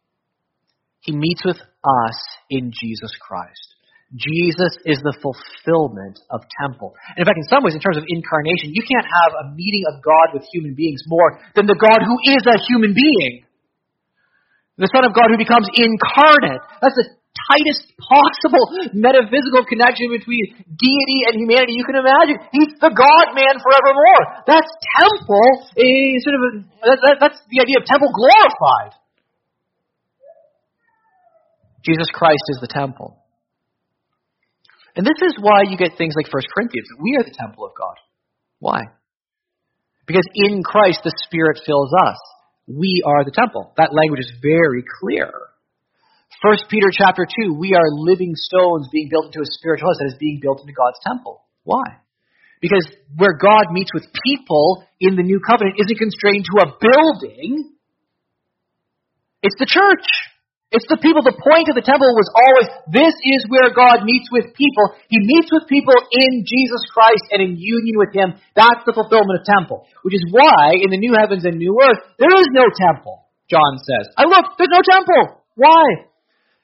He 1.00 1.12
meets 1.14 1.44
with 1.44 1.58
us 1.58 2.18
in 2.48 2.72
Jesus 2.72 3.12
Christ. 3.20 3.69
Jesus 4.18 4.74
is 4.82 4.98
the 5.06 5.14
fulfillment 5.22 6.18
of 6.34 6.42
temple. 6.58 6.98
And 7.14 7.22
in 7.22 7.26
fact, 7.26 7.38
in 7.38 7.46
some 7.46 7.62
ways, 7.62 7.78
in 7.78 7.82
terms 7.82 7.94
of 7.94 8.02
incarnation, 8.10 8.74
you 8.74 8.82
can't 8.82 9.06
have 9.06 9.32
a 9.38 9.44
meeting 9.54 9.86
of 9.86 10.02
God 10.02 10.34
with 10.34 10.42
human 10.50 10.74
beings 10.74 11.06
more 11.06 11.38
than 11.54 11.70
the 11.70 11.78
God 11.78 12.02
who 12.02 12.18
is 12.26 12.42
a 12.42 12.58
human 12.66 12.90
being. 12.90 13.46
The 14.82 14.90
Son 14.90 15.06
of 15.06 15.14
God 15.14 15.30
who 15.30 15.38
becomes 15.38 15.70
incarnate. 15.70 16.58
That's 16.82 16.98
the 16.98 17.06
tightest 17.54 17.94
possible 18.02 18.90
metaphysical 18.98 19.62
connection 19.62 20.10
between 20.10 20.58
deity 20.66 21.18
and 21.30 21.38
humanity 21.38 21.78
you 21.78 21.86
can 21.86 22.02
imagine. 22.02 22.42
He's 22.50 22.74
the 22.82 22.90
God 22.90 23.26
man 23.38 23.62
forevermore. 23.62 24.42
That's 24.50 24.66
temple, 24.98 25.70
a 25.78 25.90
sort 26.26 26.34
of 26.34 26.42
a, 26.42 26.50
that, 26.82 26.98
that, 26.98 27.16
that's 27.22 27.40
the 27.46 27.62
idea 27.62 27.78
of 27.78 27.86
temple 27.86 28.10
glorified. 28.10 28.98
Jesus 31.86 32.10
Christ 32.10 32.42
is 32.50 32.58
the 32.58 32.68
temple. 32.68 33.19
And 34.96 35.06
this 35.06 35.20
is 35.22 35.38
why 35.40 35.62
you 35.68 35.76
get 35.76 35.96
things 35.96 36.14
like 36.16 36.32
1 36.32 36.42
Corinthians. 36.54 36.88
We 36.98 37.16
are 37.18 37.24
the 37.24 37.36
temple 37.36 37.64
of 37.64 37.72
God. 37.76 37.96
Why? 38.58 38.80
Because 40.06 40.26
in 40.34 40.62
Christ 40.62 41.00
the 41.04 41.14
Spirit 41.26 41.60
fills 41.64 41.92
us. 41.94 42.18
We 42.66 43.02
are 43.06 43.24
the 43.24 43.34
temple. 43.34 43.72
That 43.76 43.94
language 43.94 44.20
is 44.20 44.32
very 44.42 44.84
clear. 45.00 45.30
1 46.42 46.56
Peter 46.70 46.88
chapter 46.90 47.26
2, 47.26 47.54
we 47.54 47.74
are 47.74 47.90
living 47.90 48.32
stones 48.34 48.88
being 48.90 49.08
built 49.10 49.26
into 49.26 49.40
a 49.40 49.52
spiritual 49.60 49.88
house 49.88 49.98
that 49.98 50.08
is 50.08 50.18
being 50.18 50.40
built 50.40 50.60
into 50.60 50.72
God's 50.72 50.98
temple. 51.06 51.44
Why? 51.64 51.84
Because 52.60 52.86
where 53.16 53.36
God 53.36 53.72
meets 53.72 53.90
with 53.92 54.06
people 54.24 54.84
in 55.00 55.16
the 55.16 55.22
new 55.22 55.40
covenant 55.40 55.76
isn't 55.78 55.98
constrained 55.98 56.44
to 56.44 56.64
a 56.64 56.72
building. 56.80 57.72
It's 59.42 59.56
the 59.58 59.66
church. 59.66 60.06
It's 60.70 60.86
the 60.86 61.02
people. 61.02 61.26
The 61.26 61.34
point 61.34 61.66
of 61.66 61.74
the 61.74 61.82
temple 61.82 62.06
was 62.14 62.30
always 62.30 62.70
this 62.94 63.10
is 63.26 63.42
where 63.50 63.74
God 63.74 64.06
meets 64.06 64.30
with 64.30 64.54
people. 64.54 64.94
He 65.10 65.18
meets 65.18 65.50
with 65.50 65.66
people 65.66 65.98
in 66.14 66.46
Jesus 66.46 66.86
Christ 66.94 67.26
and 67.34 67.42
in 67.42 67.58
union 67.58 67.98
with 67.98 68.14
Him. 68.14 68.38
That's 68.54 68.86
the 68.86 68.94
fulfillment 68.94 69.42
of 69.42 69.50
temple. 69.50 69.90
Which 70.06 70.14
is 70.14 70.22
why 70.30 70.78
in 70.78 70.94
the 70.94 71.02
new 71.02 71.10
heavens 71.18 71.42
and 71.42 71.58
new 71.58 71.74
earth, 71.74 71.98
there 72.22 72.30
is 72.30 72.46
no 72.54 72.70
temple, 72.70 73.26
John 73.50 73.82
says. 73.82 74.14
I 74.14 74.30
look, 74.30 74.54
there's 74.62 74.70
no 74.70 74.86
temple. 74.86 75.42
Why? 75.58 76.06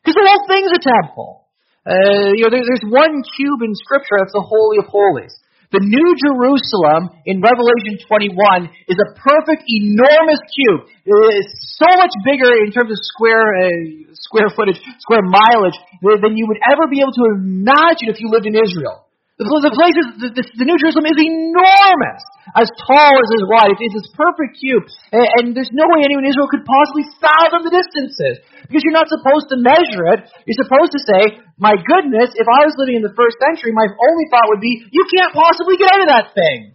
Because 0.06 0.14
the 0.14 0.22
whole 0.22 0.46
thing's 0.46 0.70
a 0.70 0.82
temple. 0.86 1.50
Uh, 1.82 2.30
you 2.38 2.46
know, 2.46 2.50
there, 2.54 2.62
there's 2.62 2.86
one 2.86 3.26
cube 3.34 3.62
in 3.66 3.74
Scripture 3.74 4.22
that's 4.22 4.34
the 4.34 4.46
Holy 4.46 4.78
of 4.78 4.86
Holies. 4.86 5.34
The 5.74 5.82
New 5.82 6.08
Jerusalem 6.22 7.10
in 7.26 7.42
Revelation 7.42 7.98
21 8.06 8.70
is 8.86 8.98
a 9.02 9.08
perfect, 9.18 9.66
enormous 9.66 10.38
cube. 10.54 10.86
It's 11.02 11.54
so 11.74 11.90
much 11.98 12.14
bigger 12.22 12.50
in 12.62 12.70
terms 12.70 12.94
of 12.94 12.98
square 13.02 13.66
uh, 13.66 14.14
square 14.14 14.50
footage, 14.54 14.78
square 15.02 15.22
mileage 15.26 15.78
than 16.02 16.38
you 16.38 16.46
would 16.46 16.60
ever 16.70 16.86
be 16.86 17.02
able 17.02 17.14
to 17.14 17.24
imagine 17.34 18.10
if 18.10 18.20
you 18.22 18.30
lived 18.30 18.46
in 18.46 18.54
Israel. 18.54 19.05
The, 19.36 19.44
the 19.44 19.76
place 19.76 19.96
is, 20.00 20.06
the, 20.16 20.30
the, 20.32 20.64
New 20.64 20.80
Jerusalem 20.80 21.04
is 21.12 21.20
enormous, 21.20 22.24
as 22.56 22.72
tall 22.88 23.12
as 23.20 23.28
is 23.36 23.44
wide. 23.52 23.76
It's 23.76 23.92
this 23.92 24.08
perfect 24.16 24.56
cube, 24.56 24.88
and, 25.12 25.28
and 25.28 25.44
there's 25.52 25.68
no 25.76 25.84
way 25.92 26.08
anyone 26.08 26.24
in 26.24 26.32
Israel 26.32 26.48
could 26.48 26.64
possibly 26.64 27.04
fathom 27.20 27.68
the 27.68 27.68
distances 27.68 28.40
because 28.64 28.80
you're 28.80 28.96
not 28.96 29.12
supposed 29.12 29.52
to 29.52 29.60
measure 29.60 30.08
it. 30.16 30.24
You're 30.48 30.64
supposed 30.64 30.96
to 30.96 31.00
say, 31.04 31.20
"My 31.60 31.76
goodness, 31.76 32.32
if 32.32 32.48
I 32.48 32.64
was 32.64 32.80
living 32.80 32.96
in 32.96 33.04
the 33.04 33.12
first 33.12 33.36
century, 33.36 33.76
my 33.76 33.84
only 33.84 34.26
thought 34.32 34.48
would 34.56 34.64
be, 34.64 34.72
you 34.88 35.04
can't 35.12 35.36
possibly 35.36 35.76
get 35.76 35.92
out 35.92 36.00
of 36.00 36.08
that 36.08 36.32
thing. 36.32 36.72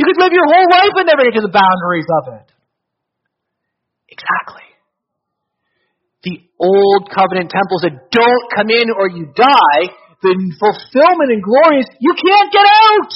You 0.00 0.08
could 0.08 0.16
live 0.16 0.32
your 0.32 0.48
whole 0.48 0.64
life 0.64 0.96
and 0.96 1.12
never 1.12 1.28
get 1.28 1.36
to 1.36 1.44
the 1.44 1.52
boundaries 1.52 2.08
of 2.24 2.40
it." 2.40 2.48
Exactly. 4.08 4.64
The 6.24 6.40
old 6.56 7.12
covenant 7.12 7.52
temple 7.52 7.84
said, 7.84 8.00
"Don't 8.08 8.48
come 8.48 8.72
in 8.72 8.88
or 8.88 9.12
you 9.12 9.28
die." 9.36 10.08
The 10.20 10.32
fulfillment 10.60 11.32
and 11.32 11.42
glory 11.42 11.80
is 11.80 11.88
you 12.00 12.12
can't 12.12 12.52
get 12.52 12.64
out. 12.64 13.12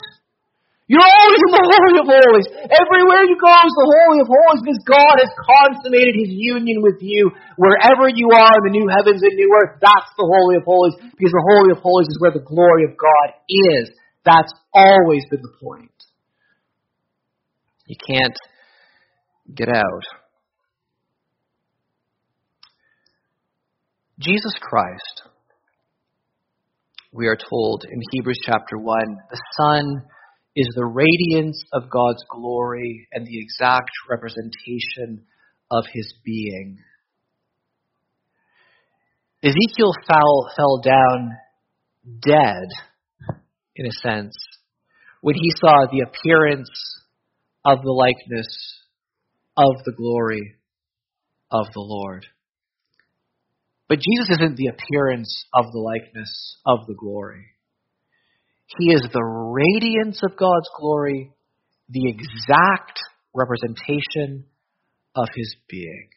You're 0.84 1.00
always 1.00 1.40
in 1.40 1.52
the 1.56 1.64
Holy 1.64 1.96
of 1.96 2.08
Holies. 2.12 2.48
Everywhere 2.68 3.24
you 3.24 3.40
go 3.40 3.48
is 3.48 3.72
the 3.72 3.88
Holy 3.88 4.20
of 4.20 4.28
Holies 4.28 4.60
because 4.60 4.82
God 4.84 5.16
has 5.16 5.32
consummated 5.32 6.12
His 6.12 6.28
union 6.28 6.84
with 6.84 7.00
you. 7.00 7.32
Wherever 7.56 8.04
you 8.12 8.28
are 8.36 8.52
in 8.60 8.64
the 8.68 8.76
new 8.76 8.88
heavens 8.92 9.24
and 9.24 9.32
new 9.32 9.48
earth, 9.48 9.80
that's 9.80 10.12
the 10.20 10.28
Holy 10.28 10.60
of 10.60 10.68
Holies 10.68 10.92
because 11.16 11.32
the 11.32 11.48
Holy 11.48 11.72
of 11.72 11.80
Holies 11.80 12.12
is 12.12 12.20
where 12.20 12.36
the 12.36 12.44
glory 12.44 12.84
of 12.84 13.00
God 13.00 13.28
is. 13.48 13.96
That's 14.28 14.52
always 14.76 15.24
been 15.32 15.40
the 15.40 15.56
point. 15.56 15.88
You 17.88 17.96
can't 17.96 18.36
get 19.56 19.68
out. 19.72 20.04
Jesus 24.20 24.52
Christ 24.60 25.32
we 27.14 27.28
are 27.28 27.36
told 27.36 27.84
in 27.88 28.00
Hebrews 28.10 28.40
chapter 28.44 28.76
1, 28.76 28.98
the 29.30 29.42
Son 29.56 30.02
is 30.56 30.66
the 30.74 30.84
radiance 30.84 31.62
of 31.72 31.88
God's 31.88 32.24
glory 32.28 33.06
and 33.12 33.24
the 33.24 33.40
exact 33.40 33.90
representation 34.10 35.24
of 35.70 35.84
his 35.92 36.12
being. 36.24 36.78
Ezekiel 39.44 39.92
fell, 40.08 40.50
fell 40.56 40.80
down 40.82 41.38
dead, 42.20 42.68
in 43.76 43.86
a 43.86 43.92
sense, 43.92 44.34
when 45.20 45.36
he 45.36 45.52
saw 45.60 45.86
the 45.92 46.04
appearance 46.08 46.70
of 47.64 47.78
the 47.82 47.92
likeness 47.92 48.82
of 49.56 49.84
the 49.84 49.94
glory 49.96 50.56
of 51.52 51.66
the 51.74 51.80
Lord. 51.80 52.26
But 53.88 53.98
Jesus 53.98 54.38
isn't 54.38 54.56
the 54.56 54.68
appearance 54.72 55.44
of 55.52 55.66
the 55.72 55.78
likeness 55.78 56.56
of 56.66 56.86
the 56.86 56.94
glory. 56.94 57.44
He 58.78 58.92
is 58.92 59.02
the 59.12 59.22
radiance 59.22 60.20
of 60.24 60.36
God's 60.38 60.68
glory, 60.78 61.32
the 61.88 62.08
exact 62.08 62.98
representation 63.34 64.46
of 65.14 65.28
his 65.36 65.54
being. 65.68 66.08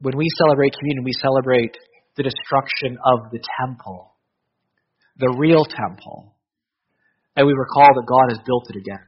When 0.00 0.16
we 0.16 0.26
celebrate 0.38 0.74
communion, 0.78 1.04
we 1.04 1.12
celebrate 1.20 1.76
the 2.16 2.22
destruction 2.22 2.98
of 3.04 3.30
the 3.32 3.40
temple, 3.60 4.14
the 5.16 5.34
real 5.38 5.64
temple, 5.64 6.34
and 7.34 7.46
we 7.46 7.52
recall 7.52 7.88
that 7.94 8.06
God 8.06 8.28
has 8.28 8.38
built 8.46 8.66
it 8.68 8.76
again. 8.76 9.06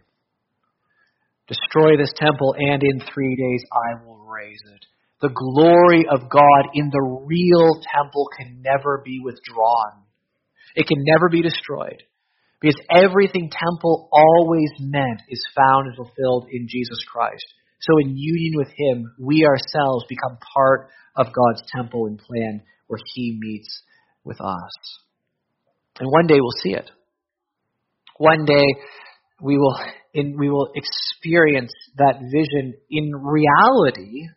Destroy 1.46 1.96
this 1.96 2.12
temple, 2.16 2.54
and 2.58 2.82
in 2.82 3.00
three 3.12 3.36
days 3.36 3.62
I 3.70 4.04
will 4.04 4.24
raise 4.24 4.62
it 4.74 4.86
the 5.20 5.28
glory 5.28 6.06
of 6.10 6.30
God 6.30 6.70
in 6.74 6.90
the 6.90 7.24
real 7.26 7.80
temple 7.94 8.28
can 8.38 8.62
never 8.62 9.02
be 9.04 9.20
withdrawn. 9.22 10.04
It 10.74 10.86
can 10.86 11.04
never 11.04 11.28
be 11.28 11.42
destroyed. 11.42 12.02
Because 12.60 12.80
everything 12.90 13.50
temple 13.50 14.08
always 14.12 14.70
meant 14.78 15.22
is 15.28 15.42
found 15.56 15.88
and 15.88 15.96
fulfilled 15.96 16.48
in 16.50 16.68
Jesus 16.68 16.98
Christ. 17.10 17.44
So 17.80 17.98
in 17.98 18.16
union 18.16 18.52
with 18.56 18.68
Him, 18.76 19.14
we 19.18 19.46
ourselves 19.46 20.04
become 20.08 20.38
part 20.54 20.88
of 21.16 21.26
God's 21.26 21.62
temple 21.74 22.06
and 22.06 22.18
plan 22.18 22.62
where 22.86 23.00
He 23.14 23.36
meets 23.38 23.82
with 24.24 24.40
us. 24.40 24.70
And 25.98 26.10
one 26.10 26.26
day 26.26 26.36
we'll 26.38 26.62
see 26.62 26.74
it. 26.74 26.90
One 28.18 28.44
day 28.44 28.64
we 29.42 29.56
will 29.56 29.78
in, 30.12 30.36
we 30.38 30.50
will 30.50 30.72
experience 30.74 31.72
that 31.96 32.20
vision 32.20 32.74
in 32.90 33.12
reality 33.14 34.28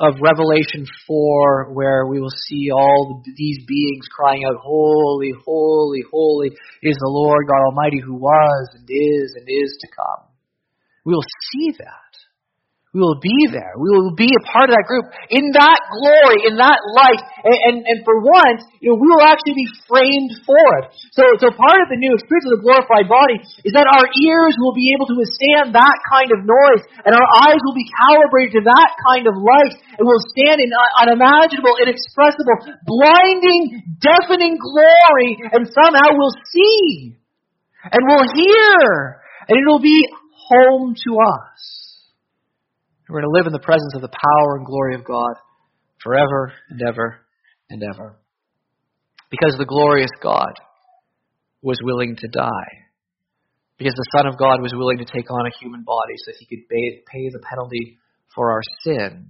of 0.00 0.14
Revelation 0.22 0.86
4, 1.06 1.74
where 1.74 2.06
we 2.06 2.20
will 2.20 2.34
see 2.48 2.70
all 2.72 3.22
these 3.36 3.58
beings 3.66 4.06
crying 4.10 4.44
out, 4.46 4.56
Holy, 4.62 5.32
holy, 5.46 6.02
holy 6.10 6.48
is 6.82 6.96
the 6.96 7.08
Lord 7.08 7.46
God 7.46 7.66
Almighty 7.66 8.00
who 8.00 8.14
was 8.14 8.68
and 8.74 8.88
is 8.88 9.34
and 9.36 9.46
is 9.46 9.76
to 9.82 9.88
come. 9.94 10.26
We 11.04 11.12
will 11.12 11.24
see 11.52 11.72
that. 11.78 12.09
We 12.90 12.98
will 12.98 13.22
be 13.22 13.46
there. 13.54 13.78
We 13.78 13.86
will 13.94 14.18
be 14.18 14.26
a 14.26 14.42
part 14.50 14.66
of 14.66 14.74
that 14.74 14.82
group 14.90 15.06
in 15.30 15.54
that 15.54 15.78
glory, 15.94 16.42
in 16.42 16.58
that 16.58 16.74
light. 16.90 17.22
And, 17.46 17.58
and, 17.70 17.76
and, 17.86 17.98
for 18.02 18.18
once, 18.18 18.66
you 18.82 18.90
know, 18.90 18.98
we 18.98 19.06
will 19.06 19.22
actually 19.22 19.62
be 19.62 19.70
framed 19.86 20.34
for 20.42 20.58
it. 20.82 20.90
So, 21.14 21.22
so 21.38 21.54
part 21.54 21.78
of 21.78 21.86
the 21.86 22.02
new 22.02 22.18
experience 22.18 22.50
of 22.50 22.58
the 22.58 22.66
glorified 22.66 23.06
body 23.06 23.38
is 23.62 23.78
that 23.78 23.86
our 23.86 24.10
ears 24.26 24.58
will 24.58 24.74
be 24.74 24.90
able 24.90 25.06
to 25.06 25.14
withstand 25.14 25.70
that 25.78 25.96
kind 26.10 26.34
of 26.34 26.42
noise, 26.42 26.82
and 27.06 27.14
our 27.14 27.28
eyes 27.46 27.62
will 27.62 27.78
be 27.78 27.86
calibrated 27.94 28.58
to 28.58 28.62
that 28.66 28.90
kind 29.06 29.30
of 29.30 29.38
light, 29.38 29.74
and 29.94 30.02
we'll 30.02 30.26
stand 30.34 30.58
in 30.58 30.74
unimaginable, 30.98 31.78
inexpressible, 31.78 32.74
blinding, 32.90 33.86
deafening 34.02 34.58
glory, 34.58 35.38
and 35.54 35.62
somehow 35.70 36.10
we'll 36.18 36.34
see, 36.50 37.14
and 37.86 38.02
we'll 38.02 38.26
hear, 38.34 39.22
and 39.46 39.54
it'll 39.54 39.78
be 39.78 40.10
home 40.50 40.98
to 41.06 41.22
us. 41.22 41.89
We're 43.10 43.22
going 43.22 43.32
to 43.32 43.38
live 43.38 43.46
in 43.46 43.52
the 43.52 43.66
presence 43.66 43.90
of 43.96 44.02
the 44.02 44.14
power 44.14 44.54
and 44.54 44.64
glory 44.64 44.94
of 44.94 45.04
God 45.04 45.34
forever 45.98 46.52
and 46.70 46.80
ever 46.86 47.18
and 47.68 47.82
ever. 47.82 48.14
Because 49.30 49.56
the 49.58 49.66
glorious 49.66 50.14
God 50.22 50.54
was 51.60 51.78
willing 51.82 52.14
to 52.14 52.28
die. 52.28 52.86
Because 53.78 53.94
the 53.94 54.10
Son 54.16 54.26
of 54.26 54.38
God 54.38 54.62
was 54.62 54.72
willing 54.76 54.98
to 54.98 55.04
take 55.04 55.28
on 55.28 55.46
a 55.46 55.58
human 55.60 55.82
body 55.82 56.14
so 56.18 56.30
that 56.30 56.38
he 56.38 56.46
could 56.46 56.68
pay 56.68 57.28
the 57.32 57.42
penalty 57.50 57.98
for 58.32 58.52
our 58.52 58.62
sin. 58.84 59.26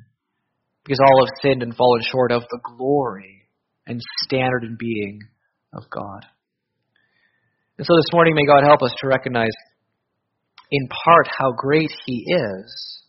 Because 0.85 1.01
all 1.01 1.25
have 1.25 1.41
sinned 1.41 1.63
and 1.63 1.75
fallen 1.75 2.03
short 2.03 2.33
of 2.33 2.43
the 2.51 2.61
glory 2.77 3.49
and 3.87 3.99
standard 4.25 4.63
and 4.63 4.77
being 4.77 5.21
of 5.73 5.85
God. 5.89 6.27
And 7.79 7.87
so 7.87 7.97
this 7.97 8.13
morning, 8.13 8.35
may 8.35 8.45
God 8.45 8.63
help 8.63 8.83
us 8.83 8.93
to 9.01 9.09
recognize 9.09 9.57
in 10.71 10.87
part 10.89 11.29
how 11.29 11.53
great 11.57 11.91
He 12.05 12.27
is 12.29 13.00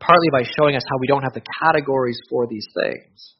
partly 0.00 0.28
by 0.32 0.42
showing 0.58 0.76
us 0.76 0.82
how 0.88 0.98
we 0.98 1.06
don't 1.06 1.22
have 1.22 1.34
the 1.36 1.44
categories 1.62 2.18
for 2.28 2.46
these 2.48 2.66
things, 2.74 3.36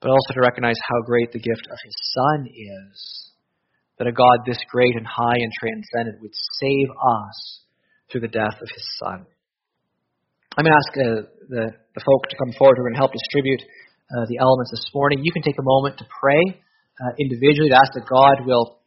but 0.00 0.10
also 0.10 0.34
to 0.34 0.40
recognize 0.40 0.76
how 0.86 1.00
great 1.02 1.32
the 1.32 1.40
gift 1.40 1.66
of 1.70 1.78
His 1.82 1.96
Son 2.12 2.46
is. 2.46 3.20
That 3.98 4.08
a 4.08 4.12
God 4.12 4.42
this 4.44 4.58
great 4.70 4.96
and 4.96 5.06
high 5.06 5.38
and 5.38 5.52
transcendent 5.54 6.20
would 6.20 6.34
save 6.60 6.90
us 6.90 7.60
through 8.10 8.22
the 8.22 8.34
death 8.34 8.58
of 8.60 8.68
His 8.68 8.86
Son. 8.98 9.24
I'm 10.56 10.64
going 10.64 10.74
to 10.74 10.78
ask 10.78 10.92
uh, 10.98 11.26
the, 11.48 11.64
the 11.94 12.02
folk 12.04 12.22
to 12.30 12.36
come 12.36 12.52
forward 12.58 12.76
who 12.76 12.82
are 12.82 12.88
going 12.90 12.98
to 12.98 13.02
help 13.02 13.14
distribute 13.14 13.62
uh, 13.62 14.26
the 14.28 14.38
elements 14.38 14.70
this 14.70 14.86
morning. 14.94 15.22
You 15.22 15.32
can 15.32 15.42
take 15.42 15.58
a 15.58 15.66
moment 15.66 15.98
to 15.98 16.06
pray 16.20 16.42
uh, 16.42 17.12
individually 17.18 17.70
to 17.70 17.78
ask 17.78 17.94
that 17.94 18.06
God 18.06 18.46
will, 18.46 18.78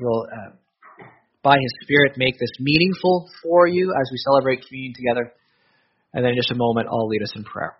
will 0.00 0.28
uh, 0.28 0.56
by 1.44 1.60
His 1.60 1.72
Spirit, 1.84 2.16
make 2.16 2.40
this 2.40 2.50
meaningful 2.58 3.28
for 3.42 3.68
you 3.68 3.92
as 3.92 4.08
we 4.10 4.16
celebrate 4.24 4.64
communion 4.66 4.94
together. 4.96 5.32
And 6.14 6.24
then 6.24 6.30
in 6.30 6.36
just 6.36 6.52
a 6.52 6.54
moment, 6.54 6.86
I'll 6.90 7.08
lead 7.08 7.22
us 7.22 7.34
in 7.36 7.44
prayer. 7.44 7.76